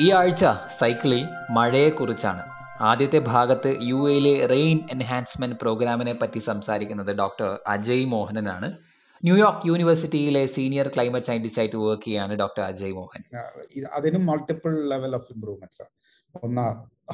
ഈ 0.00 0.10
ആഴ്ച 0.12 0.44
സൈക്കിളിൽ 0.78 1.22
മഴയെക്കുറിച്ചാണ്. 1.50 2.42
ആദ്യത്തെ 2.80 3.18
ഭാഗത്ത് 3.18 3.70
യു 3.82 4.10
എയിലെ 4.10 4.46
റെയിൻ 4.46 4.78
എൻഹാൻസ്മെന്റ് 4.90 5.56
പ്രോഗ്രാമിനെ 5.62 6.12
പറ്റി 6.12 6.38
സംസാരിക്കുന്നത് 6.38 7.18
ഡോക്ടർ 7.18 7.58
അജയ് 7.66 8.04
മോഹനനാണ്. 8.06 8.68
ന്യൂയോർക്ക് 9.24 9.68
യൂണിവേഴ്സിറ്റിയിലെ 9.68 10.46
സീനിയർ 10.46 10.88
ക്ലൈമറ്റ് 10.88 11.26
സയന്റിസ്റ്റ് 11.26 11.60
ആയിട്ട് 11.62 11.76
വർക്ക് 11.76 12.02
ചെയ്യാണ് 12.02 12.34
ഡോക്ടർ 12.34 12.62
അജയ് 12.62 12.92
മോഹൻ. 12.92 13.22
അതിനും 13.92 14.26
മൾട്ടിപ്പിൾ 14.26 14.88
ലെവൽ 14.88 15.14
ഓഫ് 15.14 15.32
ഇംപ്രൂവ്മെന്റ്സ് 15.34 15.82
ആണ്. 15.82 15.92
ഒന്ന് 16.42 16.66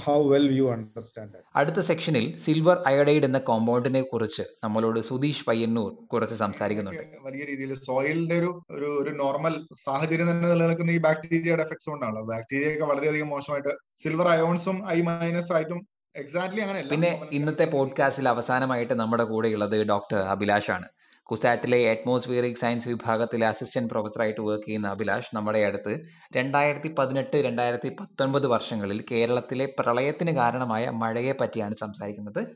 ഹൗ 0.04 0.28
വെൽ 0.28 0.46
യു 0.56 0.64
അണ്ടർസ്റ്റാൻഡ് 0.72 1.38
അടുത്ത 1.56 1.80
സെക്ഷനിൽ 1.80 2.38
സിൽവർ 2.38 2.82
അയഡൈഡ് 2.86 3.24
എന്ന 3.24 3.38
കോമ്പൗണ്ടിനെ 3.38 4.02
കുറിച്ച് 4.02 4.42
നമ്മളോട് 4.64 5.00
സുധീഷ് 5.00 5.44
പയ്യന്നൂർ 5.44 5.94
കുറച്ച് 6.06 6.34
സംസാരിക്കുന്നുണ്ട്. 6.34 7.04
വലിയ 7.22 7.44
രീതിയിൽ 7.44 7.74
സോയിലിന്റെ 7.74 8.38
ഒരു 8.38 8.62
ഒരു 8.70 8.86
ഒരു 9.02 9.10
നോർമൽ 9.10 9.54
സാഹചര്യം 9.74 10.30
തന്നെ 10.30 10.48
നിലനിൽക്കുന്ന 10.48 10.90
ഈ 10.90 10.98
ബാക്ടീരിയയുടെ 10.98 11.62
എഫക്ട്സ് 11.62 11.90
കൊണ്ടാണ് 11.90 12.22
ബാക്ടീരിയ 12.22 12.72
ഒക്കെ 12.74 12.84
വളരെയധികം 12.84 13.28
മോശമായിട്ട് 13.28 13.68
സിൽവർ 13.96 14.28
അയോൺസും 14.28 14.88
ഐ 14.88 15.02
മൈനസ് 15.02 15.52
ആയിട്ടും 15.52 15.80
എക്സാക്ട്ലി 16.14 16.60
അങ്ങനെ 16.60 16.82
പിന്നെ 16.82 17.28
ഇന്നത്തെ 17.32 17.64
പോഡ്കാസ്റ്റിൽ 17.64 18.28
അവസാനമായിട്ട് 18.28 18.94
നമ്മുടെ 18.94 19.24
കൂടെയുള്ളത് 19.24 19.84
ഡോക്ടർ 19.84 20.18
അഭിലാഷാണ്. 20.18 20.86
കുസാറ്റിലെ 21.30 21.90
അറ്റ്മോസ്ഫിയറിക് 21.90 22.56
സയൻസ് 22.56 22.88
വിഭാഗത്തിലെ 22.88 23.46
അസിസ്റ്റന്റ് 23.46 23.90
പ്രൊഫസറായിട്ട് 23.90 24.40
വർക്ക് 24.40 24.64
ചെയ്യുന്ന 24.64 24.88
അഭിലാഷ് 24.88 25.30
നമ്മുടെ 25.34 25.58
അടുത്ത് 25.58 26.02
രണ്ടായിരത്തി 26.36 26.94
പതിനെട്ട് 26.98 27.36
രണ്ടായിരത്തി 27.36 27.88
പത്തൊൻപത് 27.88 28.46
വർഷങ്ങളിൽ 28.46 29.04
കേരളത്തിലെ 29.10 29.66
പ്രളയത്തിന് 29.80 30.30
കാരണമായ 30.30 30.90
മഴയെ 30.90 31.32
പറ്റിയാണ് 31.40 31.76
സംസാരിക്കുന്നത്. 31.76 32.46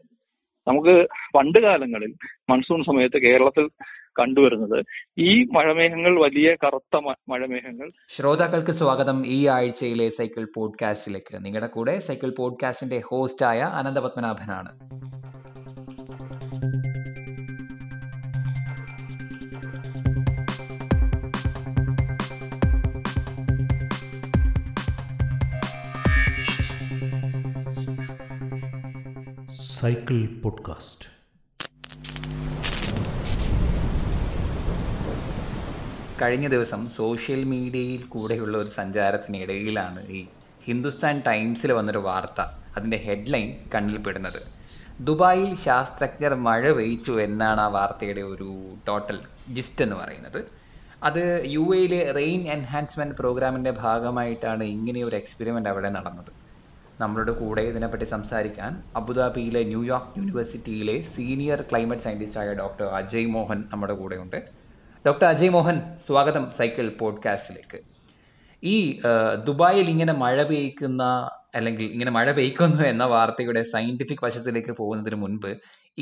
നമുക്ക് 0.68 1.08
പണ്ട് 1.34 1.58
കാലങ്ങളിൽ 1.58 2.14
മൺസൂൺ 2.50 2.82
സമയത്ത് 2.82 3.18
കേരളത്തിൽ 3.18 3.68
കണ്ടുവരുന്നത് 4.20 4.84
ഈ 5.18 5.44
മഴമേഘങ്ങൾ 5.44 6.20
വലിയ 6.20 6.54
കറുത്ത 6.54 6.96
മഴമേഘങ്ങൾ. 7.28 7.90
ശ്രോതാക്കൾക്ക് 8.08 8.72
സ്വാഗതം 8.72 9.26
ഈ 9.26 9.46
ആഴ്ചയിലെ 9.46 10.08
സൈക്കിൾ 10.08 10.46
പോഡ്കാസ്റ്റിലേക്ക്. 10.56 11.44
നിങ്ങളുടെ 11.44 11.66
കൂടെ 11.66 11.98
സൈക്കിൾ 11.98 12.34
പോഡ്കാസ്റ്റിന്റെ 12.38 13.02
ഹോസ്റ്റായ 13.06 13.60
അനന്തപത്മനാഭനാണ് 13.60 14.97
സൈക്കിൾ 29.88 30.40
പോഡ്കാസ്റ്റ് 30.42 31.08
കഴിഞ്ഞ 36.22 36.48
ദിവസം 36.48 36.88
സോഷ്യൽ 36.88 37.44
മീഡിയയിൽ 37.44 38.02
കൂടെയുള്ള 38.02 38.58
ഒരു 38.58 38.70
സഞ്ചാരത്തിനിടയിലാണ് 38.70 40.06
ഈ 40.06 40.26
ഹിന്ദുസ്ഥാൻ 40.64 41.22
ടൈംസിൽ 41.26 41.72
വന്നൊരു 41.72 41.98
വാർത്ത 41.98 42.40
അതിന്റെ 42.76 42.96
ഹെഡ്ലൈൻ 42.96 43.56
കണ്ണിൽപ്പെടുന്നത് 43.74 44.42
ദുബായിൽ 45.00 45.54
ശാസ്ത്രജ്ഞർ 45.54 46.34
മഴ 46.34 46.72
പെയ്ച്ചു 46.72 47.20
എന്നാണ് 47.20 47.60
ആ 47.60 47.66
വാർത്തയുടെ 47.66 48.20
ഒരു 48.20 48.74
ടോട്ടൽ 48.88 49.20
ജിസ്റ്റ് 49.54 49.84
എന്ന് 49.84 49.96
പറയുന്നത്. 49.96 50.44
അത് 51.02 51.42
യു 51.46 51.76
എയിലെ 51.76 52.12
റെയിൻ 52.12 52.40
എൻഹാൻസ്മെന്റ് 52.40 53.16
പ്രോഗ്രാമിന്റെ 53.16 53.70
ഭാഗമായിട്ടാണ് 53.70 54.64
ഇങ്ങനെയൊരു 54.64 55.16
എക്സ്പെരിമെന്റ് 55.16 55.68
അവിടെ 55.68 55.88
നടന്നത്. 55.88 56.37
നമ്മളുടെ 57.00 57.32
കൂടെ 57.32 57.62
ഇതിനെപ്പറ്റി 57.70 58.04
സംസാരിക്കാൻ 58.12 58.72
അബുദാബിയിലെ 58.96 59.60
ന്യൂയോർക്ക് 59.64 60.14
യൂണിവേഴ്സിറ്റിയിലെ 60.18 60.96
സീനിയർ 61.14 61.58
ക്ലൈമറ്റ് 61.70 62.04
സയന്റിസ്റ്റായ 62.06 62.54
ഡോക്ടർ 62.62 62.86
അജയ് 63.00 63.28
മോഹൻ 63.34 63.58
നമ്മുടെ 63.72 63.94
കൂടെയുണ്ട്. 64.00 64.38
ഡോക്ടർ 65.06 65.26
അജയ് 65.32 65.52
മോഹൻ 65.56 65.76
സ്വാഗതം 66.06 66.44
സൈക്കിൾ 66.58 66.88
പോഡ്കാസ്റ്റിലേക്ക്. 67.02 67.78
ഈ 68.62 68.76
ദുബായിൽ 69.48 69.88
ഇങ്ങനെ 69.94 70.14
മഴ 70.24 70.36
പെയ്ക്കുന്ന 70.50 71.02
അല്ലെങ്കിൽ 71.54 71.86
ഇങ്ങനെ 71.94 72.12
മഴ 72.16 72.28
പെയ്ക്കുന്നു 72.38 72.82
എന്ന 72.92 73.04
വാർത്തയുടെ 73.14 73.62
സയന്റിഫിക് 73.74 74.24
വശത്തിലേക്ക് 74.26 74.72
പോകുന്നതിന് 74.80 75.18
മുൻപ് 75.22 75.50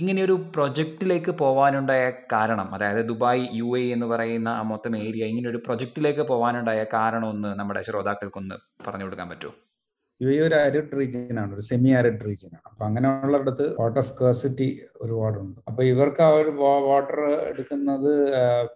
ഇങ്ങനെയൊരു 0.01 0.35
പ്രൊജക്റ്റിലേക്ക് 0.55 1.33
പോകാനുണ്ടായ 1.43 2.07
കാരണം 2.33 2.75
അതായത് 2.75 3.03
ദുബായ് 3.11 3.45
യു 3.61 3.69
എ 3.79 3.83
എന്ന് 3.95 4.07
പറയുന്ന 4.07 4.49
ആ 4.61 4.65
മൊത്തം 4.73 4.97
ഏരിയ 5.05 5.31
ഇങ്ങനെ 5.33 5.49
ഒരു 5.53 5.61
പ്രൊജക്റ്റിലേക്ക് 5.67 6.25
പോകാനുണ്ടായ 6.33 6.81
കാരണം 6.97 7.29
ഒന്ന് 7.35 7.53
നമ്മുടെ 7.61 7.83
ശ്രോതാക്കൾക്കൊന്ന് 7.91 8.59
പറഞ്ഞു 8.87 9.07
കൊടുക്കാൻ 9.09 9.29
പറ്റുമോ? 9.31 9.55
യു 10.21 10.29
എ 10.35 10.37
ഒരു 10.47 10.57
അരിഡ് 10.65 10.93
റീജിയൻ 10.99 11.39
ആണ് 11.43 11.51
ഒരു 11.57 11.63
സെമി 11.69 11.91
അരിഡ് 11.99 12.23
റീജിയൻ 12.27 12.53
ആണ്. 12.59 12.67
അപ്പൊ 12.71 12.83
അങ്ങനെയുള്ളടത്ത് 12.89 13.67
വാട്ടർ 13.81 14.05
സ്കേഴ്സിറ്റി 14.11 14.69
ഒരുപാടുണ്ട്. 15.05 15.59
അപ്പൊ 15.69 15.83
ഇവർക്ക് 15.93 16.23
ആ 16.27 16.29
ഒരു 16.41 16.53
വാട്ടർ 16.91 17.21
എടുക്കുന്നത് 17.51 18.13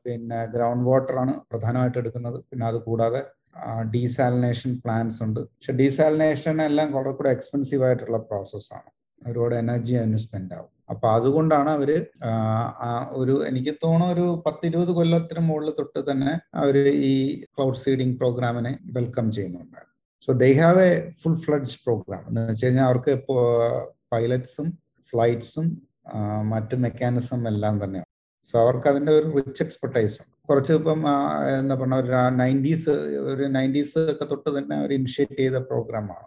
പിന്നെ 0.04 0.40
ഗ്രൗണ്ട് 0.54 0.84
വാട്ടർ 0.90 1.16
ആണ് 1.22 1.34
പ്രധാനമായിട്ട് 1.52 1.98
എടുക്കുന്നത്. 2.02 2.38
പിന്നെ 2.50 2.66
അത് 2.70 2.78
കൂടാതെ 2.88 3.22
ഡീസാലിനേഷൻ 3.94 4.70
പ്ലാന്റ്സ് 4.84 5.20
ഉണ്ട്. 5.26 5.40
പക്ഷെ 5.54 5.72
ഡീസാലിനേഷൻ 5.80 6.56
എല്ലാം 6.68 6.88
കുറെ 6.96 7.12
കൂടെ 7.20 7.30
എക്സ്പെൻസീവ് 7.36 7.84
ആയിട്ടുള്ള 7.88 8.20
പ്രോസസ്സാണ് 8.30 8.90
ഒരുപാട് 9.22 9.54
എനർജി 9.62 9.94
അതിന് 10.00 10.20
സ്പെൻഡ് 10.26 10.54
ആവും. 10.58 10.70
അപ്പൊ 10.92 11.06
അതുകൊണ്ടാണ് 11.16 11.70
അവർ 11.70 11.90
ഒരു 13.20 13.34
എനിക്ക് 13.48 13.72
തോന്നുന്നു 13.84 14.14
ഒരു 14.14 14.26
പത്തിരുപത് 14.46 14.92
കൊല്ലത്തിന് 14.98 15.42
മുകളിൽ 15.48 15.74
തൊട്ട് 15.78 16.00
തന്നെ 16.10 16.32
അവർ 16.62 16.76
ഈ 17.10 17.14
ക്ലൗഡ് 17.54 17.80
സീഡിംഗ് 17.84 18.16
പ്രോഗ്രാമിനെ 18.20 18.72
വെൽക്കം 18.96 19.26
ചെയ്യുന്നുണ്ടായിരുന്നു 19.36 19.89
so 20.22 20.30
they 20.42 20.48
have 20.62 20.80
a 20.86 20.92
full 21.20 21.36
fledged 21.44 21.76
programme 21.84 22.22
എന്ന് 22.28 22.40
വെച്ച് 22.48 22.64
കഴിഞ്ഞാൽ 22.66 22.86
അവർക്ക് 22.88 23.10
ഇപ്പോൾ 23.18 23.38
പൈലറ്റ്സും 24.14 24.66
ഫ്ലൈറ്റ്സും 25.12 25.66
മറ്റ് 26.52 26.74
മെക്കാനിസം 26.84 27.40
എല്ലാം 27.52 27.74
തന്നെയാണ് 27.84 28.08
സോ 28.48 28.54
അവർക്ക് 28.64 28.88
അതിന്റെ 28.90 29.12
ഒരു 29.18 29.26
റിച്ച് 29.36 29.62
എക്സ്പെർട്ടൈസ് 29.64 30.16
ഉണ്ട്. 30.22 30.34
കുറച്ച് 30.48 30.72
ഇപ്പം 30.78 31.00
എന്താ 31.60 31.74
പറഞ്ഞ 31.80 31.96
ഒരു 32.02 32.10
നയന്റീസ് 32.40 32.92
ഒരു 33.32 33.44
നയന്റീസ് 33.56 34.00
ഒക്കെ 34.12 34.26
തൊട്ട് 34.32 34.50
തന്നെ 34.58 34.74
അവർ 34.80 34.92
ഇനിഷ്യേറ്റ് 34.98 35.38
ചെയ്ത 35.42 35.58
പ്രോഗ്രാമാണ് 35.70 36.26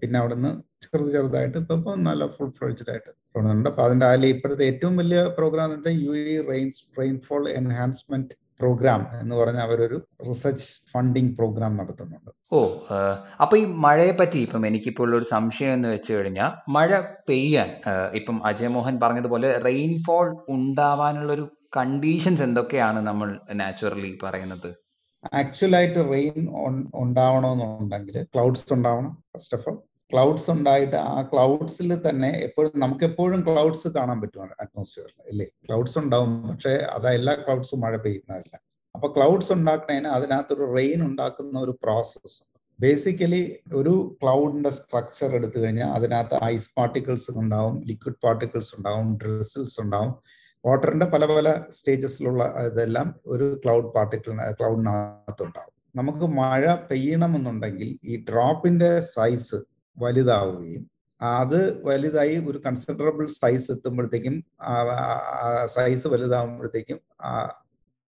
പിന്നെ 0.00 0.16
അവിടുന്ന് 0.20 0.50
ചെറുത് 0.84 1.10
ചെറുതായിട്ട് 1.16 1.56
ഇപ്പം 1.62 1.78
ഇപ്പം 1.80 2.04
നല്ല 2.08 2.26
ഫുൾ 2.34 2.50
ഫ്ലഡ്ജഡ് 2.58 2.90
ആയിട്ട് 2.92 3.10
തുടങ്ങുന്നുണ്ട്. 3.34 3.68
അപ്പൊ 3.72 3.82
അതിന്റെ 3.86 4.06
അതിൽ 4.10 4.26
ഇപ്പോഴത്തെ 4.34 4.64
ഏറ്റവും 4.72 4.94
വലിയ 5.02 5.20
പ്രോഗ്രാം 5.38 5.66
എന്ന് 5.66 5.78
വെച്ചാൽ 5.78 5.96
U 6.06 6.12
E 6.22 6.36
rains 6.52 6.80
rainfall 7.00 7.42
enhancement 7.60 8.34
programme 8.60 9.00
എന്ന് 9.20 9.34
പറഞ്ഞ 9.34 9.58
അവരൊരു 9.58 9.96
റിസർച്ച് 10.28 10.68
ഫണ്ടിങ് 10.92 11.32
പ്രോഗ്രാം 11.38 11.72
നടത്തുന്നുണ്ട്. 11.76 12.30
ഓ 12.52 12.60
അപ്പൊ 13.42 13.54
ഈ 13.56 13.64
മഴയെ 13.84 14.14
പറ്റി 14.20 14.38
ഇപ്പം 14.38 14.66
എനിക്കിപ്പോൾ 14.66 15.16
ഒരു 15.16 15.24
സംശയം 15.24 15.72
എന്ന് 15.72 15.88
വെച്ച് 15.88 16.10
കഴിഞ്ഞാൽ 16.12 16.52
മഴ 16.68 17.00
പെയ്യാൻ 17.28 17.70
ഇപ്പം 18.20 18.38
അജയ് 18.46 18.72
മോഹൻ 18.76 18.96
പറഞ്ഞതുപോലെ 19.02 19.50
റെയിൻഫോൾ 19.68 20.28
ഉണ്ടാവാനുള്ള 20.48 21.32
ഒരു 21.32 21.46
കണ്ടീഷൻസ് 21.76 22.42
എന്തൊക്കെയാണ് 22.42 23.00
നമ്മൾ 23.06 23.28
നാച്ചുറലി 23.62 24.12
പറയുന്നത്? 24.22 24.70
ആക്ച്വലായിട്ട് 25.34 26.00
റെയിൻ 26.12 26.40
ഉണ്ടാവണമെന്നുണ്ടെങ്കിൽ 26.94 28.16
ക്ലൗഡ്സ് 28.34 28.72
ഉണ്ടാവണം 28.72 29.12
ഫസ്റ്റ് 29.32 29.56
ഓഫ് 29.58 29.66
ഓൾ 29.68 29.76
ക്ലൗഡ്സ് 30.10 30.48
ഉണ്ടായിട്ട് 30.50 30.96
ആ 31.10 31.22
ക്ലൗഡ്സിൽ 31.32 31.90
തന്നെ 32.06 32.30
എപ്പോഴും 32.46 32.72
നമുക്ക് 32.82 33.04
എപ്പോഴും 33.10 33.40
ക്ലൗഡ്സ് 33.46 33.88
കാണാൻ 33.88 34.18
പറ്റും 34.22 34.50
അറ്റ്മോസ്ഫിയറിൽ 34.62 35.20
അല്ലേ? 35.30 35.46
ക്ലൗഡ്സ് 35.66 35.96
ഉണ്ടാവും 35.98 36.32
പക്ഷേ 36.48 36.74
അത് 36.96 37.06
എല്ലാ 37.18 37.34
ക്ലൗഡ്സും 37.34 37.80
മഴ 37.80 37.94
പെയ്യുന്നതല്ല. 37.96 38.54
അപ്പൊ 38.94 39.08
ക്ലൗഡ്സ് 39.08 39.52
ഉണ്ടാക്കുന്നതിന് 39.52 40.10
അതിനകത്തൊരു 40.16 40.66
റെയിൻ 40.76 41.00
ഉണ്ടാക്കുന്ന 41.06 41.56
ഒരു 41.58 41.72
പ്രോസസ്സ് 41.84 42.38
ബേസിക്കലി 42.78 43.40
ഒരു 43.72 43.94
ക്ലൗഡിന്റെ 44.20 44.70
സ്ട്രക്ചർ 44.70 45.30
എടുത്തു 45.38 45.58
കഴിഞ്ഞാൽ 45.58 45.90
അതിനകത്ത് 45.96 46.38
ഐസ് 46.44 46.70
പാർട്ടിക്കിൾസ് 46.76 47.30
ഉണ്ടാവും 47.42 47.74
ലിക്വിഡ് 47.90 48.20
പാർട്ടിക്കിൾസ് 48.24 48.72
ഉണ്ടാവും 48.78 49.08
ഡ്രിസിൽസ് 49.16 49.78
ഉണ്ടാവും. 49.80 50.12
വാട്ടറിന്റെ 50.64 51.06
പല 51.06 51.24
പല 51.26 51.48
സ്റ്റേജസിലുള്ള 51.70 52.42
ഇതെല്ലാം 52.68 53.08
ഒരു 53.26 53.46
ക്ലൗഡ് 53.64 53.90
പാർട്ടിക്കിൾ 53.96 54.30
ക്ലൗഡിനകത്തുണ്ടാവും 54.60 55.72
നമുക്ക് 55.96 56.26
മഴ 56.38 56.62
പെയ്യണമെന്നുണ്ടെങ്കിൽ 56.90 57.88
ഈ 58.04 58.24
ഡ്രോപ്പിന്റെ 58.30 58.90
സൈസ് 59.14 59.58
വലുതാവുകയും 59.96 60.84
അത് 61.20 61.60
വലുതായി 61.86 62.36
ഒരു 62.50 62.58
കൺസിഡറബിൾ 62.66 63.26
സൈസ് 63.26 63.72
എത്തുമ്പോഴത്തേക്കും 63.72 64.44
സൈസ് 65.64 66.06
വലുതാവുമ്പോഴത്തേക്കും 66.08 67.00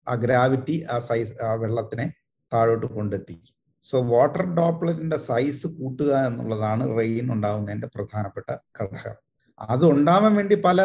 ആ 0.07 0.15
ഗ്രാവിറ്റി 0.15 0.77
ആ 0.91 0.99
സൈസ് 0.99 1.43
ആ 1.43 1.55
വെള്ളത്തിനെ 1.55 2.07
താഴോട്ട് 2.53 2.87
കൊണ്ടെത്തിക്കും 2.87 3.55
സോ 3.83 4.01
വാട്ടർ 4.03 4.55
ഡോപ്ലറ്റിന്റെ 4.55 5.17
സൈസ് 5.17 5.67
കൂട്ടുക 5.67 6.13
എന്നുള്ളതാണ് 6.27 6.99
റെയിൻ 6.99 7.33
ഉണ്ടാകുന്നതിന്റെ 7.33 7.89
പ്രധാനപ്പെട്ട 7.95 8.51
ഘടകം. 8.79 9.17
അത് 9.61 9.85
ഉണ്ടാവാൻ 9.85 10.35
വേണ്ടി 10.37 10.55
പല 10.55 10.79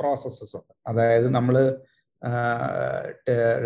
പ്രോസസ്സസ് 0.00 0.56
ഉണ്ട്. 0.56 0.74
അതായത് 0.86 1.28
നമ്മൾ 1.34 1.56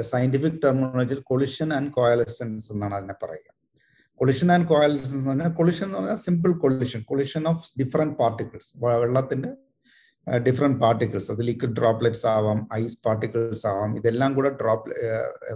സയന്റിഫിക് 0.03 0.59
ടെർമിനോളജിയിൽ 0.65 1.21
കൊളിഷൻ 1.31 1.75
ആൻഡ് 1.75 1.93
കോയലസൻസ് 1.93 2.73
എന്നാണ് 2.73 2.95
അതിനെ 2.95 3.15
പറയുക. 3.23 3.49
കൊളിഷൻ 4.21 4.49
ആൻഡ് 4.55 4.69
കോയാലിസൻസ് 4.69 5.15
എന്ന് 5.17 5.31
പറഞ്ഞാൽ 5.31 5.53
കൊളിഷൻ 5.59 5.87
എന്ന് 5.87 5.99
പറഞ്ഞാൽ 5.99 6.21
simple 6.25 6.53
collision 6.63 7.01
collision 7.11 7.45
of 7.53 7.67
different 7.81 8.17
particles 8.21 8.71
വെള്ളത്തിന്റെ 9.03 9.51
ഡിഫറെന്റ് 10.47 10.79
പാർട്ടിക്കിൾസ് 10.81 11.29
അത് 11.35 11.43
ലിക്വിഡ് 11.49 11.77
ഡ്രോപ്ലെറ്റ്സ് 11.79 12.27
ആവാം 12.33 12.59
ഐസ് 12.81 12.99
പാർട്ടിക്കിൾസ് 13.07 13.65
ആവാം. 13.71 13.91
ഇതെല്ലാം 14.01 14.31
കൂടെ 14.37 14.51
ഡ്രോപ്പ് 14.61 14.91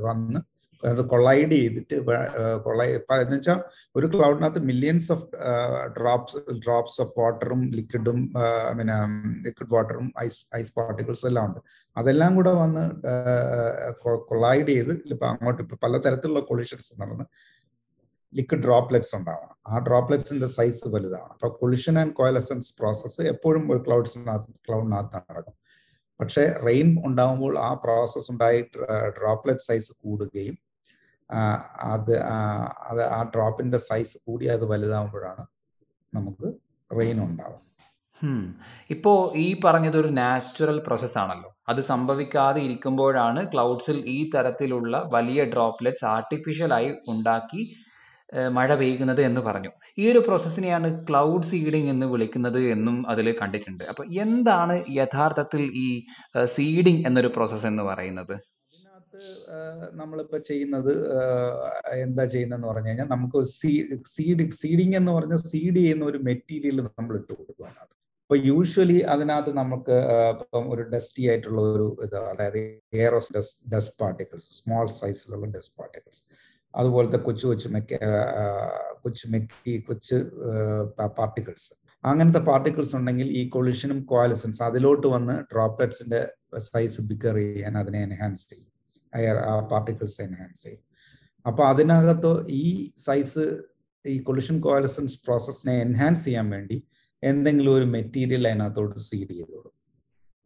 വന്ന് 0.06 0.41
അത് 0.82 1.00
കൊളൈഡ് 1.12 1.55
ചെയ്തിട്ട് 1.58 1.97
കൊളൈ 2.64 2.87
എന്ന് 2.94 3.37
വെച്ചാൽ 3.37 3.61
ഒരു 3.97 4.06
ക്ലൗഡിനകത്ത് 4.14 4.61
millions 4.70 5.09
of 5.14 5.25
drops 5.97 6.41
drops 6.64 6.99
of 7.05 7.12
വാട്ടറും 7.20 7.61
ലിക്വിഡും 7.79 8.19
പിന്നെ 8.79 8.97
ലിക്വിഡ് 9.47 9.73
വാട്ടറും 9.76 10.09
ഐസ് 10.25 10.41
ഐസ് 10.61 10.73
പാർട്ടിക്കിൾസും 10.79 11.29
എല്ലാം 11.31 11.47
ഉണ്ട്. 11.49 11.61
അതെല്ലാം 11.97 12.35
കൂടെ 12.38 12.52
വന്ന് 12.62 12.85
കൊളൈഡ് 14.31 14.70
ചെയ്ത് 14.70 14.93
ഇപ്പൊ 15.14 15.26
അങ്ങോട്ട് 15.32 15.61
ഇപ്പൊ 15.64 15.79
പലതരത്തിലുള്ള 15.85 16.43
കൊളിഷൻസ് 16.50 16.93
നടന്ന് 17.02 17.26
ലിക്വിഡ് 18.34 18.64
ഡ്രോപ്ലെറ്റ്സ് 18.64 19.14
ഉണ്ടാവണം. 19.17 19.56
ആ 19.69 19.78
ഡ്രോപ്ലെറ്റ്സിന്റെ 19.78 20.46
സൈസ് 20.46 20.88
വലുതാണ്. 20.88 21.32
അപ്പൊ 21.37 21.49
കൊളിഷൻ 21.49 21.99
ആൻഡ് 21.99 22.14
കോയലസൻസ് 22.14 22.75
പ്രോസസ്സ് 22.81 23.23
എപ്പോഴും 23.23 23.73
ഒരു 23.73 23.82
ക്ലൗഡ്സിനകത്ത് 23.87 24.52
ക്ലൗഡിനകത്ത് 24.69 25.23
നടക്കും. 25.31 25.56
പക്ഷേ 26.20 26.43
റെയിൻ 26.67 26.88
ഉണ്ടാകുമ്പോൾ 27.06 27.58
ആ 27.58 27.75
പ്രോസസ്സ് 27.75 28.31
ഉണ്ടായി 28.32 28.61
ഡ്രോപ്ലെറ്റ് 29.19 29.61
സൈസ് 29.61 29.93
കൂടുകയും 30.02 30.56
അത് 31.94 32.12
അത് 32.90 33.02
ആ 33.17 33.20
ഡ്രോപ്പിന്റെ 33.34 33.78
സൈസ് 33.78 34.19
കൂടി 34.26 34.46
അത് 34.46 34.64
വലുതാകുമ്പോഴാണ് 34.64 35.46
നമുക്ക് 36.14 36.49
റെയിൻ 36.90 37.19
ഉണ്ടാവും 37.25 37.62
ഇപ്പോ 38.90 39.12
ഈ 39.37 39.61
പറഞ്ഞതൊരു 39.64 40.08
നാച്ചുറൽ 40.08 40.78
പ്രോസസ് 40.87 41.19
ആണല്ലോ. 41.19 41.50
അത് 41.69 41.81
സംഭവിക്കാതെ 41.81 42.61
ഇരിക്കുമ്പോഴാണ് 42.61 43.40
ക്ലൗഡ്സിൽ 43.52 43.99
ഈ 44.06 44.31
തരത്തിലുള്ള 44.34 44.96
വലിയ 45.12 45.44
ഡ്രോപ്ലെറ്റ്സ് 45.44 46.05
ആർട്ടിഫിഷ്യലായി 46.05 46.90
ഉണ്ടാക്കി 47.08 47.62
മഴ 48.56 48.69
പെയ്യുന്നത് 48.75 49.20
എന്ന് 49.20 49.40
പറഞ്ഞു. 49.40 49.70
ഈ 49.99 50.05
ഒരു 50.12 50.20
പ്രോസസ്സിനെയാണ് 50.26 50.88
ക്ലൗഡ് 51.08 51.49
സീഡിങ് 51.50 51.90
എന്ന് 51.94 52.06
വിളിക്കുന്നത് 52.06 52.61
എന്നും 52.75 52.96
അതിൽ 53.08 53.26
കണ്ടിട്ടുണ്ട്. 53.40 53.84
അപ്പോൾ 53.84 54.06
എന്താണ് 54.25 54.76
യഥാർത്ഥത്തിൽ 55.00 55.62
ഈ 55.87 55.88
സീഡിങ് 56.56 57.02
എന്നൊരു 57.06 57.32
പ്രോസസ്സ് 57.37 57.67
എന്ന് 57.67 57.82
പറയുന്നത്? 57.82 58.37
നമ്മളിപ്പോ 59.94 60.38
ചെയ്യുന്നത് 60.49 60.93
എന്താ 62.02 62.25
ചെയ്യുന്നതെന്ന് 62.25 62.69
പറഞ്ഞു 62.69 62.88
കഴിഞ്ഞാൽ 62.88 63.08
നമുക്ക് 63.08 63.38
സീഡ് 64.14 64.46
സീഡിങ് 64.62 64.96
എന്ന് 64.96 65.12
പറഞ്ഞ 65.12 65.37
സീഡ് 65.50 65.76
ചെയ്യുന്ന 65.76 66.05
ഒരു 66.05 66.19
മെറ്റീരിയൽ 66.19 66.81
നമ്മൾ 66.82 67.14
ഇട്ട് 67.20 67.32
കൊടുക്കുകയാണ് 67.32 67.93
ഇപ്പൊ 68.23 68.37
യൂഷ്വലി 68.37 68.96
അതിനകത്ത് 69.12 69.52
നമുക്ക് 69.58 69.96
ഇപ്പം 70.31 70.64
ഒരു 70.73 70.82
ഡസ്റ്റി 70.93 71.25
ആയിട്ടുള്ള 71.28 71.61
ഒരു 71.75 71.87
ഇത് 72.05 72.17
അതായത് 72.31 72.58
എയറോസ് 73.00 73.32
ഡസ്റ്റ് 73.75 73.94
പാർട്ടിക്കിൾസ് 74.00 74.49
സ്മോൾ 74.56 74.87
സൈസിലുള്ള 75.00 75.49
ഡസ്റ്റ് 75.56 75.76
പാർട്ടിക്കിൾസ് 75.78 76.23
അതുപോലത്തെ 76.81 77.19
കൊച്ചു 77.26 77.44
കൊച്ചു 77.50 77.69
മെക്ക 77.75 77.99
കൊച്ചു 79.02 79.25
മെക്കി 79.32 79.75
കൊച്ചു 79.88 80.17
പാർട്ടിക്കിൾസ്. 81.19 81.69
അങ്ങനത്തെ 82.05 82.43
പാർട്ടിക്കിൾസ് 82.49 82.94
ഉണ്ടെങ്കിൽ 82.99 83.28
ഈ 83.38 83.43
കൊളിഷനും 83.55 84.00
കോലസൻസ് 84.12 84.61
അതിലോട്ട് 84.67 85.06
വന്ന് 85.14 85.34
ഡ്രോപ്ലെറ്റ്സിന്റെ 85.52 86.20
സൈസ് 86.69 87.05
ബിഗർ 87.11 87.37
ചെയ്യാൻ 87.40 87.76
അതിനെ 87.82 88.00
എൻഹാൻസ് 88.08 88.44
ചെയ്യും. 88.50 88.73
ആ 89.50 89.52
പാർട്ടിക്കിൾസ് 89.73 90.19
എൻഹാൻസ് 90.26 90.62
ചെയ്യും. 90.67 90.82
അപ്പൊ 91.46 91.62
അതിനകത്ത് 91.73 92.32
ഈ 92.62 92.67
സൈസ് 93.06 93.44
ഈ 94.05 94.17
കൊളിഷൻ 94.28 94.56
കോലസൻസ് 94.67 95.17
പ്രോസസ്സിനെ 95.26 95.75
എൻഹാൻസ് 95.87 96.25
ചെയ്യാൻ 96.26 96.46
വേണ്ടി 96.55 96.76
എന്തെങ്കിലും 97.23 97.73
ഒരു 97.78 97.87
മെറ്റീരിയൽ 97.94 98.44
അതിനകത്തോട്ട് 98.50 99.00
സീഡ് 99.08 99.32
ചെയ്തോളും 99.38 99.75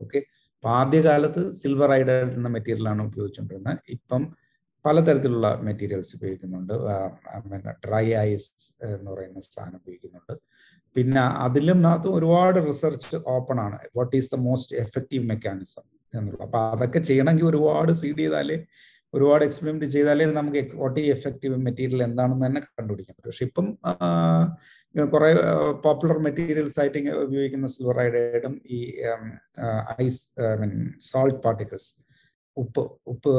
ഓക്കെ? 0.01 0.21
അപ്പൊ 0.57 0.69
ആദ്യകാലത്ത് 0.81 1.43
സിൽവർ 1.61 1.91
ഐഡ് 1.99 2.15
എന്ന 2.37 2.49
മെറ്റീരിയലാണ് 2.57 3.03
ഉപയോഗിച്ചുകൊണ്ടിരുന്നത്. 3.09 3.79
ഇപ്പം 3.97 4.23
പലതരത്തിലുള്ള 4.85 5.49
മെറ്റീരിയൽസ് 5.67 6.13
ഉപയോഗിക്കുന്നുണ്ട്. 6.17 6.75
ഡ്രൈ 7.87 8.07
ഐസ് 8.27 8.51
എന്ന് 8.97 9.11
പറയുന്ന 9.13 9.41
സാധനം 9.47 9.79
ഉപയോഗിക്കുന്നുണ്ട്. 9.83 10.35
പിന്നെ 10.97 11.23
അതിലും 11.47 11.81
അകത്ത് 11.89 12.09
ഒരുപാട് 12.19 12.59
റിസർച്ച് 12.69 13.17
ഓപ്പൺ 13.35 13.59
ആണ്. 13.67 13.79
What 13.97 14.15
is 14.21 14.31
the 14.35 14.39
most 14.49 14.77
effective 14.85 15.25
mechanism 15.33 15.85
എന്നുള്ളത് 16.15 16.45
അപ്പൊ 16.47 16.61
അതൊക്കെ 16.75 17.01
ചെയ്യണമെങ്കിൽ 17.09 17.47
ഒരുപാട് 17.51 17.93
സീഡ് 18.01 18.21
ചെയ്താലേ 18.23 18.57
ഒരുപാട് 19.15 19.43
എക്സ്പെരിമെന്റ് 19.45 19.87
ചെയ്താലേ 19.95 20.27
നമുക്ക് 20.39 20.61
വാട്ട് 20.81 20.99
ഈ 21.05 21.07
എഫക്റ്റീവ് 21.15 21.57
മെറ്റീരിയൽ 21.67 22.03
എന്താണെന്ന് 22.09 22.45
തന്നെ 22.47 22.61
കണ്ടുപിടിക്കാൻ 22.67 23.15
പറ്റും. 23.17 23.31
പക്ഷെ 23.31 23.47
ഇപ്പം 23.49 23.67
കുറെ 25.15 25.31
പോപ്പുലർ 25.85 26.19
മെറ്റീരിയൽസ് 26.27 26.79
ആയിട്ട് 26.81 26.99
ഉപയോഗിക്കുന്ന 27.27 27.67
സിൽവർ 27.75 27.99
ഐഡൈഡും 28.07 28.55
ഈ 28.77 28.79
ice 30.05 30.23
I 30.53 30.55
mean 30.63 30.73
salt 31.11 31.41
particles 31.47 31.91
ഉപ്പ് 32.57 33.01
ഉപ്പ് 33.07 33.31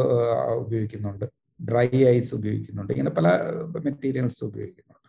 ഉപയോഗിക്കുന്നുണ്ട്. 0.53 1.25
ഡ്രൈ 1.63 1.87
ഐസ് 1.87 2.35
ഉപയോഗിക്കുന്നുണ്ട്. 2.35 2.93
ഇങ്ങനെ 2.93 3.09
പല 3.09 3.27
മെറ്റീരിയൽസ് 3.85 4.43
ഉപയോഗിക്കുന്നുണ്ട്. 4.43 5.00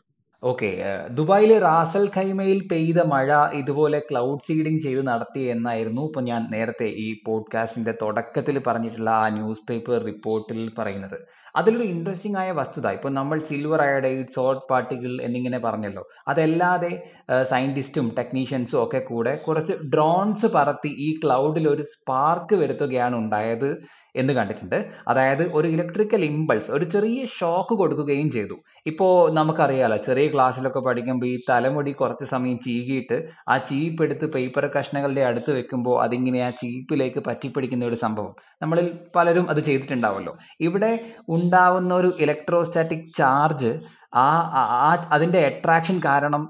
ഓക്കെ 0.45 0.85
ദുബായിലെ 1.09 1.59
റാസൽ 1.59 2.11
ഖൈമയിൽ 2.17 2.69
പെയ്ത 2.69 3.03
മഴ 3.03 3.33
ഇതുപോലെ 3.53 3.99
ക്ലൗഡ് 3.99 4.41
സീഡിംഗ് 4.47 4.83
ചെയ്ത് 4.83 5.07
നടത്തി 5.07 5.41
എന്നായിരുന്നു 5.41 6.03
ഇപ്പം 6.03 6.25
ഞാൻ 6.25 6.49
നേരത്തെ 6.51 6.85
ഈ 6.85 7.17
പോഡ്കാസ്റ്റിന്റെ 7.27 7.95
തുടക്കത്തിൽ 8.03 8.63
പറഞ്ഞിട്ടുള്ള 8.67 9.11
ആ 9.11 9.29
ന്യൂസ് 9.29 9.61
പേപ്പർ 9.71 10.03
റിപ്പോർട്ടിൽ 10.05 10.71
പറയുന്നത്. 10.79 11.21
അതിലൊരു 11.57 11.83
ഇൻട്രസ്റ്റിംഗ് 11.83 12.39
ആയ 12.39 12.51
വസ്തുത 12.51 12.89
ഇപ്പോൾ 12.89 13.13
നമ്മൾ 13.13 13.39
സിൽവർ 13.41 13.83
അയഡൈഡ് 13.83 14.35
സോൾട്ട് 14.35 14.63
പാർട്ടിക്കിൾ 14.71 15.23
എന്നിങ്ങനെ 15.23 15.59
പറഞ്ഞല്ലോ. 15.59 16.05
അതല്ലാതെ 16.29 17.03
സയന്റിസ്റ്റും 17.51 18.15
ടെക്നീഷ്യൻസും 18.19 18.85
ഒക്കെ 18.85 18.99
കൂടെ 18.99 19.37
കുറച്ച് 19.37 19.73
ഡ്രോൺസ് 19.73 20.47
പറത്തി 20.47 20.89
ഈ 20.89 21.21
ക്ലൗഡിൽ 21.25 21.69
ഒരു 21.69 21.83
സ്പാർക്ക് 21.83 22.55
വരുത്തുകയാണ് 22.55 23.17
ഉണ്ടായത്. 23.17 24.02
എന്ന് 24.17 24.33
കണ്ടിട്ടുണ്ട്. 24.33 24.85
അതായത് 25.09 25.43
ഒരു 25.53 25.69
ഇലക്ട്രിക്കൽ 25.69 26.25
ഇമ്പൾസ് 26.25 26.71
ഒരു 26.71 26.85
ചെറിയ 26.85 27.27
ഷോക്ക് 27.39 27.75
കൊടുക്കുകയും 27.75 28.31
ചെയ്തു. 28.31 28.57
ഇപ്പോൾ 28.87 29.33
നമുക്കറിയാലോ 29.33 29.97
ചെറിയ 29.97 30.29
ക്ലാസ്സിലൊക്കെ 30.33 30.81
പഠിക്കുമ്പോൾ 30.81 31.27
ഈ 31.27 31.39
തലമുടി 31.51 31.93
കുറച്ച് 31.93 32.25
സമയം 32.25 32.59
ചീകിയിട്ട് 32.59 33.29
ആ 33.49 33.57
ചീപ്പ് 33.59 34.03
എടുത്ത് 34.03 34.33
പേപ്പർ 34.33 34.67
കഷ്ണങ്ങളുടെ 34.67 35.21
അടുത്ത് 35.21 35.53
വെക്കുമ്പോൾ 35.53 36.05
അതിങ്ങനെ 36.05 36.43
ആ 36.43 36.51
ചീപ്പിലേക്ക് 36.51 37.23
പറ്റിപ്പിടിക്കുന്ന 37.27 37.87
ഒരു 37.87 37.95
സംഭവം. 37.95 38.35
നമ്മളിൽ 38.63 38.99
പലരും 39.17 39.51
അത് 39.51 39.61
ചെയ്തിട്ടുണ്ടാവുമല്ലോ. 39.61 40.37
ഇവിടെ 40.61 40.93
ഉണ്ടാവുന്ന 41.29 41.95
ഒരു 41.95 42.13
ഇലക്ട്രോസ്റ്റാറ്റിക് 42.21 43.15
ചാർജ് 43.19 43.73
ആ 44.15 44.97
അതിന്റെ 45.13 45.41
അട്രാക്ഷൻ 45.47 46.01
കാരണം 46.05 46.43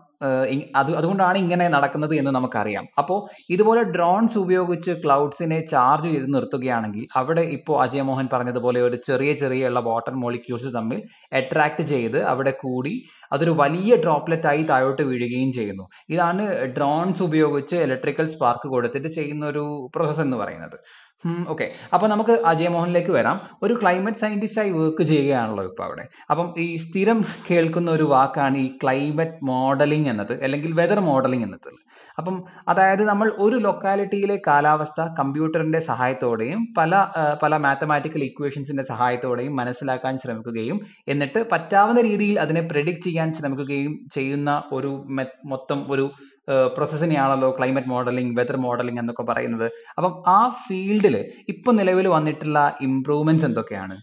അത് 0.81 0.91
അതുകൊണ്ടാണ് 0.99 1.39
ഇങ്ങനെ 1.45 1.67
നടക്കുന്നത് 1.75 2.15
എന്ന് 2.21 2.33
നമുക്കറിയാം. 2.39 2.85
അപ്പോൾ 3.03 3.19
ഇതുപോലെ 3.55 3.83
ഡ്രോൺസ് 3.97 4.37
ഉപയോഗിച്ച് 4.45 4.93
ക്ലൗഡ്സിനെ 5.05 5.59
ചാർജ് 5.73 6.11
ചെയ്ത് 6.15 6.29
നിർത്തുകയാണെങ്കിൽ 6.37 7.07
അവിടെ 7.21 7.45
ഇപ്പോൾ 7.57 7.77
അജയ് 7.85 8.07
മോഹൻ 8.11 8.29
പറഞ്ഞതുപോലെ 8.35 8.81
ഒരു 8.89 8.99
ചെറിയ 9.09 9.33
ചെറിയ 9.43 9.71
ഉള്ള 9.71 9.83
വാട്ടർ 9.91 10.15
മോളിക്യൂൾസ് 10.25 10.73
തമ്മിൽ 10.79 11.01
അട്രാക്ട് 11.41 11.85
ചെയ്ത് 11.93 12.19
അവിടെ 12.33 12.55
കൂടി 12.65 12.95
അതൊരു 13.35 13.53
വലിയ 13.63 13.93
ഡ്രോപ്ലെറ്റ് 14.05 14.49
ആയി 14.51 14.63
താഴോട്ട് 14.71 15.03
വീഴുകയും 15.11 15.51
ചെയ്യുന്നു. 15.59 15.85
ഇതാണ് 16.15 16.43
ഡ്രോൺസ് 16.77 17.23
ഉപയോഗിച്ച് 17.29 17.77
ഇലക്ട്രിക്കൽ 17.87 18.27
സ്പാർക്ക് 18.35 18.69
കൊടുത്തിട്ട് 18.75 19.11
ചെയ്യുന്ന 19.19 19.45
ഒരു 19.53 19.65
പ്രോസസ്സ് 19.95 20.23
എന്ന് 20.27 20.37
പറയുന്നത്. 20.43 20.77
ഓക്കെ 21.53 21.67
അപ്പോൾ 21.95 22.09
നമുക്ക് 22.09 22.35
അജയ് 22.51 22.71
മോഹനിലേക്ക് 22.75 23.13
വരാം. 23.17 23.37
ഒരു 23.63 23.75
ക്ലൈമറ്റ് 23.83 24.21
സയന്റിസ്റ്റായി 24.23 24.71
വർക്ക് 24.71 25.03
ചെയ്യുകയാണല്ലോ 25.03 25.65
ഇപ്പോൾ 25.65 25.85
അവിടെ. 25.85 26.05
അപ്പം 26.31 26.55
ഈ 26.59 26.77
സ്ഥിരം 26.77 27.19
കേൾക്കുന്ന 27.51 27.91
ഒരു 27.91 28.07
വാക്കാണ് 28.13 28.57
ഈ 28.57 28.69
ക്ലൈമറ്റ് 28.83 29.39
മോഡലിംഗ് 29.43 30.09
എന്നത് 30.09 30.35
അല്ലെങ്കിൽ 30.45 30.73
വെതർ 30.73 31.01
മോഡലിംഗ് 31.01 31.45
എന്നത്. 31.45 31.71
അപ്പം 32.19 32.37
അതായത് 32.69 33.03
നമ്മൾ 33.03 33.33
ഒരു 33.39 33.57
ലൊക്കാലിറ്റിയിലെ 33.57 34.41
കാലാവസ്ഥ 34.47 35.01
കമ്പ്യൂട്ടറിന്റെ 35.21 35.81
സഹായത്തോടെയും 35.81 36.61
പല 36.79 37.07
പല 37.43 37.57
മാത്തമാറ്റിക്കൽ 37.57 38.25
ഇക്വേഷൻസിന്റെ 38.25 38.83
സഹായത്തോടെയും 38.83 39.57
മനസ്സിലാക്കാൻ 39.57 40.19
ശ്രമിക്കുകയും 40.19 40.81
എന്നിട്ട് 41.09 41.43
പറ്റാവുന്ന 41.53 42.01
രീതിയിൽ 42.01 42.41
അതിനെ 42.41 42.61
പ്രെഡിക്റ്റ് 42.61 43.05
ചെയ്യാൻ 43.05 43.33
ശ്രമിക്കുകയും 43.33 43.95
ചെയ്യുന്ന 44.13 44.51
ഒരു 44.73 44.93
മൊത്തം 45.45 45.81
ഒരു 45.91 46.07
പ്രോസസ്സിനെയാണല്ലോ 46.49 47.49
ക്ലൈമറ്റ് 47.59 47.87
മോഡലിംഗ് 47.87 48.33
വെതർ 48.39 48.57
മോഡലിംഗ് 48.57 49.01
എന്നൊക്കെ 49.01 49.23
പറയുന്നത്. 49.23 49.67
അപ്പം 49.97 50.13
ആ 50.27 50.39
ഫീൽഡിൽ 50.67 51.17
ഇപ്പൊ 51.49 51.73
നിലവിൽ 51.73 52.09
വന്നിട്ടുള്ള 52.09 52.61
ഇംപ്രൂവ്മെന്റ്സ് 52.81 53.47
എന്തൊക്കെയാണ്? 53.51 53.97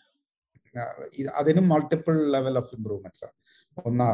അതിനും 1.41 1.69
മൾട്ടിപ്പിൾ 1.69 2.17
ലെവൽ 2.35 2.57
ഓഫ് 2.57 2.71
ഇംപ്രൂവ്മെന്റ്സ് 2.77 3.23
ആണ്. 3.25 3.35
ഒന്ന് 3.85 4.09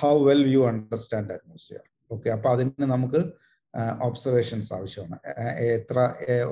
how 0.00 0.14
well 0.28 0.42
you 0.54 0.62
understand 0.70 1.32
atmosphere 1.36 1.82
okay 2.10 2.28
അപ്പൊ 2.30 2.48
അതിന് 2.54 2.86
നമുക്ക് 2.94 3.20
ഒബ്സർവേഷൻസ് 4.06 4.70
ആവശ്യമാണ്. 4.76 5.18
എത്ര 5.76 5.98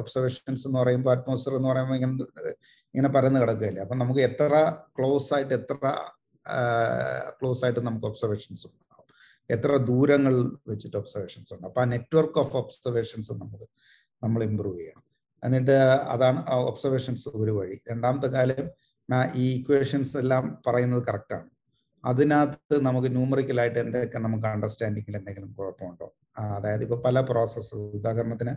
ഒബ്സർവേഷൻസ് 0.01 0.65
എന്ന് 0.69 0.79
പറയുമ്പോൾ 0.81 1.13
അറ്റ്മോസ്ഫിയർ 1.15 1.55
എന്ന് 1.57 1.69
പറയുമ്പോൾ 1.69 1.95
ഇങ്ങനെ 1.95 2.15
ഇങ്ങനെ 2.95 3.09
പരന്ന് 3.17 3.41
കിടക്കുകയല്ലേ? 3.43 3.81
അപ്പൊ 3.83 3.95
നമുക്ക് 3.95 4.21
എത്ര 4.21 4.55
ക്ലോസ് 4.99 5.31
ആയിട്ട് 5.35 5.55
എത്ര 5.55 5.77
ക്ലോസ് 7.41 7.65
ആയിട്ട് 7.65 7.81
നമുക്ക് 7.81 8.07
ഒബ്സർവേഷൻസ് 8.07 8.65
ഉണ്ടാവും 8.67 8.96
എത്ര 9.51 9.73
ദൂരങ്ങൾ 9.91 10.35
വെച്ചിട്ട് 10.71 10.97
ഒബ്സർവേഷൻസ് 10.97 11.51
ഉണ്ട്. 11.55 11.67
അപ്പൊ 11.67 11.81
ആ 11.83 11.85
നെറ്റ്വർക്ക് 11.85 12.39
ഓഫ് 12.43 12.57
ഒബ്സർവേഷൻസ് 12.57 13.33
നമുക്ക് 13.33 13.67
നമ്മൾ 14.25 14.41
ഇമ്പ്രൂവ് 14.45 14.79
ചെയ്യണം. 14.79 15.05
എന്നിട്ട് 15.43 15.77
അതാണ് 16.15 16.39
ഒബ്സർവേഷൻസ് 16.71 17.29
ഒരു 17.35 17.51
വഴി. 17.51 17.77
രണ്ടാമത്തെ 17.91 18.27
കാര്യം 18.27 18.67
ഈ 19.35 19.47
ഇക്വേഷൻസ് 19.59 20.15
എല്ലാം 20.23 20.45
പറയുന്നത് 20.67 21.03
കറക്റ്റാണ് 21.09 21.51
അതിനകത്ത് 22.05 22.77
നമുക്ക് 22.87 23.09
ന്യൂമറിക്കലായിട്ട് 23.17 23.79
എന്തൊക്കെ 23.79 24.19
നമുക്ക് 24.19 24.47
അണ്ടർസ്റ്റാൻഡിങ്ങിൽ 24.47 25.17
എന്തെങ്കിലും 25.17 25.53
കുഴപ്പമുണ്ടോ? 25.53 26.07
അതായത് 26.57 26.83
ഇപ്പൊ 26.83 26.99
പല 27.07 27.21
പ്രോസസ്സ് 27.21 27.75
ഉദാഹരണത്തിന് 27.99 28.55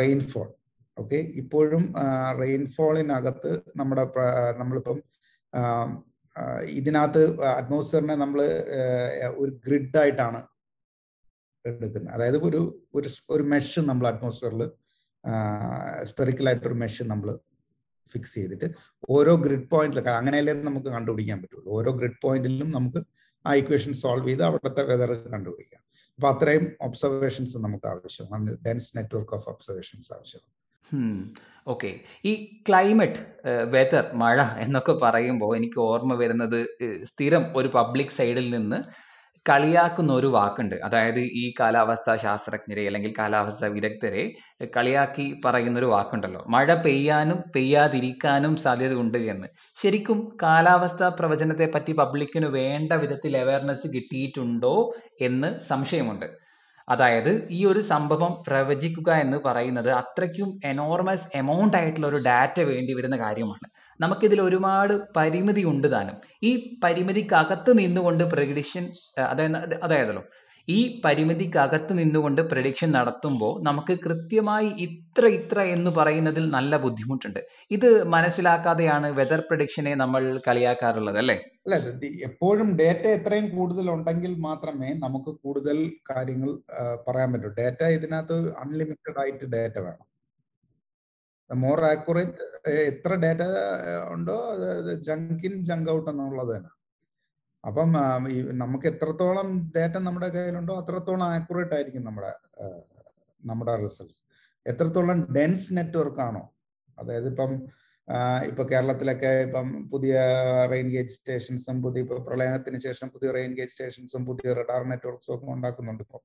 റെയിൻഫോൾ 0.00 0.48
ഓക്കെ 0.98 1.16
ഇപ്പോഴും 1.16 1.84
റെയിൻഫോളിനകത്ത് 2.40 3.52
നമ്മുടെ 3.76 4.04
നമ്മളിപ്പം 4.58 4.98
ഇതിനകത്ത് 6.64 7.44
അറ്റ്മോസ്ഫിയറിനെ 7.44 8.14
നമ്മൾ 8.14 8.40
ഒരു 9.36 9.60
ഗ്രിഡായിട്ടാണ് 9.66 10.46
എടുക്കുന്നത്. 11.64 12.12
അതായത് 12.14 12.38
ഒരു 12.44 12.86
ഒരു 12.94 13.08
ഒരു 13.30 13.42
മെഷ് 13.42 13.80
നമ്മൾ 13.80 14.06
അറ്റ്മോസ്ഫിയറിൽ 14.08 14.70
സ്പെറിക്കലായിട്ടൊരു 16.02 16.74
മെഷ് 16.74 17.02
നമ്മൾ 17.02 17.38
ഫിക്സ് 18.12 18.34
ചെയ്തിട്ട് 18.34 18.66
ഓരോ 19.08 19.36
ഗ്രിഡ് 19.36 19.70
പോയിന്റിലൊക്കെ 19.70 20.10
അങ്ങനെയല്ലേ 20.10 20.54
നമുക്ക് 20.54 20.86
കണ്ടുപിടിക്കാൻ 20.86 21.42
പറ്റുള്ളൂ. 21.42 21.70
ഓരോ 21.72 21.92
ഗ്രിഡ് 21.92 22.20
പോയിന്റിലും 22.22 22.70
നമുക്ക് 22.70 23.00
ആ 23.46 23.54
ഇക്വേഷൻ 23.54 23.92
സോൾവ് 23.92 24.28
ചെയ്ത് 24.28 24.42
അവിടുത്തെ 24.42 24.82
വെതർ 24.82 25.10
കണ്ടുപിടിക്കാം. 25.34 25.82
അപ്പൊ 26.18 26.28
അത്രയും 26.28 26.76
ഒബ്സർവേഷൻസ് 26.80 27.56
നമുക്ക് 27.58 27.86
ആവശ്യമാണ്. 27.86 28.50
ഡെൻസ് 28.66 28.96
നെറ്റ്വർക്ക് 28.96 29.34
ഓഫ് 29.34 29.48
ഒബ്സർവേഷൻസ് 29.48 30.12
ആവശ്യമാണ്. 30.12 30.52
ഓക്കെ 31.66 31.90
ഈ 32.24 32.32
ക്ലൈമറ്റ് 32.68 33.20
വെതർ 33.64 34.04
മഴ 34.14 34.42
എന്നൊക്കെ 34.58 34.92
പറയുമ്പോൾ 35.02 35.56
എനിക്ക് 35.56 35.80
ഓർമ്മ 35.80 36.14
വരുന്നത് 36.14 36.66
സ്ഥിരം 37.04 37.44
ഒരു 37.56 37.68
പബ്ലിക് 37.68 38.16
സൈഡിൽ 38.18 38.50
നിന്ന് 38.50 38.78
കളിയാക്കുന്ന 39.48 40.12
ഒരു 40.12 40.26
വാക്കുണ്ട്. 40.26 40.76
അതായത് 40.84 41.18
ഈ 41.20 41.54
കാലാവസ്ഥാ 41.60 42.16
ശാസ്ത്രജ്ഞരെ 42.16 42.86
അല്ലെങ്കിൽ 42.86 43.12
കാലാവസ്ഥാ 43.18 43.66
വിദഗ്ധരെ 43.66 44.22
കളിയാക്കി 44.76 45.40
പറയുന്ന 45.44 45.78
ഒരു 45.78 45.86
വാക്കുണ്ടല്ലോ. 45.86 46.44
മഴ 46.48 46.74
പെയ്യാനും 46.74 47.42
പെയ്യാതിരിക്കാനും 47.56 48.56
സാധ്യതയുണ്ട് 48.56 49.18
എന്ന്. 49.18 49.48
ശരിക്കും 49.82 50.38
കാലാവസ്ഥാ 50.42 51.08
പ്രവചനത്തെ 51.08 51.70
പറ്റി 51.74 51.92
പബ്ലിക്കിന് 51.92 52.46
വേണ്ട 52.46 52.92
വിധത്തിൽ 52.92 53.36
അവയർനെസ് 53.36 53.86
കിട്ടിയിട്ടുണ്ടോ 53.86 54.92
എന്ന് 55.20 55.50
സംശയമുണ്ട്. 55.68 56.43
അതായത് 56.88 57.48
ഈ 57.50 57.64
ഒരു 57.64 57.80
സംഭവം 57.80 58.42
പ്രവചിക്കുക 58.46 59.10
എന്ന് 59.14 59.36
പറയുന്നത് 59.46 59.90
അത്രയ്ക്കും 59.90 60.60
എനോർമസ് 60.64 61.28
എമൗണ്ട് 61.34 61.76
ആയിട്ടുള്ള 61.76 62.06
ഒരു 62.06 62.16
ഡാറ്റ 62.16 62.60
വേണ്ടി 62.60 62.92
വരുന്ന 62.94 63.16
കാര്യമാണ്. 63.16 63.66
നമുക്കിതിൽ 64.00 64.40
ഒരുപാട് 64.40 64.94
പരിമിതി 65.16 65.64
ഉണ്ട് 65.64 65.88
താനും. 65.92 66.16
ഈ 66.42 66.50
പരിമിതിക്കകത്ത് 66.84 67.78
നിന്നുകൊണ്ട് 67.78 68.24
പ്രഡിക്ഷൻ 68.24 68.84
അതായത് 69.30 69.74
അതായതല്ലോ 69.82 70.24
ഈ 70.68 70.78
പരിമിതിക്കകത്ത് 71.04 71.92
നിന്നുകൊണ്ട് 71.98 72.40
പ്രഡിക്ഷൻ 72.50 72.90
നടത്തുമ്പോൾ 72.96 73.52
നമുക്ക് 73.68 73.94
കൃത്യമായി 74.04 74.68
ഇത്ര 74.86 75.24
ഇത്ര 75.38 75.58
എന്ന് 75.76 75.90
പറയുന്നതിൽ 75.98 76.44
നല്ല 76.56 76.76
ബുദ്ധിമുട്ടുണ്ട്. 76.84 77.40
ഇത് 77.76 77.88
മനസ്സിലാക്കാതെയാണ് 78.14 79.08
വെതർ 79.18 79.40
പ്രഡിക്ഷനെ 79.48 79.92
നമ്മൾ 80.02 80.22
കളിയാക്കാറുള്ളത് 80.46 81.18
അല്ലേ? 81.22 81.36
അല്ല 81.66 81.76
എപ്പോഴും 82.28 82.70
ഡേറ്റ 82.80 83.04
എത്രയും 83.18 83.46
കൂടുതൽ 83.56 83.86
ഉണ്ടെങ്കിൽ 83.96 84.32
മാത്രമേ 84.48 84.90
നമുക്ക് 85.04 85.32
കൂടുതൽ 85.44 85.78
കാര്യങ്ങൾ 86.12 86.50
പറയാൻ 87.08 87.30
പറ്റൂ. 87.34 87.50
ഡേറ്റ 87.60 87.82
ഇതിനകത്ത് 87.98 88.38
അൺലിമിറ്റഡ് 88.64 89.20
ആയിട്ട് 89.24 89.46
ഡേറ്റ 89.56 89.78
വേണം. 89.88 90.06
മോർ 91.50 91.80
ആക്യുറേറ്റ് 91.92 92.44
എത്ര 92.90 93.12
ഡേറ്റ 93.24 93.42
ഉണ്ടോ? 94.14 94.36
ജങ്ക് 95.08 95.44
ഇൻ 95.48 95.56
ജങ്ക് 95.70 95.90
ഔട്ട് 95.96 96.08
എന്നുള്ളത് 96.12 96.52
തന്നെ. 96.56 96.70
അപ്പം 97.64 97.90
നമുക്ക് 98.62 98.86
എത്രത്തോളം 98.86 99.48
ഡേറ്റ 99.76 99.96
നമ്മുടെ 100.06 100.28
കയ്യിലുണ്ടോ 100.28 100.74
അത്രത്തോളം 100.80 101.26
ആക്യുറേറ്റ് 101.36 101.74
ആയിരിക്കും 101.74 102.04
നമ്മുടെ 102.04 102.32
നമ്മുടെ 103.42 103.76
റിസൾട്ട്സ് 103.82 104.20
എത്രത്തോളം 104.66 105.18
ഡെൻസ് 105.36 105.76
നെറ്റ്വർക്ക് 105.76 106.20
ആണോ? 106.20 106.42
അതായത് 106.98 107.26
ഇപ്പം 107.28 107.52
ഇപ്പൊ 108.48 108.62
കേരളത്തിലൊക്കെ 108.70 109.30
ഇപ്പം 109.46 109.88
പുതിയ 109.92 110.14
റെയിൻ 110.72 110.88
ഗേജ് 110.90 111.08
സ്റ്റേഷൻസും 111.08 111.76
പുതിയ 111.82 112.02
ഇപ്പൊ 112.02 112.16
പ്രളയത്തിന് 112.18 112.78
ശേഷം 112.78 113.08
പുതിയ 113.08 113.30
റെയിൻ 113.30 113.52
ഗേജ് 113.54 113.68
സ്റ്റേഷൻസും 113.68 114.26
പുതിയ 114.26 114.52
റഡാർ 114.52 114.82
നെറ്റ്വർക്ക്സും 114.90 115.34
ഒക്കെ 115.34 115.46
ഉണ്ടാക്കുന്നുണ്ട് 115.46 116.02
ഇപ്പം. 116.02 116.22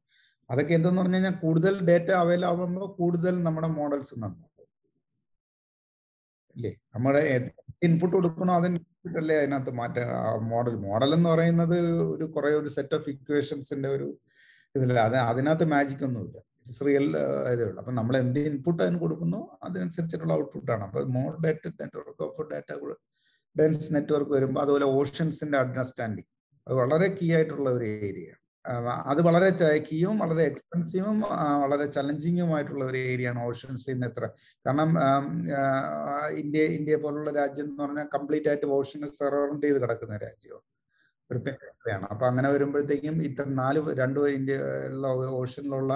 അതൊക്കെ 0.49 0.73
എന്തെന്ന് 0.73 1.01
പറഞ്ഞു 1.01 1.15
കഴിഞ്ഞാൽ 1.15 1.35
കൂടുതൽ 1.45 1.73
ഡേറ്റ 1.89 2.09
അവൈലബിൾ 2.21 2.45
ആവുമ്പോൾ 2.49 2.87
കൂടുതൽ 2.99 3.43
നമ്മുടെ 3.43 3.67
മോഡൽസ് 3.79 4.13
നന്നാവും. 4.23 4.67
ഇല്ലേ? 6.55 6.71
നമ്മുടെ 6.95 7.21
ഇൻപുട്ട് 7.87 8.15
കൊടുക്കണോ 8.15 8.53
അതിനനുസരിച്ചിട്ടല്ലേ 8.99 9.35
അതിനകത്ത് 9.41 9.71
മാറ്റ 9.79 9.97
മോഡൽ 10.51 10.73
മോഡൽ 10.87 11.09
എന്ന് 11.17 11.29
പറയുന്നത് 11.29 11.77
ഒരു 12.13 12.25
കുറെ 12.35 12.49
ഒരു 12.61 12.69
സെറ്റ് 12.75 12.95
ഓഫ് 12.97 13.09
ഇക്വേഷൻസിന്റെ 13.09 13.89
ഒരു 13.89 14.07
ഇതല്ല. 14.75 14.99
അത് 15.09 15.17
അതിനകത്ത് 15.31 15.65
മാജിക് 15.73 16.03
ഒന്നുമില്ല. 16.07 16.37
ഇറ്റ്സ് 16.61 16.83
റിയൽ 16.87 17.05
ഇതേ 17.53 17.63
ഉള്ളൂ. 17.67 17.79
അപ്പൊ 17.83 17.93
നമ്മൾ 17.99 18.15
എന്ത് 18.17 18.39
ഇൻപുട്ട് 18.49 18.81
അതിന് 18.83 18.99
കൊടുക്കുന്നു? 18.99 19.39
അതിനനുസരിച്ചിട്ടുള്ള 19.63 20.33
ഔട്ട്പുട്ട് 20.33 20.71
ആണ്. 20.75 20.83
അപ്പൊ 20.87 21.01
more 21.17 21.31
data 21.45 21.65
network 21.81 22.23
of 22.27 22.47
data 22.51 22.71
dense 23.55 23.87
network 23.95 24.33
വരുമ്പോൾ 24.37 24.61
അതുപോലെ 24.61 24.85
ഓഷൻസിന്റെ 24.99 25.57
അണ്ടർസ്റ്റാൻഡിങ് 25.57 26.29
അത് 26.67 26.75
വളരെ 26.75 27.07
കീ 27.17 27.27
ആയിട്ടുള്ള 27.35 27.69
ഒരു 27.69 27.85
ഏരിയ 28.07 28.29
അത് 29.05 29.21
വളരെ 29.21 29.49
കീയും 29.79 30.19
വളരെ 30.19 30.43
എക്സ്പെൻസീവും 30.43 31.19
വളരെ 31.61 31.85
ചലഞ്ചിങ്ങുമായിട്ടുള്ള 31.85 32.85
ഒരു 32.85 32.97
ഏരിയയാണ് 32.97 33.39
ആണ് 33.39 33.47
ഓഷൻസിൽ 33.47 33.91
നിന്ന് 33.93 34.07
എത്ര. 34.07 34.25
കാരണം 34.65 34.89
ഇന്ത്യ 36.37 36.63
ഇന്ത്യ 36.77 36.95
പോലുള്ള 36.95 37.31
രാജ്യം 37.31 37.65
എന്ന് 37.65 37.83
പറഞ്ഞാൽ 37.83 38.07
കംപ്ലീറ്റ് 38.15 38.49
ആയിട്ട് 38.49 38.65
ഓഷൻസ് 38.65 39.13
സറൗണ്ട് 39.19 39.65
ചെയ്ത് 39.65 39.79
കിടക്കുന്ന 39.81 40.17
രാജ്യമാണ്. 40.17 40.65
ഒരു 41.31 41.39
പെൻസിലാണ് 41.45 42.05
അപ്പൊ 42.11 42.25
അങ്ങനെ 42.25 42.49
വരുമ്പോഴത്തേക്കും 42.51 43.23
ഇത്ര 43.23 43.43
നാല് 43.61 43.81
രണ്ട് 44.01 44.19
ഇന്ത്യയിലുള്ള 44.19 45.07
ഓഷനിലുള്ള 45.41 45.93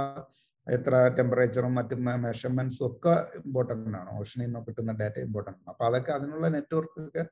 എത്ര 0.67 0.95
ടെമ്പറേച്ചറും 1.17 1.75
മറ്റും 1.75 2.05
മെഷർമെന്റ്സും 2.25 2.85
ഒക്കെ 2.87 3.13
ഇമ്പോർട്ടന്റ് 3.45 3.97
ആണ്. 4.01 4.09
ഓഷനിൽ 4.19 4.45
നിന്ന് 4.45 4.59
കിട്ടുന്ന 4.67 4.91
ഡാറ്റ 5.01 5.17
ഇമ്പോർട്ടന്റ് 5.19 5.59
ആണ്. 5.59 5.69
അപ്പൊ 5.73 5.85
അതൊക്കെ 5.85 6.11
അതിനുള്ള 6.11 6.47
നെറ്റ്വർക്ക് 6.47 7.23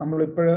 നമ്മൾ 0.00 0.18
ഇപ്പോഴ് 0.22 0.54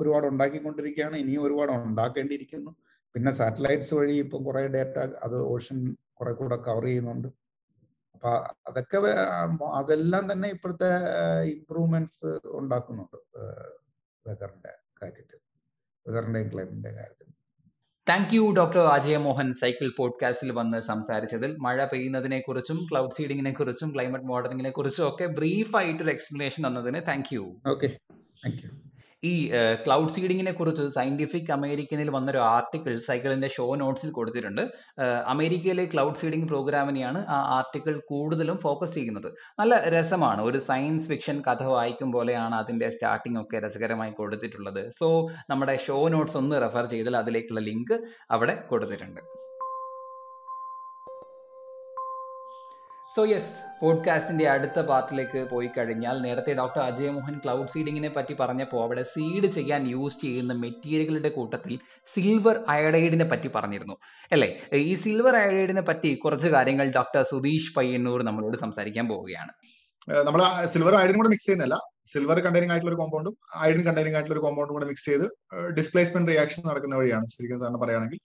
ഒരുപാട് 0.00 0.26
ഉണ്ടാക്കിക്കൊണ്ടിരിക്കുകയാണ്. 0.26 1.16
ഇനിയും 1.16 1.42
ഒരുപാട് 1.42 1.72
ഉണ്ടാക്കേണ്ടിയിരിക്കുന്നു. 1.72 2.70
പിന്നെ 3.14 3.30
സാറ്റലൈറ്റ്സ് 3.32 3.94
വഴി 3.94 4.16
ഇപ്പം 4.24 4.42
കുറെ 4.44 4.62
ഡേറ്റ 4.74 4.96
അത് 5.26 5.36
ഓഷൻ 5.54 5.78
കുറെ 6.18 6.32
കൂടെ 6.32 6.56
കവർ 6.66 6.84
ചെയ്യുന്നുണ്ട്. 6.84 7.28
അപ്പൊ 8.14 8.30
അതൊക്കെ 8.68 8.98
അതെല്ലാം 9.80 10.24
തന്നെ 10.32 10.48
ഇപ്പോഴത്തെ 10.48 10.90
ഇമ്പ്രൂവ്മെന്റ്സ് 11.54 12.30
ഉണ്ടാക്കുന്നുണ്ട് 12.60 13.18
വെതറിന്റെ 14.26 14.72
കാര്യത്തിൽ. 15.02 15.38
വെതറിന്റെയും 16.06 16.48
ക്ലൈമറ്റിന്റെ 16.52 16.92
കാര്യത്തിൽ. 16.92 17.28
Thank 18.06 18.32
you 18.34 18.44
doctor 18.58 18.84
Ajaya 18.86 19.16
Mohan 19.16 19.48
cycle 19.54 19.88
പോഡ്കാസ്റ്റിൽ 19.98 20.50
വന്ന് 20.52 20.78
സംസാരിച്ചതിൽ 20.80 21.50
മഴ 21.56 21.84
പെയ്യുന്നതിനെ 21.84 22.40
കുറിച്ചും 22.40 22.78
ക്ലൗഡ് 22.90 23.14
സീഡിങ്ങിനെ 23.18 23.52
കുറിച്ചും 23.52 23.90
ക്ലൈമറ്റ് 23.94 24.24
മോഡലിങ്ങിനെ 24.24 24.70
കുറിച്ചും 24.70 25.04
ഒക്കെ 25.08 25.26
ബ്രീഫ് 25.38 25.76
ആയിട്ടൊരു 25.76 26.10
എക്സ്പ്ലനേഷൻ 26.10 26.62
തന്നതിന് 26.66 27.02
thank 27.10 27.30
you 27.34 27.44
okay 27.66 27.90
thank 28.44 28.62
you 28.64 28.70
ഈ 29.30 29.32
ക്ലൗഡ് 29.84 30.12
സീഡിങ്ങിനെ 30.14 30.52
കുറിച്ച് 30.52 30.84
സയന്റിഫിക് 30.94 31.50
അമേരിക്കനിൽ 31.56 32.08
വന്നൊരു 32.16 32.40
ആർട്ടിക്കിൾ 32.54 32.94
സൈക്കിളിന്റെ 33.08 33.48
ഷോ 33.56 33.66
നോട്ട്സിൽ 33.82 34.10
കൊടുത്തിട്ടുണ്ട്. 34.18 34.62
അമേരിക്കയിലെ 35.34 35.84
ക്ലൗഡ് 35.92 36.20
സീഡിംഗ് 36.20 36.48
പ്രോഗ്രാമിനെയാണ് 36.52 37.20
ആ 37.34 37.38
ആർട്ടിക്കിൾ 37.58 37.94
കൂടുതലും 38.10 38.58
ഫോക്കസ് 38.64 38.94
ചെയ്യുന്നത്. 38.98 39.28
നല്ല 39.60 39.74
രസമാണ്. 39.96 40.42
ഒരു 40.48 40.60
സയൻസ് 40.70 41.08
ഫിക്ഷൻ 41.12 41.38
കഥ 41.48 41.62
വായിക്കും 41.74 42.10
പോലെയാണ് 42.16 42.56
അതിന്റെ 42.62 42.88
സ്റ്റാർട്ടിംഗ് 42.96 43.40
ഒക്കെ 43.42 43.62
രസകരമായി 43.66 44.14
കൊടുത്തിട്ടുള്ളത്. 44.20 44.82
സോ 44.98 45.08
നമ്മുടെ 45.52 45.76
ഷോ 45.86 45.98
നോട്ട്സ് 46.16 46.38
ഒന്ന് 46.42 46.58
റെഫർ 46.66 46.86
ചെയ്താൽ 46.94 47.16
അതിലേക്കുള്ള 47.22 47.62
ലിങ്ക് 47.70 47.96
അവിടെ 48.36 48.56
കൊടുത്തിട്ടുണ്ട്. 48.72 49.22
സോ 53.16 53.24
യെസ് 53.24 53.80
പോഡ്കാസ്റ്റിന്റെ 53.82 54.48
അടുത്ത 54.48 54.80
പാർട്ടിലേക്ക് 54.80 55.48
പോയി 55.50 55.70
കഴിഞ്ഞാൽ 55.78 56.22
നേരത്തെ 56.22 56.54
ഡോക്ടർ 56.54 56.80
അജയ് 56.80 57.10
മോഹൻ 57.10 57.38
ക്ലൗഡ് 57.38 57.68
സീഡിങ്ങിനെ 57.68 58.08
പറ്റി 58.08 58.34
പറഞ്ഞപ്പോൾ 58.34 58.82
അവിടെ 58.82 59.02
സീഡ് 59.02 59.44
ചെയ്യാൻ 59.44 59.86
യൂസ് 59.86 60.20
ചെയ്യുന്ന 60.20 60.52
മെറ്റീരിയലുകളുടെ 60.52 61.28
കൂട്ടത്തിൽ 61.28 61.78
സിൽവർ 62.14 62.64
അയഡൈഡിനെ 62.68 63.24
പറ്റി 63.24 63.48
പറഞ്ഞിരുന്നു. 63.48 63.96
അല്ലേ? 64.32 64.60
ഈ 64.72 64.94
സിൽവർ 64.94 65.36
അയഡൈഡിനെ 65.36 65.80
പറ്റി 65.80 66.14
കുറച്ച് 66.14 66.48
കാര്യങ്ങൾ 66.48 66.92
ഡോക്ടർ 66.92 67.22
സുധീഷ് 67.22 67.74
പയ്യന്നൂർ 67.74 68.22
നമ്മളോട് 68.22 68.56
സംസാരിക്കാൻ 68.56 69.08
പോവുകയാണ്. 69.08 69.52
നമ്മൾ 70.24 70.66
സിൽവർ 70.66 70.94
അയഡിനും 70.94 71.16
കൂടെ 71.16 71.28
മിക്സ് 71.28 71.46
ചെയ്യുന്നില്ല 71.46 71.78
സിൽവർ 72.04 72.40
കണ്ടെയ്നിങ് 72.40 72.72
ആയിട്ടുള്ള 72.72 72.94
ഒരു 72.94 73.00
കോമ്പൗണ്ടും 73.00 73.36
അയഡിൻ 73.54 73.86
കണ്ടെയ്നിങ് 73.86 74.16
ആയിട്ടുള്ള 74.16 74.38
ഒരു 74.38 74.46
കോമ്പൗണ്ടും 74.46 74.72
കൂടെ 74.72 74.86
മിക്സ് 74.86 75.04
ചെയ്ത് 75.04 75.24
ഡിസ്പ്ലേസ്മെന്റ് 75.74 76.30
റിയാക്ഷൻ 76.30 76.62
നടക്കുന്ന 76.66 76.96
വഴിയാണ്. 76.96 77.26
ശരിക്കും 77.26 77.60
സാറിന് 77.60 77.78
പറയുകയാണെങ്കിൽ. 77.78 78.18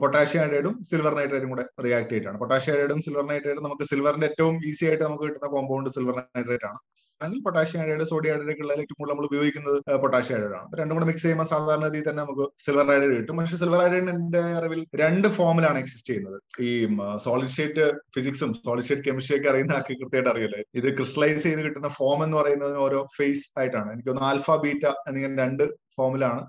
പൊട്ടാഷ്യം 0.00 0.42
ഹൈഡ്രൈഡും 0.42 0.82
സിൽവർ 0.90 1.14
നൈട്രേറ്റും 1.14 1.50
കൂടെ 1.50 1.64
റിയാക്ട് 1.84 2.10
ചെയ്തിട്ടാണ്. 2.10 2.38
പൊട്ടാഷ്യം 2.38 2.74
ഹൈഡ്രൈഡും 2.74 3.02
സിൽവർ 3.02 3.26
നൈട്രേറ്റും 3.26 3.64
നമുക്ക് 3.64 3.82
സിൽവറിന്റെ 3.82 4.26
ഏറ്റവും 4.26 4.60
ഈസി 4.70 4.84
ആയിട്ട് 4.86 5.04
നമുക്ക് 5.04 5.24
കിട്ടുന്ന 5.24 5.46
കോമ്പൗണ്ട് 5.46 5.90
സിൽവർ 5.90 6.16
നൈട്രേറ്റ് 6.36 6.64
ആണ്. 6.64 6.78
അല്ലെങ്കിൽ 7.20 7.42
പൊട്ടാഷ്യം 7.42 7.80
ഹൈഡ്രൈഡ് 7.80 8.04
സോഡിയം 8.04 8.32
അയഡൈഡ് 8.34 8.62
ഉള്ള 8.62 8.72
ഏറ്റവും 8.72 8.96
കൂടുതൽ 8.98 9.12
നമ്മൾ 9.12 9.26
ഉപയോഗിക്കുന്നത് 9.26 9.96
പൊട്ടാഷ്യം 10.04 10.36
ഹൈഡ്രൈഡ് 10.36 10.56
ആണ്. 10.60 10.68
രണ്ടും 10.78 10.96
കൂടെ 10.96 11.06
മിക്സ് 11.06 11.22
ചെയ്യുമ്പോൾ 11.22 11.44
സാധാരണ 11.44 11.84
രീതിയിൽ 11.84 12.10
തന്നെ 12.10 12.22
നമുക്ക് 12.22 12.44
സിൽവർ 12.64 12.86
ഹൈഡ്രൈഡ് 12.92 13.16
കിട്ടും. 13.18 13.36
പക്ഷേ 13.36 13.56
സിൽവർ 13.56 13.80
ഹൈഡ്രൈഡ് 13.80 14.10
എന്റെ 14.10 14.38
അറിവിൽ 14.38 14.86
രണ്ട് 14.94 15.28
ഫോമിലാണ് 15.28 15.78
എക്സിസ്റ്റ് 15.78 16.08
ചെയ്യുന്നത്. 16.08 16.40
ഈ 16.60 16.88
സോളിഡ് 17.16 17.46
സ്റ്റേറ്റ് 17.46 17.92
ഫിസിക്സും 18.16 18.54
സോളിഡ് 18.54 18.84
സ്റ്റേറ്റ് 18.84 19.04
കെമിസ്ട്രി 19.08 19.36
ഒക്കെ 19.38 19.48
അറിയുന്ന 19.48 19.72
ആൾക്ക് 19.72 19.94
കൃത്യമായിട്ട് 20.00 20.30
അറിയില്ലേ? 20.30 20.62
ഇത് 20.74 20.96
ക്രിസ്റ്റലൈസ് 20.96 21.42
ചെയ്ത് 21.42 21.62
കിട്ടുന്ന 21.66 21.88
ഫോം 21.88 22.24
എന്ന് 22.24 22.36
പറയുന്നതിന് 22.36 22.76
ഓരോ 22.76 23.06
ഫേസ് 23.18 23.58
ആയിട്ടാണ്. 23.58 23.92
എനിക്കൊന്ന് 23.92 24.22
ആൽഫ 24.30 24.50
ബീറ്റ 24.50 24.86
എന്നിങ്ങനെ 25.08 25.42
രണ്ട് 25.42 25.64
ഫോമിലാണ് 25.98 26.42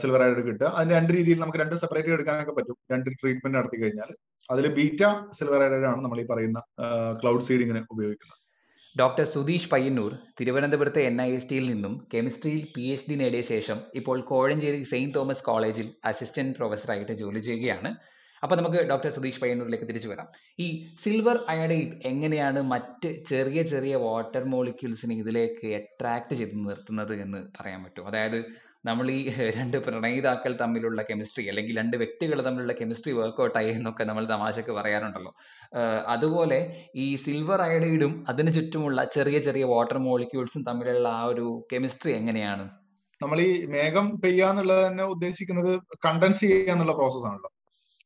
സിൽവർ 0.00 0.22
ആയിട്ട് 0.24 0.42
കിട്ടുക. 0.48 0.66
അതിന് 0.78 0.94
രണ്ട് 0.98 1.12
രീതിയിൽ 1.18 1.38
നമുക്ക് 1.42 1.60
രണ്ട് 1.62 1.76
സെപ്പറേറ്റ് 1.82 2.16
എടുക്കാനൊക്കെ 2.16 2.54
പറ്റും. 2.58 2.76
രണ്ട് 2.92 3.08
ട്രീറ്റ്മെന്റ് 3.20 3.56
നടത്തി 3.58 3.78
കഴിഞ്ഞാൽ 3.82 4.10
അതിൽ 4.52 4.66
ബീറ്റ 4.80 5.02
സിൽവർ 5.38 5.62
അയഡൈഡ് 5.64 5.88
ആണ് 5.92 6.00
നമ്മൾ 6.04 6.20
ഈ 6.24 6.26
പറയുന്ന 6.32 6.60
ക്ലൗഡ് 7.22 7.46
സീഡിങ്ങിന് 7.48 7.82
ഉപയോഗിക്കുന്നത്. 7.94 8.36
ഡോക്ടർ 8.96 9.24
സുധീഷ് 9.32 9.68
പയ്യന്നൂർ 9.72 10.12
തിരുവനന്തപുരത്തെ 10.38 11.00
എൻ 11.08 11.16
ഐ 11.24 11.30
എസ് 11.38 11.48
ടിയിൽ 11.50 11.66
നിന്നും 11.72 11.94
കെമിസ്ട്രിയിൽ 12.12 12.62
പി 12.74 12.84
എച്ച് 12.92 13.06
ഡി 13.10 13.16
നേടിയ 13.20 13.42
ശേഷം 13.50 13.78
ഇപ്പോൾ 14.00 14.18
കോഴഞ്ചേരി 14.30 14.80
സെയിന്റ് 14.92 15.14
തോമസ് 15.16 15.44
കോളേജിൽ 15.48 15.88
അസിസ്റ്റന്റ് 16.10 16.56
പ്രൊഫസറായിട്ട് 16.58 17.14
ജോലി 17.22 17.40
ചെയ്യുകയാണ്. 17.48 17.90
അപ്പോൾ 18.42 18.56
നമുക്ക് 18.60 18.80
ഡോക്ടർ 18.90 19.10
സുധീഷ് 19.16 19.40
പയ്യന്നൂരിലേക്ക് 19.42 19.86
തിരിച്ചു 19.90 20.08
വരാം. 20.10 20.28
ഈ 20.64 20.66
സിൽവർ 21.02 21.36
അയഡൈഡ് 21.52 21.94
എങ്ങനെയാണ് 22.10 22.60
മറ്റ് 22.72 23.10
ചെറിയ 23.30 23.62
ചെറിയ 23.72 23.94
വാട്ടർ 24.04 24.44
മോളിക്യൂൾസിനെ 24.54 25.14
ഇതിലേക്ക് 25.22 25.68
അട്രാക്ട് 25.80 26.34
ചെയ്ത് 26.40 26.56
നിർത്തുന്നത് 26.68 27.14
എന്ന് 27.24 27.40
പറയാൻ 27.56 27.82
പറ്റും? 27.84 28.06
അതായത് 28.10 28.38
നമ്മൾ 28.84 29.06
ഈ 29.10 29.20
രണ്ട് 29.58 29.76
പ്രണയിതാക്കൾ 29.86 30.52
തമ്മിലുള്ള 30.60 31.00
കെമിസ്ട്രി 31.08 31.44
അല്ലെങ്കിൽ 31.50 31.74
രണ്ട് 31.80 31.96
വ്യക്തികൾ 32.02 32.38
തമ്മിലുള്ള 32.46 32.74
കെമിസ്ട്രി 32.80 33.12
വർക്കൗട്ടായി 33.18 33.70
എന്നൊക്കെ 33.78 34.04
നമ്മൾ 34.10 34.24
തമാശക്ക് 34.34 34.72
പറയാറുണ്ടല്ലോ. 34.78 35.32
അതുപോലെ 36.14 36.58
ഈ 37.04 37.06
സിൽവർ 37.24 37.60
അയഡൈഡും 37.66 38.12
അതിന് 38.32 38.52
ചുറ്റുമുള്ള 38.58 38.98
ചെറിയ 39.16 39.38
ചെറിയ 39.48 39.64
വാട്ടർ 39.74 39.98
മോളിക്യൂൾസും 40.06 40.62
തമ്മിലുള്ള 40.68 41.08
ആ 41.20 41.22
ഒരു 41.32 41.46
കെമിസ്ട്രി 41.72 42.12
എങ്ങനെയാണ്? 42.20 42.66
നമ്മൾ 43.20 43.38
ഈ 43.48 43.50
മേഘം 43.74 44.06
പെയ്യാന്നുള്ളത് 44.24 44.82
തന്നെ 44.88 45.04
ഉദ്ദേശിക്കുന്നത് 45.14 45.72
കണ്ടൻസ് 46.06 46.42
ചെയ്യാന്നുള്ള 46.44 46.92
പ്രോസസ് 47.00 47.26
ആണല്ലോ. 47.30 47.50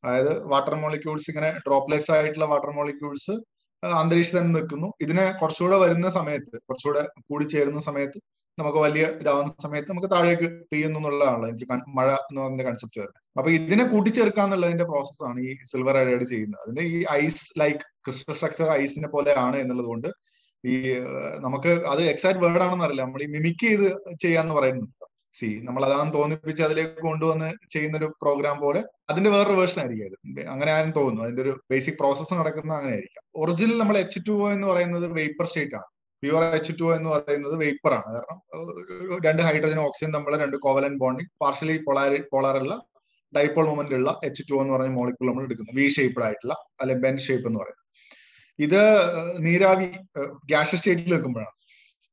അതായത് 0.05 0.33
വാട്ടർ 0.53 0.75
മോളിക്യൂൾസ് 0.85 1.29
ഇങ്ങനെ 1.33 1.51
ഡ്രോപ്ലെറ്റ്സ് 1.67 2.13
ആയിട്ടുള്ള 2.17 2.47
വാട്ടർ 2.53 2.71
മോളിക്യൂൾസ് 2.79 3.35
അന്തരീക്ഷത്തിൽ 3.83 4.45
നിൽക്കുന്നു. 4.57 4.89
ഇതിനെ 5.05 5.25
കുറച്ചുകൂടെ 5.41 5.77
വരുന്ന 5.85 6.09
സമയത്ത് 6.19 6.55
കുറച്ചുകൂടെ 6.69 7.03
കൂടിച്ചേരുന്ന 7.31 7.81
സമയത്ത് 7.89 8.19
നമുക്ക് 8.59 8.79
വലിയ 8.79 9.05
ഇതാവുന്ന 9.21 9.51
സമയത്ത് 9.63 9.91
നമുക്ക് 9.91 10.11
താഴേക്ക് 10.15 10.47
പെയ്യുന്നു 10.73 10.99
എന്നുള്ളതാണല്ലോ 10.99 11.49
എനിക്ക് 11.49 11.67
മഴ 11.99 12.09
എന്ന് 12.15 12.41
പറഞ്ഞ 12.41 12.63
കൺസെപ്റ്റ് 12.63 13.01
വരുന്നത്. 13.01 13.21
അപ്പൊ 13.39 13.51
ഇതിനെ 13.51 13.85
കൂട്ടിച്ചേർക്കുക 13.85 14.43
എന്നുള്ളതിന്റെ 14.43 14.85
പ്രോസസ്സാണ് 14.85 15.41
ഈ 15.41 15.55
സിൽവർ 15.71 15.97
അയഡ് 15.97 16.25
ചെയ്യുന്നത്. 16.25 16.63
അതിന്റെ 16.65 16.83
ഈ 16.83 17.05
ഐസ് 17.25 17.61
ലൈക്ക് 17.61 17.81
ക്രിസ്റ്റൽ 18.05 18.35
സ്ട്രക്ചർ 18.35 18.71
ഐസിനെ 18.71 19.09
പോലെയാണ് 19.09 19.57
എന്നുള്ളത് 19.57 19.87
കൊണ്ട് 19.87 20.09
ഈ 20.65 20.75
നമുക്ക് 21.41 21.71
അത് 21.93 22.03
എക്സാക്ട് 22.03 22.39
വേർഡ് 22.39 22.65
ആണെന്ന് 22.67 22.85
അറിയില്ല. 22.85 23.03
നമ്മൾ 23.03 23.23
ഈ 23.23 23.27
മിമിക്ക് 23.27 23.67
ചെയ്ത് 23.67 23.87
ചെയ്യാന്ന് 24.21 24.55
പറയുന്നുണ്ട്. 24.55 24.99
സി 25.39 25.49
നമ്മൾ 25.65 25.85
അതാന്ന് 25.85 26.15
തോന്നിപ്പിച്ച് 26.15 26.63
അതിലേക്ക് 26.63 27.01
കൊണ്ടുവന്ന് 27.01 27.51
ചെയ്യുന്ന 27.71 27.97
ഒരു 27.97 28.09
പ്രോഗ്രാം 28.23 28.61
പോലെ 28.61 28.81
അതിന്റെ 29.11 29.31
വേറൊരു 29.31 29.57
വേർഷൻ 29.61 29.81
ആയിരിക്കും 29.83 30.07
അത്. 30.07 30.43
അങ്ങനെ 30.55 30.71
ആരും 30.73 30.91
തോന്നുന്നു. 30.91 31.23
അതിന്റെ 31.23 31.43
ഒരു 31.43 31.61
ബേസിക് 31.71 31.99
പ്രോസസ്സ് 31.99 32.35
നടക്കുന്ന 32.35 32.73
അങ്ങനെ 32.75 32.93
ആയിരിക്കാം 32.93 33.25
ഒറിജിനൽ 33.37 33.79
നമ്മൾ 33.79 33.99
എച്ച് 33.99 34.21
ടു 34.29 34.53
എന്ന് 34.55 34.67
പറയുന്നത് 34.67 35.07
വേപ്പർ 35.19 35.47
സ്റ്റേറ്റ് 35.47 35.75
ആണ്. 35.75 35.89
പ്യുവർ 36.23 36.43
എച്ച് 36.59 36.73
ടു 36.81 36.87
എന്ന് 36.97 37.09
പറയുന്നത് 37.15 37.55
വേപ്പർ 37.63 37.93
ആണ്. 37.99 38.11
കാരണം 38.17 38.39
രണ്ട് 39.27 39.43
ഹൈഡ്രജൻ 39.49 39.81
ഓക്സിജൻ 39.87 40.11
നമ്മൾ 40.17 40.33
രണ്ട് 40.45 40.57
കോവലൻ 40.65 40.95
ബോണ്ടിങ് 41.03 41.31
പാർഷ്യലി 41.43 41.77
പോളാരി 41.87 42.21
പോളാറുള്ള 42.35 42.75
ഡൈപോൾ 43.33 43.67
മൊമെന്റ് 43.71 43.97
ഉള്ള 43.99 44.11
എച്ച് 44.29 44.43
ടു 44.51 44.57
എന്ന് 44.63 44.73
പറഞ്ഞ 44.75 44.93
മോളിക്കൂൾ 44.99 45.29
നമ്മൾ 45.31 45.45
എടുക്കുന്നത്. 45.49 45.77
വി 45.81 45.87
ഷേപ്പ്ഡ് 45.97 46.25
ആയിട്ടുള്ള 46.27 46.55
അല്ലെ 46.83 46.95
ബെൻ 47.05 47.17
ഷേപ്പ് 47.27 47.47
എന്ന് 47.51 47.61
പറയുന്നത്. 47.63 47.81
ഇത് 48.59 48.81
നീരാവി 49.47 49.89
ഗ്യാസ് 50.51 50.79
സ്റ്റേറ്റിൽ 50.81 51.13
വെക്കുമ്പോഴാണ്. 51.17 51.53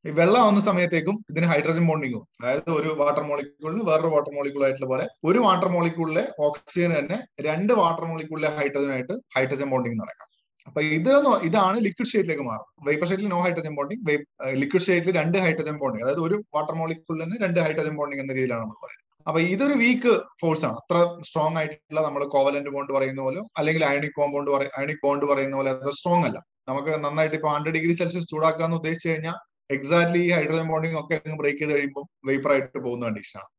ഈ 0.06 0.12
വെള്ളം 0.20 0.40
ആവുന്ന 0.42 0.62
സമയത്തേക്കും 0.68 1.16
ഇതിന് 1.32 1.48
ഹൈഡ്രജൻ 1.52 1.86
ബോണ്ടിങ്ങും 1.90 2.24
അതായത് 2.40 2.70
ഒരു 2.78 2.90
വാട്ടർ 3.00 3.24
മോളിക്യൂളിന് 3.30 3.84
വേറൊരു 3.90 4.12
വാട്ടർ 4.14 4.32
മോളിക്യൂൾ 4.38 4.64
ആയിട്ടുള്ള 4.66 4.88
പോലെ 4.92 5.06
ഒരു 5.30 5.40
വാട്ടർ 5.46 5.70
മോളിക്യൂളിലെ 5.76 6.24
ഓക്സിജൻ 6.48 6.92
തന്നെ 6.98 7.18
രണ്ട് 7.48 7.74
വാട്ടർ 7.82 8.06
മോളിക്യൂളിലെ 8.12 8.52
ഹൈഡ്രജൻ 8.60 8.92
ആയിട്ട് 8.96 9.16
ഹൈഡ്രജൻ 9.36 9.70
ബോണ്ടിങ് 9.74 10.00
നടക്കാം. 10.04 10.30
അപ്പൊ 10.70 10.82
ഇത് 10.98 11.12
ഇതാണ് 11.48 11.78
ലിക്വിഡ് 11.86 12.10
സ്റ്റേറ്റിലേക്ക് 12.10 12.46
മാറും. 12.50 12.66
വേപ്പർ 12.88 13.06
സ്റ്റേറ്റിൽ 13.08 13.30
നോ 13.34 13.40
ഹൈഡ്രജൻ 13.46 13.74
ബോണ്ടിങ് 13.78 14.16
ലിക്വിഡ് 14.62 14.84
സ്റ്റേറ്റിൽ 14.84 15.14
രണ്ട് 15.20 15.38
ഹൈഡ്രജൻ 15.46 15.76
ബോണ്ടിങ് 15.82 16.04
അതായത് 16.06 16.24
ഒരു 16.28 16.36
വാട്ടർ 16.56 16.74
മോളിക്യൂളിന് 16.82 17.38
രണ്ട് 17.44 17.60
ഹൈഡ്രജൻ 17.66 17.94
ബോണ്ടിങ് 18.00 18.22
എന്ന 18.24 18.34
രീതിയിലാണ് 18.38 18.64
നമ്മൾ 18.64 18.78
പറയുന്നത്. 18.84 19.06
അപ്പൊ 19.28 19.40
ഇതൊരു 19.54 19.76
വീക്ക് 19.84 20.12
ഫോഴ്സ് 20.42 20.64
ആണ്. 20.68 20.78
അത്ര 20.82 20.98
സ്ട്രോങ് 21.28 21.58
ആയിട്ടുള്ള 21.62 22.02
നമ്മൾ 22.08 22.22
കോവലന്റ് 22.36 22.72
ബോണ്ട് 22.76 22.92
പറയുന്ന 22.98 23.22
പോലെ 23.28 23.42
അല്ലെങ്കിൽ 23.60 23.84
അയണിക് 23.90 24.16
കോമ്പൗണ്ട് 24.20 24.52
അയണിക് 24.80 25.02
ബോണ്ട് 25.06 25.26
പറയുന്ന 25.32 25.56
പോലെ 25.60 25.72
അത്ര 25.76 25.92
സ്ട്രോങ് 26.00 26.26
അല്ല. 26.30 26.38
നമുക്ക് 26.70 26.92
നന്നായിട്ട് 27.06 27.36
ഇപ്പൊ 27.40 27.50
ഹൺഡ്രഡ് 27.56 27.76
ഡിഗ്രി 27.78 27.94
സെൽഷ്യസ് 28.02 28.30
ചൂടാക്കുക 28.34 28.66
എന്ന് 28.68 28.78
ഉദ്ദേശിച്ചു 28.82 29.10
കഴിഞ്ഞാൽ 29.10 29.38
എക്സാക്ട്ലി 29.78 30.22
ഈ 30.28 30.30
ഹൈഡ്രജൻ 30.38 30.68
ബോണ്ടിങ് 30.72 30.98
ഒക്കെ 31.02 31.18
ബ്രേക്ക് 31.42 31.60
ചെയ്ത് 31.62 31.74
കഴിയുമ്പോൾ 31.74 32.06
വേപ്പർ 32.30 32.52
ആയിട്ട് 32.56 32.80
പോകുന്ന 32.86 33.04
കണ്ടീഷനാണ് 33.10 33.50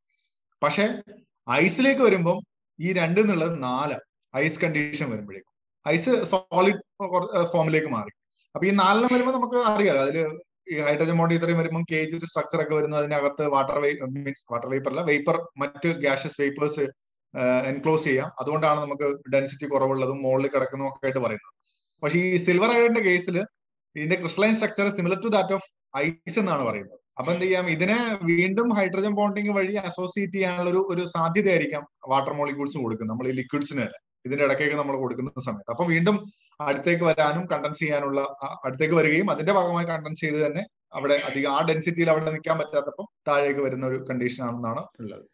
പക്ഷെ 0.61 0.85
ഐസിലേക്ക് 1.61 2.03
വരുമ്പോൾ 2.07 2.37
ഈ 2.79 2.89
രണ്ടെന്നുള്ളത് 3.01 3.55
നാല്. 3.69 3.97
ഐസ് 4.33 4.59
കണ്ടീഷൻ 4.63 5.07
വരുമ്പോഴേക്കും. 5.13 5.50
ഐസ് 5.85 6.11
സോളിഡ് 6.31 6.79
ഫോമിലേക്ക് 7.53 7.91
മാറി. 7.97 8.11
അപ്പൊ 8.55 8.65
ഈ 8.69 8.71
നാലെണ്ണം 8.81 9.11
വരുമ്പോൾ 9.15 9.35
നമുക്ക് 9.37 9.57
അറിയാലോ 9.73 10.01
അതിൽ 10.05 10.17
ഈ 10.71 10.75
ഹൈഡ്രജൻ 10.87 11.15
ബോണ്ട് 11.19 11.33
ഇത്രയും 11.35 11.59
വരുമ്പോൾ 11.61 11.83
കേജ് 11.91 12.25
സ്ട്രക്ചർ 12.31 12.59
ഒക്കെ 12.63 12.73
വരുന്നത് 12.79 12.99
അതിനകത്ത് 13.03 13.43
വാട്ടർ 13.53 13.77
മീൻസ് 14.15 14.43
വാട്ടർ 14.51 14.67
വേപ്പർ 14.73 14.91
അല്ല 14.93 15.03
വേപ്പർ 15.11 15.37
മറ്റ് 15.61 15.89
ഗ്യാഷസ് 16.03 16.37
വേപ്പേഴ്സ് 16.41 16.85
എൻക്ലോസ് 17.71 18.05
ചെയ്യാം. 18.09 18.29
അതുകൊണ്ടാണ് 18.41 18.79
നമുക്ക് 18.85 19.07
ഡെൻസിറ്റി 19.33 19.67
കുറവുള്ളതും 19.73 20.17
മുകളിൽ 20.25 20.47
കിടക്കുന്നതും 20.55 20.89
ഒക്കെ 20.91 21.07
ആയിട്ട് 21.07 21.21
പറയുന്നത്. 21.25 21.53
പക്ഷെ 22.03 22.17
ഈ 22.27 22.37
സിൽവർ 22.45 22.71
ഐഡിന്റെ 22.77 23.03
കേസിൽ 23.09 23.37
ഇതിന്റെ 23.95 24.17
crystalline 24.21 24.55
structure 24.59 24.87
similar 24.97 25.17
to 25.25 25.29
that 25.37 25.53
of 25.57 25.67
ice 26.05 26.37
എന്നാണ് 26.41 26.63
പറയുന്നത്. 26.69 26.97
അപ്പൊ 27.19 27.29
എന്ത് 27.33 27.45
ചെയ്യാം? 27.45 27.65
ഇതിനെ 27.75 27.97
വീണ്ടും 28.31 28.67
ഹൈഡ്രജൻ 28.77 29.13
ബോണ്ടിങ് 29.19 29.53
വഴി 29.57 29.73
അസോസിയേറ്റ് 29.89 30.37
ചെയ്യാനുള്ള 30.37 30.69
ഒരു 30.73 30.81
ഒരു 30.93 31.03
സാധ്യതയായിരിക്കാം 31.15 31.83
വാട്ടർ 32.11 32.33
മോളിക്യൂൾസ് 32.39 32.77
കൊടുക്കുന്നത്. 32.83 33.11
നമ്മൾ 33.13 33.27
ഈ 33.31 33.35
ലിക്വിഡ്സിന് 33.41 33.81
തന്നെ. 33.83 33.99
ഇതിന്റെ 34.25 34.43
ഇടയ്ക്കൊക്കെ 34.47 34.77
നമ്മൾ 34.81 34.95
കൊടുക്കുന്ന 35.03 35.41
സമയത്ത്. 35.47 35.71
അപ്പൊ 35.75 35.85
വീണ്ടും 35.93 36.17
അടുത്തേക്ക് 36.59 37.03
വരാനും 37.09 37.43
കണ്ടൻസ് 37.51 37.81
ചെയ്യാനുള്ള 37.83 38.21
അടുത്തേക്ക് 38.65 38.95
വരികയും 38.99 39.29
അതിന്റെ 39.33 39.53
ഭാഗമായി 39.57 39.87
കണ്ടൻസ് 39.91 40.21
ചെയ്ത് 40.25 40.39
തന്നെ 40.45 40.63
അവിടെ 40.97 41.15
അധികം 41.27 41.51
ആ 41.57 41.59
ഡെൻസിറ്റിയിൽ 41.69 42.09
അവിടെ 42.13 42.31
നിൽക്കാൻ 42.33 42.57
പറ്റാത്തപ്പം 42.61 43.07
താഴേക്ക് 43.27 43.61
വരുന്ന 43.67 43.85
ഒരു 43.91 43.99
കണ്ടീഷൻ 44.09 44.41
ആണെന്നാണ് 44.47 44.81
ഉള്ളത്. 45.01 45.25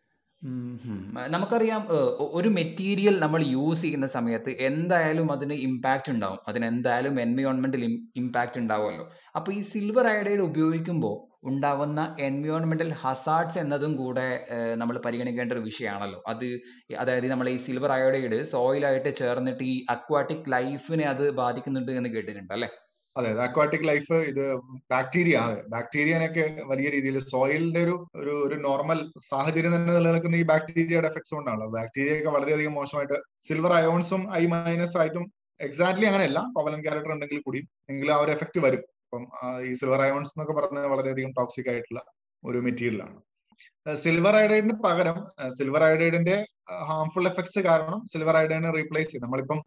നമുക്കറിയാം 1.33 1.83
ഒരു 2.37 2.49
മെറ്റീരിയൽ 2.57 3.15
നമ്മൾ 3.23 3.41
യൂസ് 3.53 3.81
ചെയ്യുന്ന 3.85 4.07
സമയത്ത് 4.15 4.51
എന്തായാലും 4.67 5.27
അതിന് 5.35 5.55
ഇമ്പാക്റ്റ് 5.67 6.11
ഉണ്ടാവും. 6.13 6.41
അതിന് 6.49 6.65
എന്തായാലും 6.73 7.15
എൻവയോൺമെന്റിൽ 7.23 7.83
ഇമ്പാക്റ്റ് 8.21 8.59
ഉണ്ടാവുമല്ലോ. 8.63 9.05
അപ്പോൾ 9.37 9.51
ഈ 9.57 9.61
സിൽവർ 9.71 10.07
അയഡൈഡ് 10.11 10.43
ഉപയോഗിക്കുമ്പോൾ 10.49 11.15
ഉണ്ടാവുന്ന 11.43 12.01
എൻവയോൺമെന്റൽ 12.27 12.89
ഹസാർഡ്സ് 13.01 13.59
എന്നതും 13.63 13.91
കൂടെ 14.01 14.27
നമ്മൾ 14.81 14.95
പരിഗണിക്കേണ്ട 15.05 15.51
ഒരു 15.55 15.63
വിഷയമാണല്ലോ. 15.69 16.19
അത് 16.31 16.47
അതായത് 17.03 17.27
നമ്മൾ 17.31 17.47
ഈ 17.55 17.57
സിൽവർ 17.65 17.91
അയോഡൈഡ് 17.97 18.39
സോയിലായിട്ട് 18.53 19.11
ചേർന്നിട്ട് 19.21 19.63
ഈ 19.73 19.75
അക്വാട്ടിക് 19.95 20.49
ലൈഫിനെ 20.55 21.05
അത് 21.13 21.25
ബാധിക്കുന്നുണ്ട് 21.41 21.91
എന്ന് 21.99 22.11
കേട്ടിട്ടുണ്ട് 22.15 22.53
അല്ലേ? 22.57 22.69
അതെ 23.15 23.29
അക്വാട്ടിക് 23.45 23.85
ലൈഫ് 23.89 24.17
ഇത് 24.31 24.43
ബാക്ടീരിയ 24.93 25.35
അതെ 25.45 25.61
ബാക്ടീരിയനൊക്കെ 25.73 26.43
വലിയ 26.71 26.87
രീതിയിൽ 26.95 27.17
സോയിലിന്റെ 27.31 27.81
ഒരു 27.85 27.95
ഒരു 28.21 28.33
ഒരു 28.47 28.57
നോർമൽ 28.65 28.99
സാഹചര്യം 29.29 29.73
തന്നെ 29.75 29.93
നിലനിൽക്കുന്ന 29.97 30.41
ഈ 30.41 30.45
ബാക്ടീരിയയുടെ 30.51 31.09
എഫക്ട്സ് 31.11 31.33
കൊണ്ടാണല്ലോ. 31.35 31.69
ബാക്ടീരിയ 31.77 32.17
ഒക്കെ 32.19 32.31
വളരെയധികം 32.37 32.75
മോശമായിട്ട് 32.79 33.17
സിൽവർ 33.47 33.73
അയോൺസും 33.79 34.23
ഐ 34.41 34.43
മൈനസ് 34.53 34.97
ആയിട്ടും 35.03 35.25
എക്സാക്ട്ലി 35.59 36.05
അങ്ങനെയല്ല. 36.09 36.39
പവലൻ 36.57 36.81
ക്യാരക്ടർ 36.85 37.11
ഉണ്ടെങ്കിൽ 37.15 37.41
കൂടി 37.47 37.61
എങ്കിലും 37.91 38.13
ആ 38.15 38.19
ഒരു 38.25 38.31
എഫക്ട് 38.35 38.59
വരും. 38.65 38.83
അപ്പം 39.07 39.23
ഈ 39.67 39.71
സിൽവർ 39.79 40.01
അയോൺസ് 40.05 40.31
എന്നൊക്കെ 40.35 40.53
പറഞ്ഞത് 40.59 40.87
വളരെയധികം 40.93 41.31
ടോക്സിക് 41.39 41.69
ആയിട്ടുള്ള 41.73 42.01
ഒരു 42.43 42.59
മെറ്റീരിയലാണ് 42.65 43.17
സിൽവർ 44.03 44.33
അയോഡൈഡിന് 44.39 44.73
പകരം 44.85 45.17
സിൽവർ 45.57 45.83
അയോഡൈഡിന്റെ 45.85 46.35
ഹാംഫുൾ 46.89 47.25
എഫക്ട്സ് 47.29 47.61
കാരണം 47.67 47.99
സിൽവർ 48.13 48.35
അയോഡൈഡിനെ 48.39 48.71
റീപ്ലേസ് 48.77 49.09
ചെയ്യും. 49.11 49.23
നമ്മളിപ്പം 49.25 49.59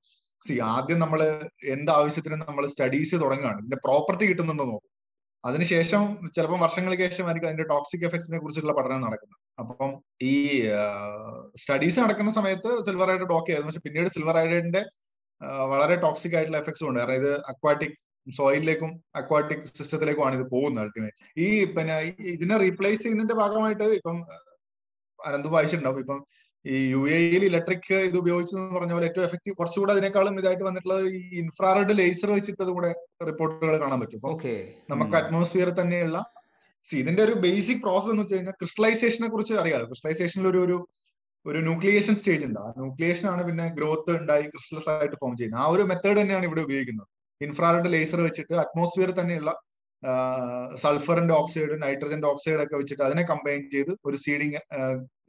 സി 0.47 0.55
ആദ്യം 0.75 0.99
നമ്മൾ 1.05 1.21
എന്ത് 1.75 1.91
ആവശ്യത്തിനും 1.97 2.43
നമ്മൾ 2.51 2.65
സ്റ്റഡീസ് 2.73 3.17
തുടങ്ങുകയാണ്. 3.23 3.59
ഇതിന്റെ 3.63 3.79
പ്രോപ്പർട്ടി 3.87 4.25
കിട്ടുന്നുണ്ടോ 4.31 4.65
നോക്കും. 4.71 4.91
അതിനുശേഷം 5.45 6.03
ചിലപ്പോൾ 6.37 6.61
വർഷങ്ങൾക്ക് 6.65 7.05
ശേഷമായിരിക്കും 7.09 7.49
അതിന്റെ 7.51 7.67
ടോക്സിക് 7.73 8.05
എഫക്ട്സിനെ 8.09 8.39
കുറിച്ചുള്ള 8.43 8.73
പഠനം 8.79 9.03
നടക്കുന്നത്. 9.07 9.41
അപ്പം 9.63 9.91
ഈ 10.31 10.35
സ്റ്റഡീസ് 11.63 11.99
നടക്കുന്ന 12.05 12.33
സമയത്ത് 12.39 12.71
സിൽവർ 12.89 13.09
അയോഡൈഡ് 13.13 13.37
ഓക്കെ 13.39 13.51
ആയിരുന്നു 13.53 13.73
പക്ഷെ 13.73 13.85
പിന്നീട് 13.87 14.11
സിൽവർ 14.17 14.37
അയോഡൈഡിന്റെ 14.43 14.83
വളരെ 15.73 15.97
ടോക്സിക് 16.07 16.37
ആയിട്ടുള്ള 16.37 16.59
എഫക്ട്സും 16.63 16.89
ഉണ്ട്. 16.91 17.13
ഇത് 17.21 17.31
അക്വാട്ടിക് 17.53 17.97
സോയിലിലേക്കും 18.39 18.91
അക്വാട്ടിക് 19.21 19.65
സിസ്റ്റത്തിലേക്കും 19.79 20.25
ആണ് 20.27 20.35
ഇത് 20.39 20.47
പോകുന്നത് 20.55 20.83
അൾട്ടിമേറ്റ് 20.85 21.41
ഈ 21.45 21.49
പിന്നെ 21.77 21.97
ഇതിനെ 22.35 22.57
റീപ്ലേസ് 22.65 23.03
ചെയ്യുന്നതിന്റെ 23.03 23.37
ഭാഗമായിട്ട് 23.43 23.87
ഇപ്പം 23.99 24.19
അനന്ത് 25.21 25.49
വായിച്ചിട്ടുണ്ടാവും 25.55 26.01
ഇപ്പം 26.05 26.21
ഈ 26.65 26.75
യു 26.93 27.03
എയിൽ 27.17 27.43
ഇലക്ട്രിക് 27.49 27.93
ഇത് 28.09 28.17
ഉപയോഗിച്ചെന്ന് 28.23 28.75
പറഞ്ഞ 28.79 28.93
പോലെ 28.97 29.07
ഏറ്റവും 29.09 29.27
എഫക്റ്റീവ് 29.29 29.55
കുറച്ചുകൂടെ 29.61 29.93
അതിനേക്കാളും 29.95 30.35
ഇതായിട്ട് 30.41 30.65
വന്നിട്ടുള്ളത് 30.69 31.05
ഈ 31.19 31.21
ഇൻഫ്രാറെഡ് 31.43 31.95
ലേസർ 32.01 32.31
വെച്ചിട്ട് 32.37 32.63
അതും 32.65 32.75
കൂടെ 32.79 32.91
റിപ്പോർട്ടുകൾ 33.29 33.75
കാണാൻ 33.85 33.99
പറ്റും. 34.03 34.21
നമുക്ക് 34.93 35.17
അറ്റ്മോസ്ഫിയർ 35.21 35.71
തന്നെയുള്ള 35.81 36.19
സി 36.87 36.97
ഇതിന്റെ 37.03 37.23
ഒരു 37.27 37.35
ബേസിക് 37.45 37.81
പ്രോസസ് 37.85 38.11
എന്ന് 38.13 38.23
വെച്ച് 38.25 38.37
കഴിഞ്ഞാൽ 38.37 38.57
ക്രിസ്റ്റലൈസേഷനെ 38.61 39.29
കുറിച്ച് 39.35 39.55
അറിയാതെ 39.63 39.87
ക്രിസ്റ്റലൈസേഷനിൽ 39.91 40.49
ഒരു 40.53 40.61
ഒരു 40.67 40.77
ഒരു 41.47 41.59
ന്യൂക്ലിയേഷൻ 41.67 42.15
സ്റ്റേജ് 42.21 42.45
ഉണ്ട്. 42.47 42.59
ആ 42.65 42.69
ന്യൂക്ലിയേഷൻ 42.83 43.27
ആണ് 43.33 43.43
പിന്നെ 43.49 43.67
ഗ്രോത്ത് 43.79 44.13
ഉണ്ടായി 44.21 44.45
ക്രിസ്റ്റൽസ് 44.53 44.89
ആയിട്ട് 44.93 45.17
ഫോം 45.23 45.35
ചെയ്യുന്നത്. 45.39 45.63
ആ 45.65 45.67
ഒരു 45.75 45.83
മെത്തേഡ് 45.91 46.19
തന്നെയാണ് 46.21 46.45
ഇവിടെ 46.49 46.63
ഉപയോഗിക്കുന്നത്. 46.67 47.10
ഇൻഫ്രാറെഡ് 47.47 47.91
ലേസർ 47.95 48.21
വെച്ചിട്ട് 48.29 48.55
അറ്റ്മോസ്ഫിയർ 48.65 49.11
തന്നെയുള്ള 49.21 49.53
സൾഫറിന്റെ 50.83 51.35
ഓക്സൈഡ് 51.41 51.75
നൈട്രജന്റെ 51.83 52.29
ഓക്സൈഡ് 52.33 52.61
ഒക്കെ 52.65 52.77
വെച്ചിട്ട് 52.81 53.03
അതിനെ 53.09 53.23
കമ്പൈൻ 53.31 53.63
ചെയ്ത് 53.75 53.93
ഒരു 54.09 54.17
സീഡിങ് 54.25 54.61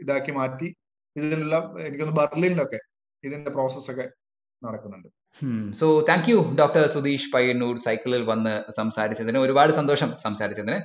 ഇതാക്കി 0.04 0.34
മാറ്റി 0.40 0.68
ഇതിനുള്ള 1.16 1.56
എനിക്കൊന്ന് 1.88 2.16
ബർലിനിലൊക്കെ 2.20 2.80
ഇതിന്റെ 3.24 3.52
പ്രോസസ് 3.56 3.90
ഒക്കെ 3.92 4.06
നടക്കുന്നുണ്ട്. 4.62 5.10
So 5.80 5.86
thank 6.10 6.28
you 6.32 6.40
doctor 6.60 6.84
Sudheesh 6.96 7.30
Payyanur 7.34 7.76
സൈക്കിളിൽ 7.86 8.24
വന്ന് 8.32 8.54
സംസാരിച്ചതിന്. 8.80 9.40
ഒരുപാട് 9.46 9.72
സന്തോഷം 9.80 10.10
സംസാരിച്ചതിന്. 10.26 10.78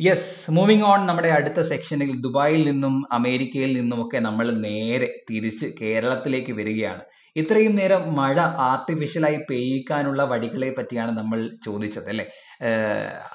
യെസ് 0.00 0.30
മൂവിങ് 0.56 0.86
ഓൺ 0.90 1.00
നമ്മുടെ 1.10 1.30
അടുത്ത 1.38 1.60
സെക്ഷനിൽ 1.72 2.10
ദുബായിൽ 2.24 2.62
നിന്നും 2.70 2.94
അമേരിക്കയിൽ 3.18 3.72
നിന്നുമൊക്കെ 3.80 4.18
നമ്മൾ 4.28 4.46
നേരെ 4.66 5.08
തിരിച്ച് 5.28 5.66
കേരളത്തിലേക്ക് 5.80 6.52
വരികയാണ്. 6.60 7.02
ഇത്രയും 7.36 7.74
നേരം 7.74 8.02
മഴ 8.14 8.36
ആർട്ടിഫിഷ്യലായി 8.70 9.38
പെയ്യിക്കാനുള്ള 9.48 10.22
വഴികളെ 10.32 10.70
പറ്റിയാണ് 10.78 11.12
നമ്മൾ 11.18 11.38
ചോദിച്ചത് 11.64 12.08
അല്ലേ? 12.08 12.26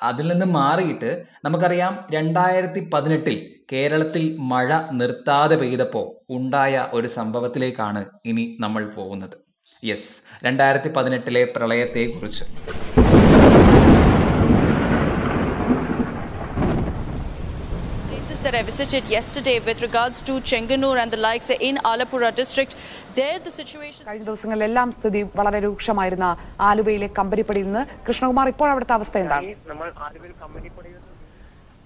അതിൽ 0.04 0.28
നിന്ന് 0.32 0.46
മാറിയിട്ട് 0.46 1.10
നമുക്കറിയാം 1.46 1.94
രണ്ടായിരത്തി 2.12 2.90
പതിനെട്ടിൽ 2.94 3.36
കേരളത്തിൽ 3.72 4.24
മഴ 4.52 4.70
നിർത്താതെ 4.92 5.56
പെയ്തപ്പോൾ 5.56 6.06
ഉണ്ടായ 6.38 6.88
ഒരു 6.94 7.08
സംഭവത്തിലേക്കാണ് 7.08 8.06
ഇനി 8.26 8.58
നമ്മൾ 8.60 8.86
പോകുന്നത്. 8.98 9.36
യെസ് 9.84 10.10
രണ്ടായിരത്തി 10.46 10.90
പതിനെട്ടിലെ 10.96 11.44
പ്രളയത്തെക്കുറിച്ച്. 11.56 12.46
Places 18.40 18.52
that 18.52 18.60
I 18.60 18.66
visited 18.72 19.04
yesterday 19.18 19.56
with 19.68 19.80
regards 19.88 20.18
to 20.28 20.34
Chenganur 20.50 20.96
and 21.02 21.12
the 21.12 21.20
likes 21.28 21.50
in 21.68 21.76
Alapura 21.92 22.30
district, 22.42 22.74
there 23.18 23.38
the 23.46 23.54
situation. 23.60 24.04
കഴിഞ്ഞ 24.08 24.26
ദിവസങ്ങളിലെല്ലാം 24.26 24.92
സ്ഥിതി 24.92 25.22
വളരെ 25.36 25.60
രൂക്ഷമായിരുന്ന 25.60 26.28
ആലുവയിലെ 26.70 27.10
കമ്പനിപ്പടിയിൽ 27.20 27.66
നിന്ന് 27.66 27.84
കൃഷ്ണകുമാർ 28.08 28.48
ഇപ്പോൾ 28.54 28.70
അവിടുത്തെ 28.72 28.94
അവസ്ഥ 29.00 29.18
എന്താണ്? 29.18 29.54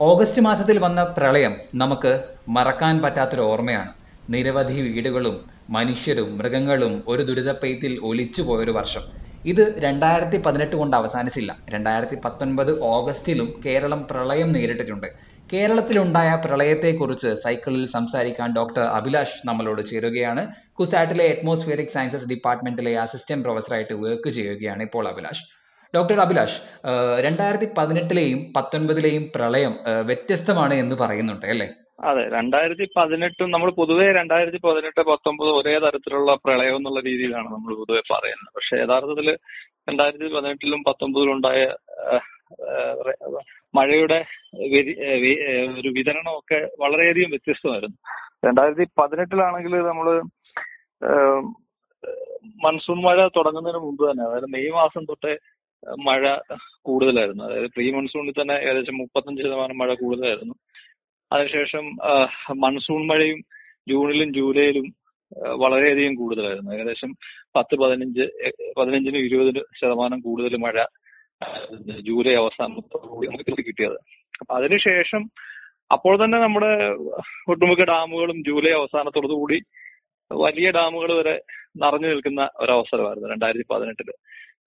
ഓഗസ്റ്റ് 0.02 0.42
മാസത്തിൽ 0.42 0.78
വന്ന 0.78 1.04
പ്രളയം 1.18 1.56
നമുക്ക് 1.76 2.14
മറക്കാൻ 2.50 3.02
പറ്റാത്തൊരു 3.02 3.42
ഓർമ്മയാണ്. 3.42 3.92
നിരവധി 4.30 4.78
വീടുകളും 4.82 5.36
മനുഷ്യരും 5.70 6.38
മൃഗങ്ങളും 6.38 7.04
ഒരു 7.08 7.24
ദുരിതപ്പെയ്ത്തിൽ 7.24 8.00
ഒലിച്ചു 8.04 8.42
പോയൊരു 8.42 8.72
വർഷം. 8.72 9.04
ഇത് 9.46 9.64
രണ്ടായിരത്തി 9.78 10.38
പതിനെട്ട് 10.38 10.76
കൊണ്ട് 10.76 10.98
അവസാനിച്ചില്ല. 10.98 11.58
രണ്ടായിരത്തി 11.70 12.16
പത്തൊൻപത് 12.26 12.82
ഓഗസ്റ്റിലും 12.82 13.62
കേരളം 13.66 14.08
പ്രളയം 14.12 14.52
നേരിട്ടിട്ടുണ്ട്. 14.52 15.33
കേരളത്തിലുണ്ടായ 15.52 16.30
പ്രളയത്തെക്കുറിച്ച് 16.44 17.32
സൈക്കിളിൽ 17.44 17.84
സംസാരിക്കാൻ 17.96 18.50
ഡോക്ടർ 18.58 18.84
അഭിലാഷ് 18.98 19.38
നമ്മളോട് 19.48 19.82
ചേരുകയാണ്. 19.90 20.44
കുസാറ്റിലെ 20.78 21.26
അറ്റ്മോസ്ഫിയറിക് 21.34 21.94
സയൻസസ് 21.96 22.30
ഡിപ്പാർട്ട്മെന്റിലെ 22.32 22.94
അസിസ്റ്റന്റ് 23.04 23.46
പ്രൊഫസറായിട്ട് 23.46 23.96
വർക്ക് 24.04 24.30
ചെയ്യുകയാണ് 24.38 24.82
ഇപ്പോൾ 24.88 25.08
അഭിലാഷ്. 25.12 25.44
ഡോക്ടർ 25.94 26.20
അഭിലാഷ് 26.26 26.58
രണ്ടായിരത്തി 27.26 27.68
പതിനെട്ടിലെയും 27.78 28.40
പത്തൊൻപതിലെയും 28.56 29.24
പ്രളയം 29.36 29.74
വ്യത്യസ്തമാണ് 30.10 30.76
എന്ന് 30.84 30.96
പറയുന്നുണ്ട് 31.02 31.46
അല്ലേ? 31.54 31.68
അതെ 32.10 32.24
രണ്ടായിരത്തി 32.38 32.86
പതിനെട്ടും 32.98 33.50
നമ്മൾ 33.56 33.70
പൊതുവേ 33.80 34.08
രണ്ടായിരത്തി 34.20 34.60
പതിനെട്ട് 34.68 35.02
പത്തൊമ്പത് 35.12 35.50
ഒരേ 35.58 35.76
തരത്തിലുള്ള 35.84 36.32
പ്രളയം 36.46 36.76
എന്നുള്ള 36.80 37.02
രീതിയിലാണ് 37.10 37.50
നമ്മൾ 37.56 37.72
പൊതുവെ 37.82 38.02
പറയുന്നത്. 38.14 38.52
പക്ഷെ 38.58 38.76
യഥാർത്ഥത്തിൽ 38.84 39.30
രണ്ടായിരത്തി 39.90 40.28
പതിനെട്ടിലും 40.36 40.82
പത്തൊമ്പതിലും 40.88 41.34
ഉണ്ടായ 41.38 41.62
മഴയുടെ 43.76 44.20
ഒരു 45.80 45.90
വിതരണമൊക്കെ 45.98 46.60
വളരെയധികം 46.80 47.30
വ്യത്യസ്തമായിരുന്നു. 47.30 47.98
രണ്ടായിരത്തി 48.46 48.86
പതിനെട്ടിലാണെങ്കിൽ 49.00 49.76
നമ്മൾ 49.90 50.08
മൺസൂൺ 52.64 53.00
മഴ 53.02 53.20
തുടങ്ങുന്നതിന് 53.28 53.80
മുമ്പ് 53.84 54.04
തന്നെ 54.12 54.24
അതായത് 54.26 54.48
മെയ് 54.56 54.72
മാസം 54.72 55.04
തൊട്ടേ 55.06 55.34
മഴ 56.08 56.24
കൂടുതലായിരുന്നു. 56.88 57.44
അതായത് 57.44 57.70
പ്രീ 57.76 57.86
മൺസൂണിൽ 57.92 58.34
തന്നെ 58.42 58.54
ഏകദേശം 58.54 58.98
മുപ്പത്തഞ്ച് 58.98 59.44
ശതമാനം 59.44 59.78
മഴ 59.78 59.94
കൂടുതലായിരുന്നു. 59.94 60.56
അതിനുശേഷം 61.32 61.86
മൺസൂൺ 62.64 63.02
മഴയും 63.08 63.40
ജൂണിലും 63.90 64.30
ജൂലൈയിലും 64.34 64.88
വളരെയധികം 65.64 66.16
കൂടുതലായിരുന്നു. 66.16 66.72
ഏകദേശം 66.76 67.12
പത്ത് 67.56 67.76
പതിനഞ്ച് 67.82 68.26
പതിനഞ്ചിനും 68.78 69.26
ഇരുപതിനും 69.28 69.66
ശതമാനം 69.80 70.20
കൂടുതൽ 70.20 70.56
മഴ 70.66 70.78
ജൂലൈ 72.08 72.34
അവസാനത്തോടുകൂടി 72.34 73.64
കിട്ടിയത്. 73.64 73.98
അപ്പൊ 74.42 74.56
അതിനുശേഷം 74.56 75.24
അപ്പോൾ 75.92 76.26
തന്നെ 76.26 76.38
നമ്മുടെ 76.40 76.72
ഒട്ടുമിക്ക 77.52 77.84
ഡാമുകളും 77.84 78.44
ജൂലൈ 78.48 78.72
അവസാനത്തോടുകൂടി 78.72 79.58
വലിയ 80.32 80.72
ഡാമുകൾ 80.72 81.10
വരെ 81.14 81.36
നിറഞ്ഞു 81.78 82.08
നിൽക്കുന്ന 82.08 82.50
ഒരവസരമായിരുന്നു 82.60 83.30
രണ്ടായിരത്തി 83.30 83.66
പതിനെട്ടിൽ 83.74 84.10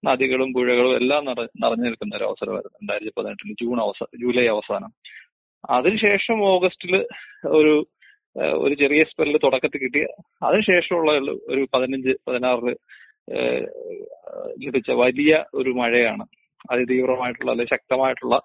നദികളും 0.05 0.53
പുഴകളും 0.53 0.95
എല്ലാം 0.95 1.25
നിറ 1.25 1.41
നിറഞ്ഞു 1.63 1.83
നിൽക്കുന്ന 1.83 2.15
ഒരു 2.15 2.23
അവസരമായിരുന്നു 2.23 2.77
രണ്ടായിരത്തി 2.81 3.13
പതിനെട്ടിൽ 3.17 3.53
ജൂൺ 3.61 3.79
അവസാനം 3.81 4.19
ജൂലൈ 4.21 4.47
അവസാനം. 4.47 4.91
അതിനുശേഷം 5.69 6.41
ഓഗസ്റ്റിൽ 6.43 6.93
ഒരു 7.47 7.73
ഒരു 8.57 8.73
ചെറിയ 8.73 9.03
സ്പെല്ല് 9.03 9.39
തുടക്കത്തിൽ 9.43 9.81
കിട്ടിയ 9.81 10.05
അതിനുശേഷമുള്ള 10.43 11.11
ഒരു 11.47 11.67
പതിനഞ്ച് 11.73 12.13
പതിനാറ് 12.27 12.73
ലഭിച്ച 14.65 14.89
വലിയ 14.91 15.45
ഒരു 15.53 15.69
മഴയാണ് 15.69 16.25
അതിതീവ്രമായിട്ടുള്ള 16.71 17.51
അല്ലെങ്കിൽ 17.51 17.75
ശക്തമായിട്ടുള്ള 17.75 18.35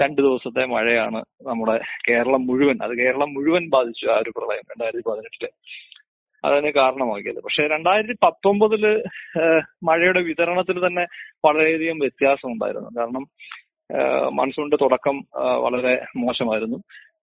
രണ്ട് 0.00 0.22
ദിവസത്തെ 0.22 0.64
മഴയാണ് 0.66 1.20
നമ്മുടെ 1.48 1.80
കേരളം 2.08 2.46
മുഴുവൻ. 2.46 2.78
അത് 2.82 2.94
കേരളം 2.98 3.34
മുഴുവൻ 3.34 3.64
ബാധിച്ചു 3.68 4.06
ആ 4.06 4.16
ഒരു 4.18 4.30
പ്രളയം 4.36 4.64
രണ്ടായിരത്തി 4.70 5.10
പതിനെട്ടിൽ 5.10 5.44
അതിന് 6.44 6.70
കാരണമാക്കിയത്. 6.72 7.40
പക്ഷെ 7.40 7.62
രണ്ടായിരത്തി 7.66 8.16
പത്തൊമ്പതിൽ 8.24 9.02
മഴയുടെ 9.82 10.20
വിതരണത്തിൽ 10.20 10.86
തന്നെ 10.86 11.04
വളരെയധികം 11.44 11.98
വ്യത്യാസം 11.98 12.48
ഉണ്ടായിരുന്നു. 12.52 12.90
കാരണം 12.98 13.24
മൺസൂണിന്റെ 14.36 14.76
തുടക്കം 14.76 15.16
വളരെ 15.64 15.94
മോശമായിരുന്നു. 16.16 16.78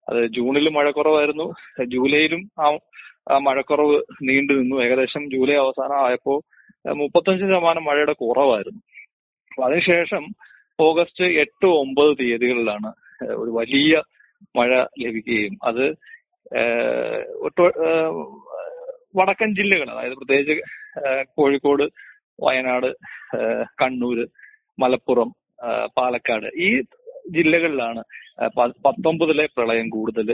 അത് 0.09 0.27
ജൂണിൽ 0.27 0.69
മഴക്കുറവായിരുന്നു. 0.69 1.47
ജൂലൈയിലും 1.85 2.41
ആ 2.59 3.37
മഴക്കുറവ് 3.37 3.97
നീണ്ടു 4.23 4.53
നിന്നു 4.53 4.77
ഏകദേശം 4.83 5.23
ജൂലൈ 5.31 5.55
അവസാനം 5.55 5.97
ആയപ്പോൾ 6.05 6.39
മുപ്പത്തഞ്ച് 6.93 7.43
ശതമാനം 7.43 7.83
മഴയുടെ 7.83 8.13
കുറവായിരുന്നു. 8.13 8.81
അതിനുശേഷം 9.59 10.23
ഓഗസ്റ്റ് 10.79 11.25
എട്ട് 11.43 11.67
ഒമ്പത് 11.81 12.11
തീയതികളിലാണ് 12.19 12.89
ഒരു 13.35 13.51
വലിയ 13.59 13.95
മഴ 14.57 14.71
ലഭിക്കുകയും 14.99 15.55
അത് 15.63 15.85
വടക്കൻ 19.15 19.49
ജില്ലകൾ 19.55 19.87
അതായത് 19.93 20.13
പ്രത്യേകിച്ച് 20.13 20.55
കോഴിക്കോട് 21.37 21.85
വയനാട് 22.43 22.89
കണ്ണൂര് 23.81 24.25
മലപ്പുറം 24.79 25.29
പാലക്കാട് 25.97 26.47
ഈ 26.67 26.69
ജില്ലകളിലാണ് 27.31 28.01
പത്തൊമ്പതിലെ 28.85 29.45
പ്രളയം 29.57 29.89
കൂടുതൽ 29.89 30.27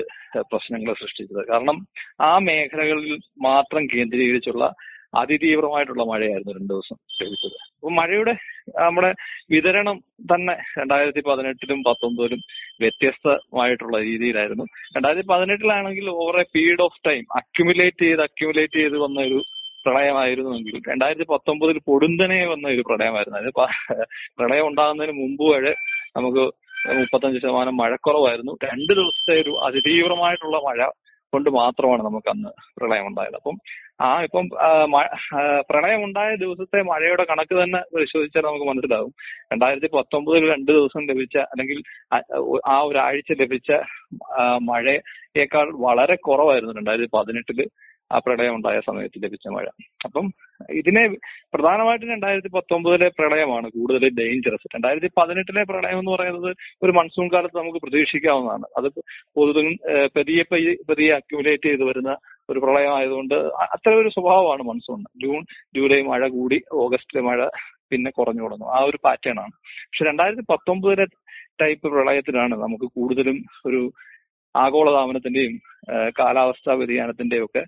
പ്രശ്നങ്ങൾ 0.52 0.94
സൃഷ്ടിച്ചത്. 0.94 1.42
കാരണം 1.48 1.78
ആ 2.22 2.40
മേഖലകളിൽ 2.40 3.18
മാത്രം 3.42 3.84
കേന്ദ്രീകരിച്ചുള്ള 3.88 4.66
അതിതീവ്രമായിട്ടുള്ള 5.16 6.04
മഴയായിരുന്നു 6.04 6.56
രണ്ടു 6.58 6.72
ദിവസം 6.74 6.98
ലഭിച്ചത്. 7.22 7.58
അപ്പൊ 7.76 7.90
മഴയുടെ 7.90 8.34
നമ്മുടെ 8.76 9.12
വിതരണം 9.52 9.98
തന്നെ 10.32 10.56
രണ്ടായിരത്തി 10.80 11.20
പതിനെട്ടിലും 11.20 11.82
പത്തൊമ്പതിലും 11.82 12.42
വ്യത്യസ്തമായിട്ടുള്ള 12.80 13.98
രീതിയിലായിരുന്നു. 14.00 14.66
രണ്ടായിരത്തി 14.96 15.28
പതിനെട്ടിലാണെങ്കിൽ 15.28 16.10
over 16.10 16.40
a 16.40 16.46
period 16.56 16.82
of 16.82 17.00
time 17.08 17.24
accumulate 17.36 18.04
ചെയ്ത് 18.06 18.22
അക്യുമുലേറ്റ് 18.22 18.74
ചെയ്ത് 18.74 18.98
വന്ന 18.98 19.20
ഒരു 19.22 19.40
പ്രളയമായിരുന്നുവെങ്കിൽ 19.86 20.78
രണ്ടായിരത്തി 20.90 21.28
പത്തൊമ്പതിൽ 21.34 21.78
പൊടുന്തനെ 21.90 22.46
വന്ന 22.46 22.68
ഒരു 22.68 22.82
പ്രളയമായിരുന്നു 22.82 23.40
അത് 23.40 23.52
പ്രളയം 24.38 24.68
ഉണ്ടാകുന്നതിന് 24.68 25.16
മുമ്പ് 25.24 25.46
വരെ 25.54 25.74
നമുക്ക് 26.18 26.44
മുപ്പത്തഞ്ച് 26.98 27.40
ശതമാനം 27.42 27.78
മഴക്കുറവായിരുന്നു. 27.78 28.54
രണ്ട് 28.64 28.94
ദിവസത്തെ 28.94 29.34
ഒരു 29.42 29.54
അതിതീവ്രമായിട്ടുള്ള 29.68 30.58
മഴ 30.58 30.80
കൊണ്ട് 31.34 31.50
മാത്രമാണ് 31.56 32.02
നമുക്ക് 32.04 32.30
അന്ന് 32.30 32.50
പ്രളയം 32.78 33.08
ഉണ്ടായത് 33.08 33.36
അപ്പം 33.36 33.56
ആ 34.02 34.24
ഇപ്പം 34.24 34.46
പ്രളയം 35.70 36.02
ഉണ്ടായ 36.04 36.36
ദിവസത്തെ 36.36 36.82
മഴയുടെ 36.84 37.24
കണക്ക് 37.24 37.56
തന്നെ 37.56 37.80
പരിശോധിച്ചാൽ 37.94 38.46
നമുക്ക് 38.46 38.66
മനസ്സിലാകും 38.66 39.12
രണ്ടായിരത്തി 39.52 39.90
പത്തൊമ്പതിൽ 39.96 40.44
രണ്ട് 40.52 40.72
ദിവസം 40.72 41.04
ലഭിച്ച 41.10 41.38
അല്ലെങ്കിൽ 41.48 41.80
ആ- 42.14 42.24
ഒരാഴ്ച 42.84 43.32
ലഭിച്ച 43.42 43.72
മഴയേക്കാൾ 44.68 45.68
വളരെ 45.80 46.16
കുറവായിരുന്നു 46.26 46.74
രണ്ടായിരത്തി 46.74 47.12
പതിനെട്ടിൽ 47.14 47.62
ആ 48.12 48.18
പ്രളയം 48.26 48.56
ഉണ്ടായ 48.56 48.80
സമയത്ത് 48.80 49.24
ലഭിച്ച 49.24 49.48
മഴ. 49.56 49.66
അപ്പം 50.06 50.26
ഇതിനെ 50.80 51.04
പ്രധാനമായിട്ടും 51.54 52.10
രണ്ടായിരത്തി 52.10 52.48
പത്തൊമ്പതിലെ 52.48 53.08
പ്രളയമാണ് 53.20 53.68
കൂടുതൽ 53.70 54.04
ഡേഞ്ചറസ് 54.20 54.74
രണ്ടായിരത്തി 54.76 55.10
പതിനെട്ടിലെ 55.20 55.64
പ്രളയം 55.64 56.00
എന്ന് 56.00 56.12
പറയുന്നത് 56.12 56.52
ഒരു 56.84 56.92
മൺസൂൺ 56.92 57.28
കാലത്ത് 57.34 57.58
നമുക്ക് 57.58 57.78
പ്രതീക്ഷിക്കാവുന്നതാണ്. 57.78 58.66
അത് 58.78 58.88
പൊതുവെ 59.38 59.64
പതിയെ 60.18 60.44
പതിയെ 60.90 61.14
അക്യുമുലേറ്റ് 61.20 61.70
ചെയ്ത് 61.70 61.84
വരുന്ന 61.84 62.18
ഒരു 62.50 62.60
പ്രളയമായതുകൊണ്ട് 62.60 63.36
അത്ര 63.76 63.94
ഒരു 63.94 64.10
സ്വഭാവമാണ് 64.10 64.64
മൺസൂൺ 64.64 65.02
ജൂൺ 65.24 65.42
ജൂലൈ 65.78 66.02
മഴ 66.12 66.28
കൂടി 66.28 66.60
ഓഗസ്റ്റിലെ 66.86 67.24
മഴ 67.30 67.40
പിന്നെ 67.92 68.12
കുറഞ്ഞു 68.12 68.42
തുടങ്ങും. 68.44 68.70
ആ 68.76 68.80
ഒരു 68.90 68.98
പാറ്റേൺ 69.06 69.38
ആണ്. 69.40 69.54
പക്ഷെ 69.88 70.06
രണ്ടായിരത്തി 70.06 70.46
പത്തൊമ്പതിലെ 70.52 71.06
ടൈപ്പ് 71.62 71.88
പ്രളയത്തിലാണ് 71.94 72.56
നമുക്ക് 72.64 72.88
കൂടുതലും 72.96 73.38
ഒരു 73.66 73.82
ആഗോളതാപനത്തിന്റെയും 74.56 75.56
കാലാവസ്ഥാ 76.20 76.74
വ്യതിയാനത്തിന്റെയും 76.74 77.46
ഒക്കെ 77.46 77.64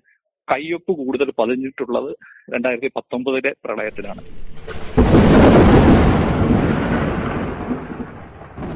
കയ്യൊപ്പ് 0.52 0.92
കൂടുതൽ 1.00 1.30
പതിഞ്ഞിട്ടുള്ളത് 1.40 2.10
രണ്ടായിരത്തി 2.54 2.90
പത്തൊമ്പതിലെ 2.96 3.52
പ്രളയത്തിലാണ്. 3.64 4.22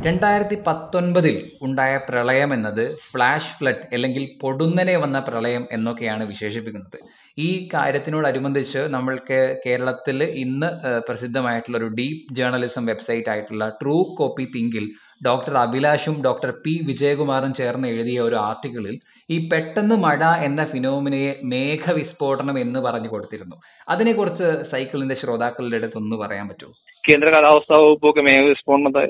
രണ്ടായിരത്തി 0.06 0.56
പത്തൊൻപതിൽ 0.66 1.37
ഉണ്ടായ 1.66 1.92
പ്രളയം 2.08 2.50
എന്നത് 2.54 2.82
ഫ്ലാഷ് 3.10 3.52
ഫ്ലഡ് 3.58 3.84
അല്ലെങ്കിൽ 3.94 4.24
പൊടുന്നനെ 4.42 4.96
വന്ന 5.02 5.18
പ്രളയം 5.28 5.62
എന്നൊക്കെയാണ് 5.72 6.24
വിശേഷിപ്പിക്കുന്നത്. 6.32 6.98
ഈ 7.38 7.48
കാര്യത്തിനോടനുബന്ധിച്ച് 7.74 8.82
നമ്മൾക്ക് 8.94 9.38
കേരളത്തിൽ 9.64 10.18
ഇന്ന് 10.42 10.68
പ്രസിദ്ധമായിട്ടുള്ള 11.08 11.78
ഒരു 11.78 11.88
ഡീപ്പ് 12.00 12.34
ജേർണലിസം 12.38 12.84
വെബ്സൈറ്റ് 12.90 13.32
ആയിട്ടുള്ള 13.34 13.66
ട്രൂ 13.80 13.96
കോപ്പി 14.18 14.46
തിങ്കിൽ 14.56 14.87
ഡോക്ടർ 15.20 15.55
അഭിലാഷും 15.57 16.16
ഡോക്ടർ 16.24 16.50
പി 16.64 16.74
വിജയകുമാറും 16.88 17.53
ചേർന്ന് 17.55 17.88
എഴുതിയ 17.88 18.20
ഒരു 18.20 18.37
ആർട്ടിക്കിളിൽ 18.48 18.96
ഈ 19.31 19.48
പെട്ടെന്ന് 19.50 19.96
മഴ 20.07 20.22
എന്ന 20.48 20.64
ഫിനോമിനയെ 20.64 21.33
മേഘവിസ്ഫോടനം 21.53 22.59
എന്ന് 22.59 22.81
പറഞ്ഞു 22.81 23.11
കൊടുത്തിരുന്നു. 23.12 23.57
അതിനെക്കുറിച്ച് 23.88 24.48
സൈക്കിളിന്റെ 24.72 25.14
ശ്രോതാക്കളുടെ 25.14 25.77
അടുത്ത് 25.77 25.98
ഒന്ന് 26.03 26.16
പറയാൻ 26.16 26.48
പറ്റുമോ 26.48 26.72
കേന്ദ്ര 27.05 27.29
കാലാവസ്ഥാ 27.31 27.77
വകുപ്പൊക്കെ 27.83 28.20
മേഘവിസ്ഫോടനത്തെ 28.20 29.05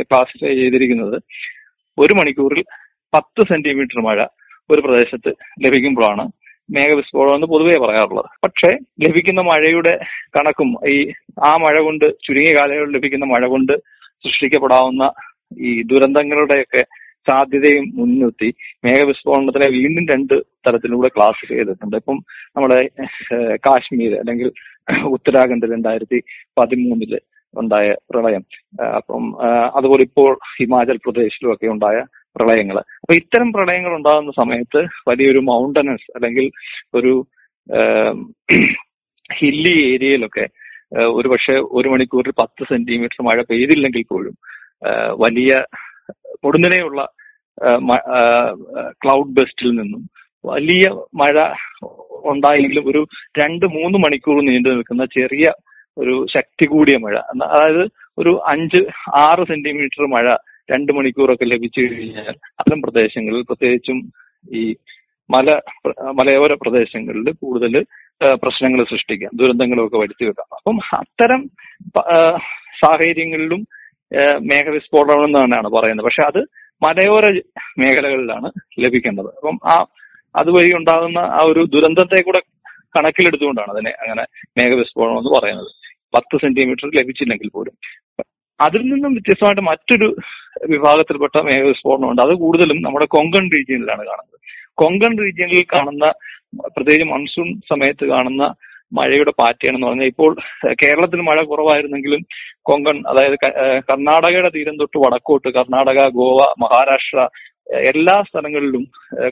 ക്ലാസിഫൈ 0.00 0.52
ചെയ്തിരിക്കുന്നത് 0.60 1.16
ഒരു 1.98 2.14
മണിക്കൂറിൽ 2.14 2.62
പത്ത് 3.12 3.42
സെന്റിമീറ്റർ 3.48 4.00
മഴ 4.08 4.20
ഒരു 4.70 4.80
പ്രദേശത്ത് 4.80 5.30
ലഭിക്കുമ്പോഴാണ് 5.64 6.24
മേഘവിസ്ഫോടനം 6.68 7.34
എന്ന് 7.34 7.46
പൊതുവേ 7.46 7.76
പറയാറുള്ളത്. 7.84 8.28
പക്ഷേ 8.44 8.70
ലഭിക്കുന്ന 9.04 9.40
മഴയുടെ 9.40 9.94
കണക്കും 10.36 10.68
ഈ 10.94 10.98
ആ 11.44 11.50
മഴ 11.56 11.74
കൊണ്ട് 11.80 12.06
ചുരുങ്ങിയ 12.26 12.52
കാലയളവിൽ 12.58 12.94
ലഭിക്കുന്ന 12.96 13.24
മഴ 13.24 13.46
കൊണ്ട് 13.46 13.74
സൃഷ്ടിക്കപ്പെടാവുന്ന 14.24 15.04
ഈ 15.68 15.72
ദുരന്തങ്ങളുടെയൊക്കെ 15.92 16.82
സാധ്യതയും 17.28 17.84
മുൻനിർത്തി 17.98 18.48
മേഘവിസ്ഫോടനത്തിനെ 18.84 19.68
വീണ്ടും 19.76 20.06
രണ്ട് 20.12 20.34
തരത്തിലൂടെ 20.66 21.08
ക്ലാസിഫൈ 21.16 21.56
ചെയ്തിട്ടുണ്ട്. 21.56 21.96
ഇപ്പം 21.96 22.18
നമ്മുടെ 22.56 22.78
കാശ്മീർ 23.66 24.14
അല്ലെങ്കിൽ 24.22 24.48
ഉത്തരാഖണ്ഡ് 25.16 25.72
രണ്ടായിരത്തി 25.72 26.18
പതിമൂന്നിൽ 26.58 27.14
ഉണ്ടായ 27.54 27.88
പ്രളയം. 28.10 28.42
അപ്പം 28.98 29.24
അതുപോലെ 29.78 30.02
ഇപ്പോൾ 30.08 30.30
ഹിമാചൽ 30.56 30.98
പ്രദേശിലും 31.06 31.52
ഒക്കെ 31.54 31.68
ഉണ്ടായ 31.74 31.98
പ്രളയങ്ങൾ 32.36 32.76
അപ്പൊ 33.02 33.14
ഇത്തരം 33.14 33.48
പ്രളയങ്ങൾ 33.52 33.92
ഉണ്ടാകുന്ന 33.96 34.32
സമയത്ത് 34.40 34.80
വലിയൊരു 35.08 35.40
മൗണ്ടനസ് 35.50 36.08
അല്ലെങ്കിൽ 36.16 36.46
ഒരു 36.98 37.12
ഹില്ലി 39.30 39.74
ഏരിയയിലൊക്കെ 39.90 40.46
ഒരു 41.18 41.28
പക്ഷെ 41.32 41.54
ഒരു 41.78 41.88
മണിക്കൂറിൽ 41.92 42.34
പത്ത് 42.40 42.62
സെന്റിമീറ്റർ 42.70 43.20
മഴ 43.28 43.42
പെയ്തില്ലെങ്കിൽ 43.50 44.02
പോലും 44.02 44.34
വലിയ 45.22 45.52
പൊടുന്നനെയുള്ള 46.42 47.00
ക്ലൗഡ് 49.02 49.34
ബെസ്റ്റിൽ 49.38 49.70
നിന്നും 49.80 50.02
വലിയ 50.44 50.84
മഴ 51.14 51.36
ഉണ്ടായെങ്കിലും 52.30 52.84
ഒരു 52.90 53.00
രണ്ട് 53.40 53.66
മൂന്ന് 53.66 53.98
മണിക്കൂർ 53.98 54.38
നീണ്ടു 54.44 54.68
നിൽക്കുന്ന 54.68 55.04
ചെറിയ 55.16 55.46
ഒരു 55.96 56.14
ശക്തി 56.34 56.66
കൂടിയ 56.68 56.96
മഴ. 56.98 57.14
അതായത് 57.16 57.84
ഒരു 58.18 58.32
അഞ്ച് 58.52 58.80
ആറ് 59.18 59.42
സെന്റിമീറ്റർ 59.48 60.02
മഴ 60.06 60.26
രണ്ട് 60.70 60.90
മണിക്കൂറൊക്കെ 60.92 61.44
ലഭിച്ചു 61.44 61.80
കഴിഞ്ഞാൽ 61.80 62.34
അത്തരം 62.60 62.80
പ്രദേശങ്ങളിൽ 62.82 63.42
പ്രത്യേകിച്ചും 63.42 63.98
ഈ 64.48 64.62
മല 65.30 65.48
മലയോര 66.18 66.52
പ്രദേശങ്ങളിൽ 66.54 67.28
കൂടുതൽ 67.32 67.74
പ്രശ്നങ്ങൾ 68.42 68.80
സൃഷ്ടിക്കാം 68.84 69.30
ദുരന്തങ്ങളൊക്കെ 69.34 69.98
വരുത്തി 69.98 70.24
വെക്കാം. 70.24 70.48
അപ്പം 70.56 70.78
അത്തരം 70.98 71.42
സാഹചര്യങ്ങളിലും 72.82 73.62
മേഘവിസ്ഫോടനം 74.20 75.24
എന്ന് 75.24 75.38
തന്നെയാണ് 75.38 75.68
പറയുന്നത്. 75.68 76.06
പക്ഷെ 76.06 76.26
അത് 76.26 76.44
മലയോര 76.86 77.40
മേഖലകളിലാണ് 77.78 78.50
ലഭിക്കുന്നത് 78.86 79.26
അപ്പം 79.26 79.58
ആ 79.64 79.86
അതുവഴി 80.36 80.72
ഉണ്ടാകുന്ന 80.74 81.18
ആ 81.18 81.40
ഒരു 81.46 81.64
ദുരന്തത്തെ 81.64 82.22
കൂടെ 82.22 82.40
കണക്കിലെടുത്തുകൊണ്ടാണ് 82.74 83.70
അതിനെ 83.70 83.90
അങ്ങനെ 83.90 84.22
മേഘവിസ്ഫോടനം 84.58 85.18
എന്ന് 85.18 85.30
പറയുന്നത്. 85.38 85.66
പത്ത് 86.16 86.36
സെന്റിമീറ്റർ 86.40 86.86
ലഭിച്ചില്ലെങ്കിൽ 87.00 87.50
പോലും. 87.54 87.74
അതിൽ 88.60 88.82
നിന്നും 88.82 89.12
വ്യത്യസ്തമായിട്ട് 89.12 89.62
മറ്റൊരു 89.62 90.16
വിഭാഗത്തിൽപ്പെട്ട 90.70 91.42
മേഘവിസ്ഫോടനമുണ്ട് 91.42 92.22
അത് 92.22 92.34
കൂടുതലും 92.34 92.82
നമ്മുടെ 92.82 93.06
കൊങ്കൺ 93.06 93.50
റീജിയനിലാണ് 93.56 94.04
കാണുന്നത്. 94.06 94.38
കൊങ്കൺ 94.74 95.18
റീജിയനിൽ 95.18 95.64
കാണുന്ന 95.72 96.12
പ്രത്യേകിച്ച് 96.66 97.12
മൺസൂൺ 97.12 97.54
സമയത്ത് 97.54 98.04
കാണുന്ന 98.08 98.54
മഴയുടെ 98.98 99.32
പാറ്റേൺ 99.40 99.74
എന്ന് 99.76 99.86
പറഞ്ഞാൽ 99.86 100.10
ഇപ്പോൾ 100.12 100.32
കേരളത്തിൽ 100.82 101.20
മഴ 101.28 101.38
കുറവായിരുന്നെങ്കിലും 101.50 102.22
കൊങ്കൺ 102.70 102.98
അതായത് 103.10 103.36
കർണാടകയുടെ 103.90 104.50
തീരം 104.56 104.76
തൊട്ട് 104.80 104.98
വടക്കോട്ട് 105.04 105.48
കർണാടക 105.58 106.02
ഗോവ 106.18 106.40
മഹാരാഷ്ട്ര 106.64 107.26
എല്ലാ 107.90 108.14
സ്ഥലങ്ങളിലും 108.28 108.84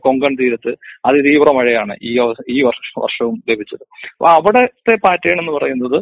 കൊങ്കൺ 0.04 0.32
തീരത്ത് 0.40 0.72
അതിതീവ്ര 1.08 1.50
മഴയാണ് 1.56 1.94
ഈ 2.10 2.12
ഈ 2.56 2.58
വർഷവും 2.68 3.36
ലഭിച്ചത്. 3.50 3.84
അപ്പൊ 4.14 4.28
അവിടത്തെ 4.36 4.94
പാറ്റേൺ 5.06 5.38
എന്ന് 5.42 5.54
പറയുന്നത് 5.58 5.98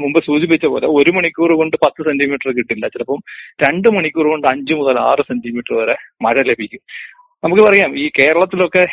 മുമ്പ് 0.00 0.18
സൂചിപ്പിച്ച 0.26 0.66
പോലെ 0.72 0.86
ഒരു 0.96 1.10
മണിക്കൂർ 1.16 1.50
കൊണ്ട് 1.60 1.76
പത്ത് 1.84 2.00
സെന്റിമീറ്റർ 2.08 2.48
കിട്ടില്ല. 2.58 2.84
ചിലപ്പം 2.94 3.20
രണ്ട് 3.64 3.88
മണിക്കൂർ 3.96 4.26
കൊണ്ട് 4.32 4.46
അഞ്ച് 4.52 4.74
മുതൽ 4.80 4.98
ആറ് 5.08 5.22
സെന്റിമീറ്റർ 5.30 5.74
വരെ 5.80 5.96
മഴ 6.26 6.36
ലഭിക്കും. 6.50 6.82
നമുക്ക് 7.44 7.62
പറയാം 7.68 7.90
ഈ 8.02 8.04
കേരളത്തിലൊക്കെ 8.18 8.84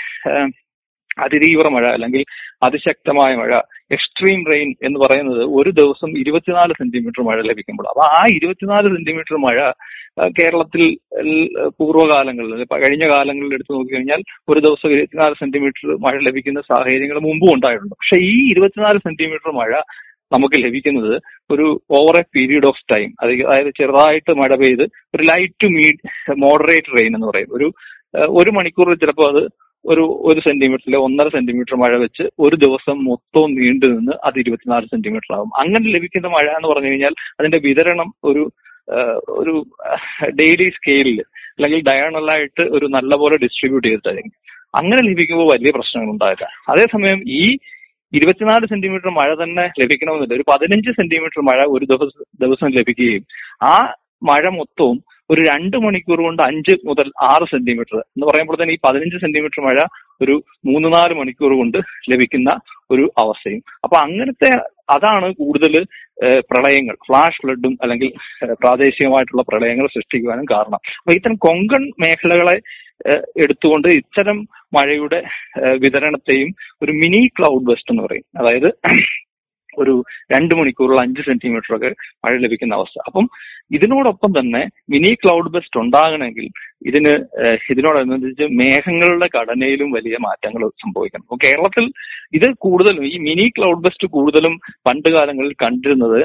അതിതീവ്ര 1.26 1.68
മഴ 1.76 1.86
അല്ലെങ്കിൽ 1.96 2.24
അതിശക്തമായ 2.68 3.32
മഴ 3.36 3.52
എക്സ്ട്രീം 3.96 4.42
റെയിൻ 4.52 4.70
എന്ന് 4.88 5.00
പറയുന്നത് 5.00 5.44
ഒരു 5.60 5.72
ദിവസം 5.80 6.10
ഇരുപത്തിനാല് 6.22 6.74
സെന്റിമീറ്റർ 6.80 7.22
മഴ 7.30 7.38
ലഭിക്കുമ്പോൾ. 7.42 7.88
അപ്പൊ 7.92 8.04
ആ 8.18 8.22
ഇരുപത്തിനാല് 8.38 8.88
സെന്റിമീറ്റർ 8.96 9.38
മഴ 9.46 9.58
കേരളത്തിൽ 10.38 10.82
പൂർവകാലങ്ങളിൽ 11.80 12.64
കഴിഞ്ഞ 12.84 13.06
കാലങ്ങളിൽ 13.14 13.54
എടുത്തു 13.58 13.74
നോക്കിക്കഴിഞ്ഞാൽ 13.74 14.22
ഒരു 14.52 14.60
ദിവസം 14.60 14.94
ഇരുപത്തിനാല് 14.96 15.36
സെന്റിമീറ്റർ 15.42 15.90
മഴ 16.06 16.16
ലഭിക്കുന്ന 16.28 16.62
സാഹചര്യങ്ങൾ 16.72 17.20
മുമ്പും 17.28 17.52
ഉണ്ടായിട്ടുണ്ട്. 17.56 17.96
പക്ഷെ 18.02 18.20
ഈ 18.32 18.36
ഇരുപത്തിനാല് 18.52 19.00
സെന്റിമീറ്റർ 19.08 19.52
മഴ 19.62 19.72
നമുക്ക് 20.32 20.58
ലഭിക്കുന്നത് 20.64 21.14
ഒരു 21.54 21.68
over 22.00 22.16
a 22.20 22.24
period 22.36 22.68
of 22.72 22.84
time 22.94 23.10
അതായത് 23.24 23.70
ചെറുതായിട്ട് 23.80 24.32
മഴ 24.42 24.52
പെയ്ത് 24.64 24.84
ഒരു 25.16 25.24
ലൈറ്റ് 25.32 25.68
മീ 25.68 25.74
മീഡ് 25.78 26.36
മോഡറേറ്റ് 26.44 26.94
റെയിൻ 26.98 27.12
എന്ന് 27.18 27.28
പറയും. 27.32 27.50
ഒരു 27.58 27.68
ഒരു 28.42 28.52
മണിക്കൂറിൽ 28.58 28.96
ചിലപ്പോൾ 29.02 29.28
അത് 29.32 29.42
ഒരു 29.86 30.04
ഒരു 30.22 30.40
സെന്റിമീറ്ററിലെ 30.40 31.00
ഒന്നര 31.00 31.28
സെന്റിമീറ്റർ 31.28 31.76
മഴ 31.76 31.98
വെച്ച് 31.98 32.24
ഒരു 32.40 32.56
ദിവസം 32.56 32.98
മൊത്തവും 33.04 33.52
നീണ്ടു 33.56 33.86
നിന്ന് 33.86 34.12
അത് 34.24 34.40
ഇരുപത്തിനാല് 34.40 34.86
സെന്റിമീറ്റർ 34.86 35.36
ആകും 35.36 35.52
അങ്ങനെ 35.60 35.90
ലഭിക്കുന്ന 35.90 36.28
മഴ 36.28 36.48
എന്ന് 36.56 36.70
പറഞ്ഞു 36.70 36.88
കഴിഞ്ഞാൽ 36.88 37.14
അതിന്റെ 37.40 37.58
വിതരണം 37.58 38.14
ഒരു 38.24 38.44
ഒരു 39.30 39.54
ഡെയിലി 40.30 40.70
സ്കെയിലിൽ 40.70 41.20
അല്ലെങ്കിൽ 41.56 41.82
ഡയണലായിട്ട് 41.90 42.62
ഒരു 42.62 42.86
നല്ല 42.86 43.16
പോലെ 43.16 43.36
ഡിസ്ട്രിബ്യൂട്ട് 43.38 43.88
ചെയ്തിട്ടായിരിക്കും. 43.88 44.32
അങ്ങനെ 44.76 45.10
ലഭിക്കുമ്പോൾ 45.10 45.48
വലിയ 45.54 45.72
പ്രശ്നങ്ങൾ 45.76 46.10
ഉണ്ടാകില്ല 46.12 46.48
അതേസമയം 46.70 47.20
ഈ 47.28 47.44
ഇരുപത്തിനാല് 48.14 48.66
സെന്റിമീറ്റർ 48.66 49.10
മഴ 49.10 49.30
തന്നെ 49.44 49.66
ലഭിക്കണമെന്നില്ല. 49.82 50.36
ഒരു 50.36 50.46
പതിനഞ്ച് 50.52 50.92
സെന്റിമീറ്റർ 50.92 51.42
മഴ 51.42 51.66
ഒരു 51.66 51.86
ദിവസം 51.86 52.24
ദിവസം 52.46 52.68
ലഭിക്കുകയും 52.68 53.26
ആ 53.64 53.76
മഴ 54.24 54.50
മൊത്തവും 54.50 54.98
ഒരു 55.32 55.42
രണ്ട് 55.52 55.78
മണിക്കൂർ 55.78 56.20
കൊണ്ട് 56.22 56.42
അഞ്ച് 56.44 56.74
മുതൽ 56.90 57.08
ആറ് 57.32 57.46
സെന്റിമീറ്റർ 57.52 57.98
എന്ന് 57.98 58.26
പറയുമ്പോൾ 58.30 58.58
തന്നെ 58.62 58.74
ഈ 58.74 58.80
പതിനഞ്ച് 58.88 59.18
സെന്റിമീറ്റർ 59.18 59.62
മഴ 59.68 59.80
ഒരു 60.22 60.36
മൂന്ന് 60.66 60.88
നാല് 60.94 61.14
മണിക്കൂർ 61.14 61.52
കൊണ്ട് 61.58 61.78
ലഭിക്കുന്ന 62.12 62.50
ഒരു 62.92 63.06
അവസ്ഥയും. 63.24 63.62
അപ്പൊ 63.84 63.96
അങ്ങനത്തെ 63.98 64.52
അതാണ് 64.96 65.28
കൂടുതൽ 65.34 65.74
പ്രളയങ്ങൾ. 66.52 66.96
ഫ്ലാഷ് 67.08 67.42
ഫ്ലഡും 67.42 67.74
അല്ലെങ്കിൽ 67.84 68.10
പ്രാദേശികമായിട്ടുള്ള 68.64 69.44
പ്രളയങ്ങൾ 69.50 69.88
സൃഷ്ടിക്കുവാനും 69.88 70.46
കാരണം. 70.52 70.80
അപ്പൊ 71.00 71.14
ഇത്തരം 71.18 71.38
കൊങ്കൺ 71.48 71.84
മേഖലകളെ 72.04 72.58
എടുത്തുകൊണ്ട് 73.44 73.88
ഇത്തരം 74.00 74.38
മഴയുടെ 74.78 75.20
വിതരണത്തെയും 75.84 76.50
ഒരു 76.84 76.92
മിനി 76.92 77.22
ക്ലൗഡ് 77.40 77.68
ബെസ്റ്റ് 77.70 77.92
എന്ന് 77.94 78.04
പറയും. 78.08 78.26
അതായത് 78.40 78.70
ഒരു 79.82 79.94
രണ്ട് 80.34 80.54
മണിക്കൂറുള്ള 80.60 81.02
അഞ്ച് 81.06 81.22
സെന്റിമീറ്റർ 81.28 81.76
ഒക്കെ 81.78 81.90
മഴ 82.26 82.34
ലഭിക്കുന്ന 82.46 82.80
അവസ്ഥ. 82.80 82.98
അപ്പം 83.10 83.26
ഇതിനോടൊപ്പം 83.78 84.32
തന്നെ 84.40 84.62
മിനി 84.94 85.12
ക്ലൗഡ് 85.22 85.52
ബെസ്റ്റ് 85.56 85.80
ഉണ്ടാകണമെങ്കിൽ 85.84 86.46
ഇതിന് 86.90 87.14
ഇതിനോടനുബന്ധിച്ച് 87.72 88.46
മേഘങ്ങളുടെ 88.62 89.28
ഘടനയിലും 89.38 89.90
വലിയ 89.98 90.18
മാറ്റങ്ങൾ 90.28 90.64
സംഭവിക്കണം. 90.84 91.26
അപ്പോൾ 91.28 91.40
കേരളത്തിൽ 91.46 91.88
ഇത് 92.40 92.48
കൂടുതലും 92.66 93.06
ഈ 93.12 93.16
മിനി 93.28 93.48
ക്ലൗഡ് 93.58 93.84
ബെസ്റ്റ് 93.88 94.10
കൂടുതലും 94.18 94.56
പണ്ട് 94.90 95.10
കാലങ്ങളിൽ 95.16 95.54
കണ്ടിരുന്നത് 95.66 96.22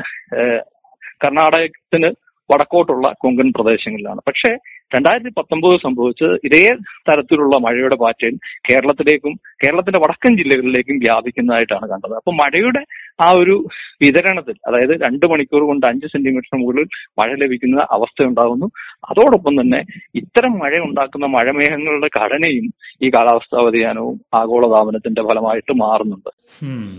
കർണാടകത്തിന് 1.25 2.11
വടക്കോട്ടുള്ള 2.53 3.07
കൊങ്കൺ 3.23 3.49
പ്രദേശങ്ങളിലാണ്. 3.57 4.21
പക്ഷേ 4.29 4.51
രണ്ടായിരത്തി 4.95 5.31
പത്തൊമ്പത് 5.37 5.75
സംഭവിച്ചത് 5.85 6.35
ഇതേ 6.47 6.61
തരത്തിലുള്ള 7.09 7.55
മഴയുടെ 7.65 7.97
പാറ്റേൺ 8.03 8.35
കേരളത്തിലേക്കും 8.69 9.35
കേരളത്തിന്റെ 9.63 10.01
വടക്കൻ 10.05 10.33
ജില്ലകളിലേക്കും 10.41 10.97
വ്യാപിക്കുന്നതായിട്ടാണ് 11.05 11.87
കണ്ടത്. 11.93 12.15
അപ്പൊ 12.21 12.33
മഴയുടെ 12.43 12.83
ആ 13.19 13.29
ഒരു 13.33 13.57
വിതരണത്തിൽ 14.03 14.57
അതായത് 14.69 14.95
രണ്ട് 15.05 15.27
മണിക്കൂർ 15.27 15.63
കൊണ്ട് 15.63 15.87
അഞ്ച് 15.87 16.07
സെന്റിമീറ്റർ 16.07 16.59
മുകളിൽ 16.61 16.87
മഴ 17.21 17.29
ലഭിക്കുന്ന 17.43 17.87
അവസ്ഥ 17.91 18.27
ഉണ്ടാകുന്നു 18.27 18.67
അതോടൊപ്പം 19.11 19.61
തന്നെ 19.61 19.81
ഇത്തരം 20.15 20.53
മഴ 20.59 20.79
ഉണ്ടാക്കുന്ന 20.79 21.27
മഴമേഘങ്ങളുടെ 21.27 22.09
ഘടനയും 22.21 22.67
ഈ 23.03 23.09
കാലാവസ്ഥാ 23.09 23.59
വ്യതിയാനവും 23.65 24.17
ആഗോളതാപനത്തിന്റെ 24.41 25.23
ഫലമായിട്ട് 25.23 25.73
മാറുന്നുണ്ട്. 25.73 26.31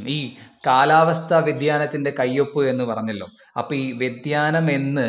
ഈ 0.08 0.20
കാലാവസ്ഥാ 0.68 1.40
വ്യതിയാനത്തിന്റെ 1.40 2.12
കയ്യൊപ്പ് 2.20 2.62
എന്ന് 2.70 2.84
പറഞ്ഞല്ലോ. 2.84 3.28
അപ്പൊ 3.58 3.76
ഈ 3.76 3.92
വ്യതിയാനം 3.92 4.72
എന്ന് 4.72 5.08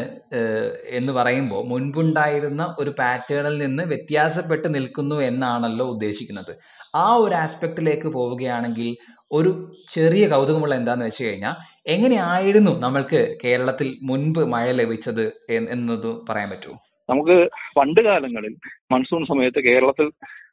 എന്ന് 0.90 1.12
പറയുമ്പോൾ 1.12 1.62
മുൻപുണ്ടായിരുന്ന 1.68 2.76
ഒരു 2.78 2.90
പാറ്റേണിൽ 2.98 3.58
നിന്ന് 3.58 3.82
വ്യത്യാസപ്പെട്ട് 3.82 4.74
നിൽക്കുന്നു 4.74 5.16
എന്നാണല്ലോ 5.30 5.86
ഉദ്ദേശിക്കുന്നത്. 5.86 6.52
ആ 6.94 7.06
ഒരു 7.14 7.34
ആസ്പെക്റ്റിലേക്ക് 7.34 8.08
പോവുകയാണെങ്കിൽ 8.08 8.90
ഒരു 9.30 9.50
ചെറിയ 9.88 10.24
കൗതുകമുള്ള 10.28 10.74
എന്താണെന്ന് 10.74 11.04
വെച്ച് 11.04 11.24
കഴിഞ്ഞാൽ 11.24 11.54
എങ്ങനെയായിരുന്നു 11.86 12.72
നമ്മൾക്ക് 12.80 13.20
കേരളത്തിൽ 13.44 13.88
മുൻപ് 14.02 14.40
മഴ 14.46 14.66
ലഭിച്ചത് 14.72 15.24
എന്ന് 15.50 15.72
എന്നത് 15.72 16.10
പറയാൻ 16.30 16.50
പറ്റുമോ 16.50 16.76
നമുക്ക് 17.08 17.36
പണ്ട് 17.76 18.00
കാലങ്ങളിൽ 18.00 18.54
മൺസൂൺ 18.92 19.22
സമയത്ത് 19.26 19.60
കേരളത്തിൽ 19.64 20.06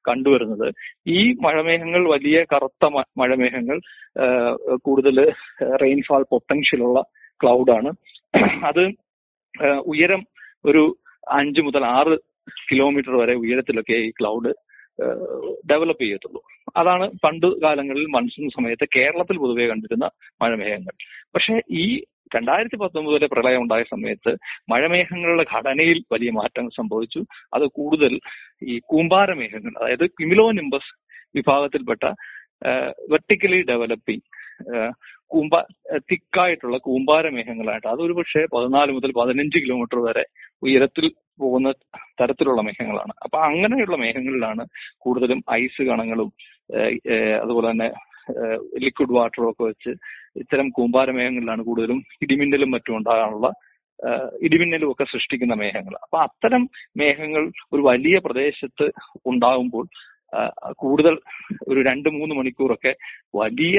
കണ്ടുവരുന്നത് 0.09 0.67
ഈ 1.07 1.21
മഴമേഘങ്ങൾ 1.41 2.01
വലിയ 2.07 2.37
കറുത്ത 2.53 2.85
മഴമേഘങ്ങൾ 3.17 3.77
കൂടുതൽ 4.77 5.17
റെയിൻഫാൾ 5.81 6.23
പൊട്ടൻഷ്യലുള്ള 6.23 6.99
ക്ലൗഡാണ് 7.39 7.91
അത് 8.63 8.83
ഉയരം 9.85 10.21
ഒരു 10.65 10.83
അഞ്ച് 11.31 11.61
മുതൽ 11.61 11.83
ആറ് 11.87 12.15
കിലോമീറ്റർ 12.69 13.13
വരെ 13.15 13.33
ഉയരത്തിലൊക്കെ 13.35 13.97
ഈ 14.07 14.09
ക്ലൗഡ് 14.11 14.51
ഡെവലപ്പ് 15.69 16.03
ചെയ്യത്തുള്ളൂ. 16.03 16.41
അതാണ് 16.77 17.05
പണ്ട് 17.23 17.47
കാലങ്ങളിൽ 17.61 18.05
മൺസൂൺ 18.05 18.49
സമയത്ത് 18.49 18.85
കേരളത്തിൽ 18.95 19.37
പൊതുവെ 19.37 19.67
കണ്ടിരുന്ന 19.67 20.05
മഴമേഘങ്ങൾ. 20.41 20.93
പക്ഷേ 21.35 21.61
ഈ 21.71 21.85
രണ്ടായിരത്തി 22.35 22.75
പത്തൊമ്പതിലെ 22.75 23.27
പ്രളയം 23.27 23.61
ഉണ്ടായ 23.61 23.83
സമയത്ത് 23.83 24.31
മഴമേഘങ്ങളുടെ 24.71 25.45
ഘടനയിൽ 25.55 26.03
വലിയ 26.11 26.31
മാറ്റങ്ങൾ 26.31 26.71
സംഭവിച്ചു. 26.77 27.21
അത് 27.53 27.65
കൂടുതൽ 27.67 28.13
ഈ 28.63 28.79
കൂമ്പാരമേഘങ്ങൾ 28.79 29.73
അതായത് 29.79 30.05
ക്യുമിലോ 30.05 30.51
നിംബസ് 30.51 30.91
വിഭാഗത്തിൽപ്പെട്ട 31.35 32.05
വെർട്ടിക്കലി 33.09 33.61
ഡെവലപ്പിംഗ് 33.61 34.25
കൂമ്പ 35.31 35.55
തിക്കായിട്ടുള്ള 36.11 36.77
കൂമ്പാര 36.77 37.29
മേഘങ്ങളായിട്ട് 37.29 37.87
അതൊരു 37.87 38.13
പക്ഷേ 38.13 38.41
പതിനാല് 38.55 38.91
മുതൽ 38.91 39.11
പതിനഞ്ച് 39.11 39.57
കിലോമീറ്റർ 39.57 39.99
വരെ 39.99 40.23
ഉയരത്തിൽ 40.63 41.05
പോകുന്ന 41.39 41.69
തരത്തിലുള്ള 42.21 42.61
മേഘങ്ങളാണ്. 42.61 43.13
അപ്പൊ 43.23 43.37
അങ്ങനെയുള്ള 43.39 43.95
മേഘങ്ങളിലാണ് 43.97 44.65
കൂടുതലും 44.99 45.39
ഐസ് 45.51 45.83
കണങ്ങളും 45.89 46.31
അതുപോലെ 47.41 47.67
തന്നെ 47.71 47.89
ലിക്വിഡ് 48.77 49.15
വാട്ടറും 49.17 49.49
ഒക്കെ 49.49 49.63
വെച്ച് 49.63 49.91
ഇത്തരം 50.35 50.67
കൂമ്പാര 50.69 51.11
മേഘങ്ങളിലാണ് 51.11 51.63
കൂടുതലും 51.63 51.99
ഇടിമിന്നലും 52.21 52.71
മറ്റും 52.71 52.97
ഉണ്ടാകാനുള്ള 52.97 53.47
ഇടിമിന്നലും 54.41 54.91
ഒക്കെ 54.91 55.05
സൃഷ്ടിക്കുന്ന 55.11 55.55
മേഘങ്ങൾ. 55.55 55.93
അപ്പൊ 55.95 56.17
അത്തരം 56.19 56.63
മേഘങ്ങൾ 56.97 57.43
ഒരു 57.73 57.81
വലിയ 57.81 58.17
പ്രദേശത്ത് 58.17 58.85
ഉണ്ടാകുമ്പോൾ 59.25 59.85
കൂടുതൽ 60.73 61.15
ഒരു 61.67 61.79
രണ്ട് 61.81 62.09
മൂന്ന് 62.09 62.35
മണിക്കൂറൊക്കെ 62.35 62.93
വലിയ 63.35 63.77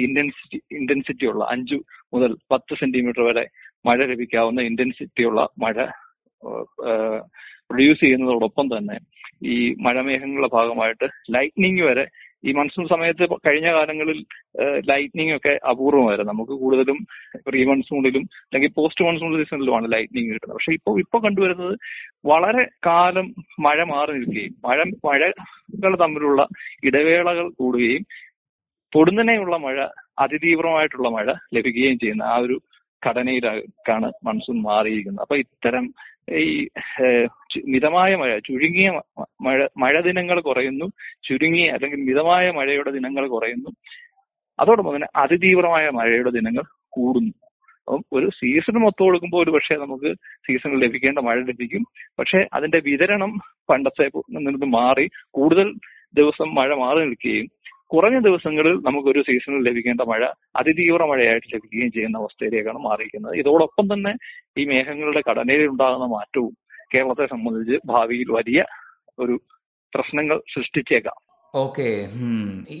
ഇന്റൻസിറ്റി 0.00 0.58
ഇന്റൻസിറ്റി 0.70 1.26
ഉള്ള 1.26 1.44
അഞ്ചു 1.44 1.78
മുതൽ 2.12 2.32
പത്ത് 2.50 2.74
സെന്റിമീറ്റർ 2.74 3.22
വരെ 3.22 3.44
മഴ 3.84 3.98
ലഭിക്കാവുന്ന 4.06 4.60
ഇന്റൻസിറ്റി 4.60 5.24
ഉള്ള 5.24 5.48
മഴ 5.58 5.76
പ്രൊഡ്യൂസ് 7.66 8.00
ചെയ്യുന്നതോടൊപ്പം 8.00 8.66
തന്നെ 8.78 8.96
ഈ 9.42 9.56
മഴമേഘങ്ങളുടെ 9.74 10.48
ഭാഗമായിട്ട് 10.48 11.06
ലൈറ്റ്നിങ് 11.28 11.82
വരെ 11.82 12.04
ഈ 12.44 12.52
മൺസൂൺ 12.52 12.88
സമയത്ത് 12.88 13.24
കഴിഞ്ഞ 13.46 13.68
കാലങ്ങളിൽ 13.72 14.18
ലൈറ്റ്നിങ് 14.90 15.36
ഒക്കെ 15.36 15.60
അപൂർവമായിരുന്നു. 15.70 16.32
നമുക്ക് 16.32 16.52
കൂടുതലും 16.52 16.98
പ്രീ 17.48 17.64
മൺസൂണിലും 17.64 18.24
അല്ലെങ്കിൽ 18.44 18.72
പോസ്റ്റ് 18.76 19.04
മൺസൂൺ 19.04 19.36
സീസണിലുമാണ് 19.36 19.92
ലൈറ്റ്നിങ് 19.92 20.30
കിട്ടുന്നത്. 20.32 20.56
പക്ഷെ 20.56 20.72
ഇപ്പോൾ 20.72 21.00
ഇപ്പൊ 21.00 21.18
കണ്ടുവരുന്നത് 21.18 21.74
വളരെ 22.26 22.64
കാലം 22.86 23.28
മഴ 23.60 23.84
മാറി 23.84 24.12
നിൽക്കുകയും 24.12 24.54
മഴ 24.68 24.78
മഴകൾ 25.06 25.96
തമ്മിലുള്ള 25.96 26.42
ഇടവേളകൾ 26.84 27.48
കൂടുകയും 27.50 28.04
പൊടുന്നനെയുള്ള 28.92 29.56
മഴ 29.56 29.88
അതിതീവ്രമായിട്ടുള്ള 30.18 31.08
മഴ 31.08 31.26
ലഭിക്കുകയും 31.54 31.98
ചെയ്യുന്ന 31.98 32.22
ആ 32.22 32.36
ഒരു 32.36 32.56
ഘടനയിലേക്കാണ് 33.08 34.12
മൺസൂൺ 34.24 34.62
മാറിയിരിക്കുന്നത്. 34.62 35.22
അപ്പൊ 35.22 35.36
ഇത്തരം 35.36 35.94
ഈ 36.30 36.68
മിതമായ 37.68 38.14
മഴ 38.16 38.38
ചുരുങ്ങിയ 38.38 38.90
മഴ 39.40 39.66
മഴ 39.78 40.00
ദിനങ്ങൾ 40.00 40.40
കുറയുന്നു. 40.40 40.84
ചുരുങ്ങിയ 41.28 41.70
അല്ലെങ്കിൽ 41.70 42.00
മിതമായ 42.08 42.50
മഴയുടെ 42.50 42.90
ദിനങ്ങൾ 42.90 43.28
കുറയുന്നു. 43.28 43.70
അതോടൊപ്പം 44.60 44.94
തന്നെ 44.94 45.08
അതിതീവ്രമായ 45.16 45.90
മഴയുടെ 45.90 46.30
ദിനങ്ങൾ 46.30 46.62
കൂടുന്നു. 46.88 47.32
അപ്പം 47.88 48.02
ഒരു 48.12 48.30
സീസൺ 48.30 48.74
മൊത്തം 48.78 49.04
കൊടുക്കുമ്പോൾ 49.04 49.42
ഒരു 49.42 49.50
പക്ഷേ 49.50 49.74
നമുക്ക് 49.76 50.14
സീസൺ 50.46 50.80
ലഭിക്കേണ്ട 50.80 51.18
മഴ 51.18 51.36
ലഭിക്കും. 51.36 51.84
പക്ഷേ 52.18 52.46
അതിന്റെ 52.52 52.80
വിതരണം 52.84 53.32
പണ്ടത്തെ 53.70 54.10
നിന്ന് 54.30 54.66
മാറി 54.66 55.10
കൂടുതൽ 55.30 55.72
ദിവസം 56.14 56.54
മഴ 56.54 56.74
മാറി 56.74 57.00
നിൽക്കുകയും 57.00 57.48
കുറഞ്ഞ 57.92 58.18
ദിവസങ്ങളിൽ 58.18 58.74
നമുക്കൊരു 58.86 59.20
സീസണിൽ 59.20 59.68
ലഭിക്കേണ്ട 59.68 60.00
മഴ 60.00 60.22
അതിതീവ്ര 60.56 61.04
മഴയായിട്ട് 61.04 61.48
ലഭിക്കുകയും 61.54 61.92
ചെയ്യുന്ന 61.92 62.16
അവസ്ഥയിലേക്കാണ് 62.16 62.78
മാറിയിരിക്കുന്നത്. 62.78 63.34
ഇതോടൊപ്പം 63.36 63.94
തന്നെ 63.94 64.12
ഈ 64.58 64.64
മേഘങ്ങളുടെ 64.64 65.22
ഘടനയിൽ 65.30 65.66
ഉണ്ടാകുന്ന 65.66 66.06
മാറ്റവും 66.06 66.54
കേരളത്തെ 66.94 67.26
സംബന്ധിച്ച് 67.26 67.76
ഭാവിയിൽ 67.86 68.30
വലിയ 68.30 68.62
ഒരു 69.18 69.34
പ്രശ്നങ്ങൾ 69.92 70.36
സൃഷ്ടിച്ചേക്കാം. 70.54 71.18
ഓക്കെ 71.54 71.88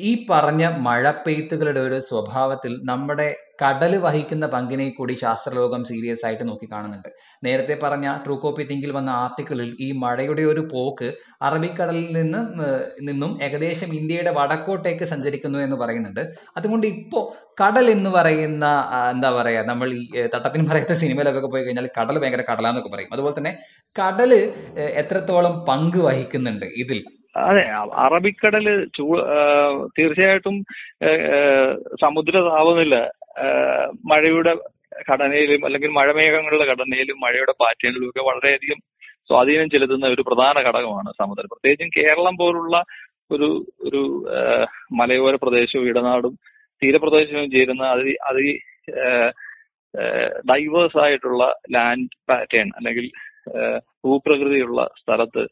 ഈ 0.08 0.10
പറഞ്ഞ 0.28 0.62
മഴപ്പെയ്ത്തുകളുടെ 0.84 1.80
ഒരു 1.88 1.96
സ്വഭാവത്തിൽ 2.06 2.72
നമ്മുടെ 2.90 3.26
കടൽ 3.62 3.92
വഹിക്കുന്ന 4.04 4.44
പങ്കിനെ 4.54 4.86
കൂടി 4.98 5.14
ശാസ്ത്രലോകം 5.22 5.82
സീരിയസ് 5.90 6.24
ആയിട്ട് 6.26 6.44
നോക്കി 6.48 6.66
കാണുന്നുണ്ട്. 6.70 7.10
നേരത്തെ 7.46 7.74
പറഞ്ഞ 7.82 8.06
ട്രൂ 8.24 8.34
കോപ്പി 8.44 8.64
തിങ്കിൽ 8.70 8.90
വന്ന 8.98 9.10
ആർട്ടിക്കിളിൽ 9.24 9.70
ഈ 9.86 9.88
മഴയുടെ 10.04 10.44
ഒരു 10.52 10.62
പോക്ക് 10.72 11.08
അറബിക്കടലിൽ 11.48 12.08
നിന്ന് 12.18 12.40
നിന്നും 13.08 13.32
ഏകദേശം 13.46 13.90
ഇന്ത്യയുടെ 14.00 14.32
വടക്കോട്ടേക്ക് 14.40 15.08
സഞ്ചരിക്കുന്നു 15.12 15.60
എന്ന് 15.66 15.78
പറയുന്നുണ്ട്. 15.82 16.24
അതുകൊണ്ട് 16.56 16.86
ഇപ്പോൾ 16.94 17.24
കടൽ 17.62 17.88
എന്ന് 17.96 18.12
പറയുന്ന 18.18 18.66
എന്താ 19.14 19.30
പറയുക 19.38 19.70
നമ്മൾ 19.72 19.90
ഈ 19.98 20.02
തട്ടത്തിന് 20.34 20.66
പറയുന്ന 20.70 20.96
സിനിമയിലൊക്കെ 21.04 21.50
പോയി 21.54 21.64
കഴിഞ്ഞാൽ 21.64 21.88
കടൽ 21.98 22.18
ഭയങ്കര 22.22 22.44
കടലാന്നൊക്കെ 22.52 22.92
പറയും. 22.94 23.12
അതുപോലെ 23.16 23.36
തന്നെ 23.40 23.52
കടൽ 23.96 24.32
എത്രത്തോളം 25.02 25.56
പങ്ക് 25.70 26.00
വഹിക്കുന്നുണ്ട് 26.08 26.66
ഇതിൽ? 26.84 27.00
അതെ 27.34 27.62
അറബിക്കടൽ 28.04 28.66
ചൂ 28.96 29.04
തീർച്ചയായിട്ടും 29.98 30.56
സമുദ്ര 32.02 32.34
താപനില 32.48 32.96
മഴയുടെ 34.10 34.52
ഘടനയിലും 35.10 35.62
അല്ലെങ്കിൽ 35.64 35.90
മഴമേഘങ്ങളുടെ 35.90 36.66
ഘടനയിലും 36.72 37.18
മഴയുടെ 37.24 37.54
പാറ്റേണിലും 37.62 38.08
ഒക്കെ 38.08 38.22
വളരെയധികം 38.22 38.80
സ്വാധീനം 39.30 39.68
ചെലുത്തുന്ന 39.70 40.06
ഒരു 40.06 40.22
പ്രധാന 40.22 40.56
ഘടകമാണ് 40.68 41.10
സമുദ്രം. 41.20 41.50
പ്രത്യേകിച്ചും 41.52 41.90
കേരളം 41.96 42.34
പോലുള്ള 42.36 42.76
ഒരു 43.30 43.48
ഒരു 43.86 44.00
മലയോര 45.00 45.34
പ്രദേശവും 45.44 45.86
ഇടനാടും 45.90 46.34
തീരപ്രദേശവും 46.82 47.48
ചേരുന്ന 47.54 47.84
അതി 47.94 48.12
അതി 48.30 48.48
ഡൈവേഴ്സ് 50.50 50.98
ആയിട്ടുള്ള 50.98 51.42
ലാൻഡ് 51.74 52.16
പാറ്റേൺ 52.28 52.68
അല്ലെങ്കിൽ 52.76 53.06
ഭൂപ്രകൃതിയുള്ള 54.04 54.80
സ്ഥലത്ത് 55.00 55.42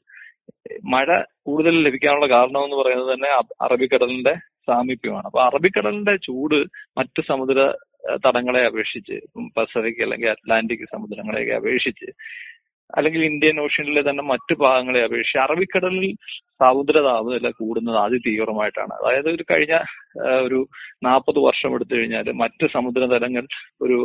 മഴ 0.85 1.09
കൂടുതൽ 1.43 1.83
ലഭിക്കാനുള്ള 1.83 2.29
കാരണം 2.29 2.65
എന്ന് 2.65 2.77
പറയുന്നത് 2.77 3.15
തന്നെ 3.15 3.31
അറബിക്കടലിന്റെ 3.61 4.35
സാമീപ്യമാണ്. 4.69 5.27
അപ്പൊ 5.27 5.41
അറബിക്കടലിന്റെ 5.43 6.17
ചൂട് 6.17 6.59
മറ്റു 6.97 7.21
സമുദ്ര 7.23 7.61
തടങ്ങളെ 8.25 8.63
അപേക്ഷിച്ച് 8.67 9.17
പസഫിക് 9.57 10.03
അല്ലെങ്കിൽ 10.03 10.29
അറ്റ്ലാന്റിക് 10.29 10.87
സമുദ്രങ്ങളെയൊക്കെ 10.93 11.55
അപേക്ഷിച്ച് 11.55 12.09
അല്ലെങ്കിൽ 12.91 13.23
ഇന്ത്യൻ 13.25 13.61
ഓഷ്യനിലെ 13.61 14.03
തന്നെ 14.03 14.23
മറ്റു 14.25 14.55
ഭാഗങ്ങളെ 14.55 15.03
അപേക്ഷിച്ച് 15.05 15.39
അറബിക്കടലിൽ 15.39 16.07
സമുദ്ര 16.63 16.97
താപനില 17.09 17.51
കൂടുന്നത് 17.61 17.99
അതിതീവ്രമായിട്ടാണ്. 18.05 18.93
അതായത് 19.01 19.29
ഒരു 19.37 19.45
കഴിഞ്ഞ 19.51 19.75
ഒരു 20.47 20.61
നാൽപ്പത് 21.07 21.39
വർഷം 21.49 21.75
എടുത്തു 21.77 21.95
കഴിഞ്ഞാൽ 21.99 22.27
മറ്റ് 22.43 22.67
സമുദ്രതലങ്ങൾ 22.77 23.45
ഒരു 23.85 23.99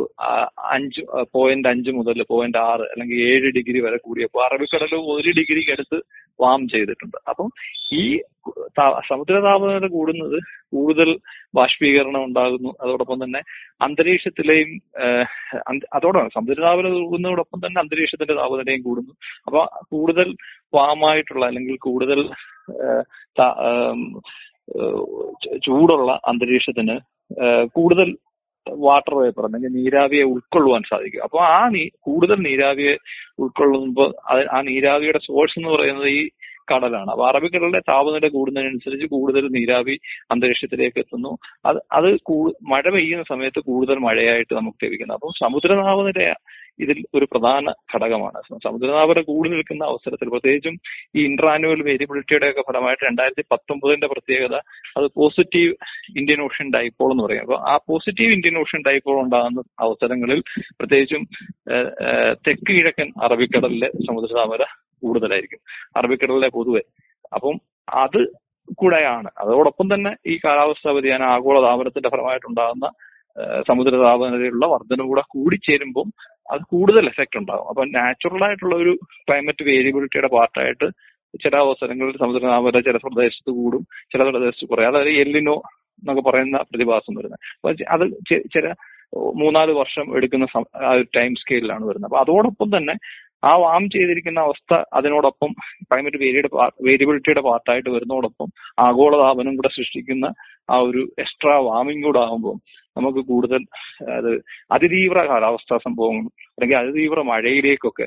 അഞ്ച് 0.74 1.02
പോയിന്റ് 1.36 1.70
അഞ്ച് 1.72 1.90
മുതൽ 1.98 2.22
പോയിന്റ് 2.32 2.60
ആറ് 2.68 2.86
അല്ലെങ്കിൽ 2.92 3.18
ഏഴ് 3.30 3.50
ഡിഗ്രി 3.58 3.80
വരെ 3.86 3.98
കൂടിയപ്പോൾ 4.06 4.44
അറബിക്കടൽ 4.46 4.94
ഒരു 5.16 5.30
ഡിഗ്രിക്ക് 5.40 5.74
അടുത്ത് 5.76 5.98
വാം 6.44 6.62
ചെയ്തിട്ടുണ്ട്. 6.72 7.18
അപ്പം 7.30 7.48
ഈ 8.00 8.02
സമുദ്ര 9.10 9.36
താപനില 9.44 9.86
കൂടുന്നത് 9.94 10.36
കൂടുതൽ 10.74 11.08
ബാഷ്പീകരണം 11.58 12.22
ഉണ്ടാകുന്നു. 12.26 12.70
അതോടൊപ്പം 12.82 13.18
തന്നെ 13.22 13.40
അന്തരീക്ഷത്തിലെയും 13.86 14.70
അതോടൊപ്പം 15.96 16.30
സമുദ്ര 16.36 16.58
താപനില 16.66 16.92
കൂടുന്നതോടൊപ്പം 17.10 17.60
തന്നെ 17.64 17.78
അന്തരീക്ഷത്തിന്റെ 17.82 18.36
താപനിലയും 18.40 18.82
കൂടുന്നു. 18.88 19.12
അപ്പൊ 19.46 19.62
കൂടുതൽ 19.92 20.30
വാമായിട്ടുള്ള 20.74 21.46
അല്ലെങ്കിൽ 21.46 21.76
കൂടുതൽ 21.76 22.28
ചൂടുള്ള 25.66 26.20
അന്തരീക്ഷത്തിന് 26.24 26.98
കൂടുതൽ 27.64 28.16
വാട്ടർ 28.66 29.14
വേപ്പർ 29.14 29.44
അല്ലെങ്കിൽ 29.44 29.72
നീരാവിയെ 29.72 30.22
ഉൾക്കൊള്ളുവാൻ 30.22 30.82
സാധിക്കും. 30.88 31.22
അപ്പോൾ 31.22 31.42
ആ 31.46 31.68
നീ 31.68 31.88
കൂടുതൽ 32.00 32.34
നീരാവിയെ 32.34 32.96
ഉൾക്കൊള്ളുമ്പോൾ 33.38 34.14
ആ 34.54 34.60
നീരാവിയുടെ 34.62 35.18
സോഴ്സ് 35.18 35.58
എന്ന് 35.58 35.68
പറയുന്നത് 35.68 36.08
ഈ 36.08 36.28
കടലാണ്. 36.72 37.10
അപ്പൊ 37.10 37.24
അറബിക്കടലിന്റെ 37.28 37.82
താപനില 37.88 38.28
കൂടുന്നതിനനുസരിച്ച് 38.28 39.06
കൂടുതൽ 39.06 39.46
നീരാവി 39.56 39.96
അന്തരീക്ഷത്തിലേക്ക് 40.30 40.98
എത്തുന്നു. 40.98 41.32
അത് 41.66 41.80
അത് 41.92 42.10
മഴ 42.72 42.84
പെയ്യുന്ന 42.90 43.24
സമയത്ത് 43.32 43.60
കൂടുതൽ 43.70 43.98
മഴയായിട്ട് 43.98 44.54
നമുക്ക് 44.54 44.84
ലഭിക്കുന്നു. 44.84 45.14
അപ്പം 45.14 45.34
സമുദ്ര 45.42 45.74
താപനില 45.82 46.34
ഇതിൽ 46.84 46.98
ഒരു 47.14 47.26
പ്രധാന 47.32 47.72
ഘടകമാണ്. 47.94 48.38
സമുദ്രതാപന 48.64 49.20
കൂടി 49.20 49.48
നിൽക്കുന്ന 49.50 49.84
അവസരത്തിൽ 49.84 50.28
പ്രത്യേകിച്ചും 50.28 50.74
ഈ 51.16 51.20
ഇന്ററാനുവൽ 51.24 51.80
വേരിയബിലിറ്റിയുടെ 51.82 52.48
ഒക്കെ 52.50 52.62
ഫലമായിട്ട് 52.68 53.04
രണ്ടായിരത്തി 53.04 53.44
പത്തൊമ്പതിന്റെ 53.52 54.06
പ്രത്യേകത 54.06 54.56
അത് 54.96 55.06
പോസിറ്റീവ് 55.16 55.72
ഇന്ത്യൻ 56.18 56.40
ഓഷ്യൻ 56.42 56.68
ഡൈപ്പോൾ 56.76 57.10
എന്ന് 57.12 57.24
പറയും. 57.24 57.40
അപ്പൊ 57.40 57.58
ആ 57.72 57.76
പോസിറ്റീവ് 57.88 58.32
ഇന്ത്യൻ 58.32 58.58
ഓഷ്യൻ 58.58 58.82
ഡൈപ്പോൾ 58.88 59.16
ഉണ്ടാകുന്ന 59.22 59.62
അവസരങ്ങളിൽ 59.80 60.42
പ്രത്യേകിച്ചും 60.80 61.24
തെക്ക് 62.48 62.66
കിഴക്കൻ 62.70 63.08
അറബിക്കടലിലെ 63.22 63.90
സമുദ്രതാപന 64.08 64.64
കൂടുതലായിരിക്കും. 65.02 65.58
അറബിക്കടലിലെ 65.96 66.48
പൊതുവെ. 66.48 66.80
അപ്പം 67.34 67.60
അത് 67.88 68.20
കൂടെയാണ്. 68.74 69.30
അതോടൊപ്പം 69.38 69.94
തന്നെ 69.94 70.16
ഈ 70.26 70.38
കാലാവസ്ഥാ 70.44 70.92
വ്യതിയാനം 70.92 71.26
ആഗോള 71.26 71.60
താപനത്തിന്റെ 71.60 72.08
ഫലമായിട്ടുണ്ടാകുന്ന 72.08 72.86
സമുദ്ര 73.68 73.96
താപനിലയിലുള്ള 73.96 74.66
വർധന 74.66 75.02
കൂടെ 75.02 75.22
കൂടിച്ചേരുമ്പം 75.28 76.08
അത് 76.52 76.60
കൂടുതൽ 76.68 77.06
എഫക്റ്റ് 77.06 77.38
ഉണ്ടാകും. 77.38 77.68
അപ്പൊ 77.68 77.84
നാച്ചുറൽ 77.84 78.44
ആയിട്ടുള്ള 78.44 78.74
ഒരു 78.76 78.98
ക്ലൈമറ്റ് 79.28 79.64
വേരിയബിലിറ്റിയുടെ 79.64 80.28
പാർട്ടായിട്ട് 80.28 80.88
ചില 81.42 81.56
അവസരങ്ങളിൽ 81.56 82.18
സമുദ്ര 82.18 82.46
താപനില 82.46 82.80
ചില 82.80 82.96
പ്രദേശത്ത് 82.96 83.50
കൂടും 83.50 83.86
ചില 84.12 84.22
പ്രദേശത്ത് 84.22 84.68
കുറയും. 84.68 84.88
അതായത് 84.88 85.08
എല്ലിനോ 85.08 85.62
എന്നൊക്കെ 86.02 86.22
പറയുന്ന 86.22 86.56
പ്രതിഭാസം 86.58 87.14
വരുന്നത്. 87.14 87.38
അപ്പൊ 87.54 87.84
അത് 87.88 88.04
ചില 88.54 88.74
മൂന്നാൽ 89.16 89.72
വർഷം 89.72 90.16
എടുക്കുന്ന 90.16 90.46
ടൈം 91.16 91.34
സ്കെയിലാണ് 91.34 91.84
വരുന്നത്. 91.84 92.10
അപ്പൊ 92.12 92.18
അതോടൊപ്പം 92.18 92.76
തന്നെ 92.76 92.94
ആ 93.42 93.52
വാം 93.56 93.82
ചെയ്തിരിക്കുന്ന 93.90 94.40
അവസ്ഥ 94.40 94.74
അതിനോടൊപ്പം 94.92 95.50
ക്ലൈമറ്റ് 95.82 96.16
വേരിയുടെ 96.16 96.50
വേരിയബിലിറ്റിയുടെ 96.84 97.40
പാർട്ടായിട്ട് 97.40 97.90
വരുന്നതോടൊപ്പം 97.90 98.48
ആഗോളതാപനം 98.78 99.56
കൂടെ 99.56 99.68
സൃഷ്ടിക്കുന്ന 99.68 100.28
ആ 100.70 100.78
ഒരു 100.78 101.02
എക്സ്ട്രാ 101.18 101.56
വാമിംഗ് 101.60 102.04
കൂടെ 102.04 102.18
ആകുമ്പോൾ 102.18 102.56
നമുക്ക് 102.96 103.22
കൂടുതൽ 103.28 103.62
അത് 104.10 104.30
അതിതീവ്ര 104.70 105.20
കാലാവസ്ഥാ 105.26 105.76
സംഭവങ്ങളും 105.78 106.30
അല്ലെങ്കിൽ 106.52 106.78
അതിതീവ്ര 106.78 107.20
മഴയിലേക്കൊക്കെ 107.22 108.06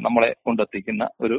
നമ്മളെ 0.00 0.30
കൊണ്ടെത്തിക്കുന്ന 0.44 1.04
ഒരു 1.20 1.38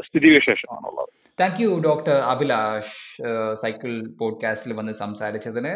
സ്ഥിതിവിശേഷമാണുള്ളത്. 0.00 1.08
Thank 1.40 1.62
you 1.62 1.82
doctor 1.84 2.12
Abhilash 2.12 3.22
cycle 3.54 4.16
പോഡ്കാസ്റ്റിൽ 4.20 4.72
വന്ന് 4.72 4.92
സംസാരിച്ചതിന് 4.92 5.72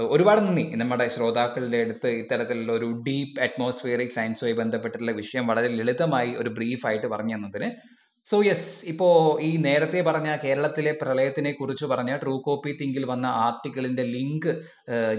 ഒരുപാട് 0.00 0.40
നന്ദി. 0.40 0.72
നമ്മുടെ 0.76 1.08
ശ്രോതാക്കളുടെ 1.08 1.76
അടുത്ത് 1.76 2.08
ഇത്തരത്തിലുള്ള 2.08 2.72
ഒരു 2.72 3.02
ഡീപ്പ് 3.08 3.42
അറ്റ്മോസ്ഫിയറിക് 3.42 4.10
സയൻസുമായി 4.10 4.54
ബന്ധപ്പെട്ടുള്ള 4.54 5.12
വിഷയം 5.12 5.46
വളരെ 5.46 5.68
ലളിതമായി 5.68 6.34
ഒരു 6.34 6.48
ബ്രീഫായിട്ട് 6.48 7.06
പറഞ്ഞു 7.06 7.36
തന്നതിന് 7.36 7.95
സോ 8.30 8.36
യെസ് 8.44 8.70
ഇപ്പോൾ 8.90 9.40
ഈ 9.40 9.56
നേരത്തെ 9.56 10.00
പറഞ്ഞ 10.00 10.36
കേരളത്തിലെ 10.44 10.92
പ്രളയത്തിനെ 11.02 11.50
കുറിച്ച് 11.52 11.84
പറഞ്ഞ 11.90 12.12
ട്രൂ 12.16 12.32
കോപ്പി 12.46 12.70
തിങ്കിൽ 12.80 13.04
വന്ന 13.10 13.26
ആർട്ടിക്കിളിന്റെ 13.26 14.02
ലിങ്ക് 14.14 14.48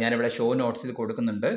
ഞാനിവിടെ 0.01 0.29
ഷോ 0.37 0.53
നോട്ട്സിൽ 0.53 0.91
കൊടുക്കുന്നുണ്ട്. 0.97 1.47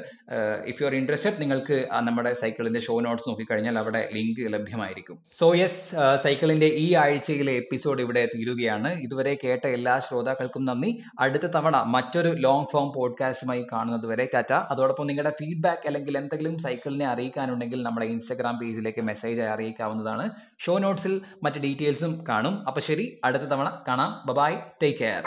ഇഫ് 0.67 0.77
യു 0.83 0.87
ആർ 0.87 0.95
ഇൻട്രസ്റ്റഡ് 0.95 1.41
നിങ്ങൾക്ക് 1.41 1.77
നമ്മുടെ 2.09 2.33
സൈക്കിളിന്റെ 2.43 2.81
ഷോ 2.81 3.01
നോട്ട്സ് 3.07 3.27
നോക്കിക്കഴിഞ്ഞാൽ 3.29 3.79
അവിടെ 3.79 4.03
ലിങ്ക് 4.17 4.53
ലഭ്യമായിരിക്കും. 4.55 5.17
സോ 5.41 5.55
യെസ് 5.61 5.81
സൈക്കിളിന്റെ 6.25 6.69
ഈ 6.85 6.87
ആഴ്ചയിലെ 7.05 7.53
എപ്പിസോഡ് 7.63 8.03
ഇവിടെ 8.07 8.23
തീരുകയാണ്. 8.35 8.93
ഇതുവരെ 9.07 9.33
കേട്ട 9.45 9.65
എല്ലാ 9.79 9.99
ശ്രോതാക്കൾക്കും 9.99 10.65
നന്ദി. 10.71 10.93
അടുത്ത 11.27 11.51
തവണ 11.57 11.77
മറ്റൊരു 11.97 12.33
ലോങ് 12.47 12.71
ഫോം 12.75 12.89
പോഡ്കാസ്റ്റുമായി 12.99 13.65
കാണുന്നത് 13.73 14.07
വരെ 14.13 14.29
ടാറ്റ. 14.35 14.53
അതോടൊപ്പം 14.53 15.07
നിങ്ങളുടെ 15.07 15.35
ഫീഡ്ബാക്ക് 15.41 15.87
അല്ലെങ്കിൽ 15.87 16.17
എന്തെങ്കിലും 16.23 16.57
സൈക്കിളിനെ 16.59 17.09
അറിയിക്കാനുണ്ടെങ്കിൽ 17.15 17.83
നമ്മുടെ 17.89 18.09
ഇൻസ്റ്റാഗ്രാം 18.15 18.57
പേജിലേക്ക് 18.63 19.05
മെസ്സേജ് 19.11 19.45
അറിയിക്കാവുന്നതാണ്. 19.57 20.29
ഷോ 20.65 20.79
നോട്ട്സിൽ 20.79 21.15
മറ്റ് 21.43 21.61
ഡീറ്റെയിൽസും 21.65 22.25
കാണും. 22.29 22.67
അപ്പോൾ 22.67 22.81
ശരി 22.81 23.07
അടുത്ത 23.25 23.43
തവണ 23.43 23.69
കാണാം. 23.89 24.11
Bye-bye 24.27 24.59
take 24.83 24.99
care 24.99 25.23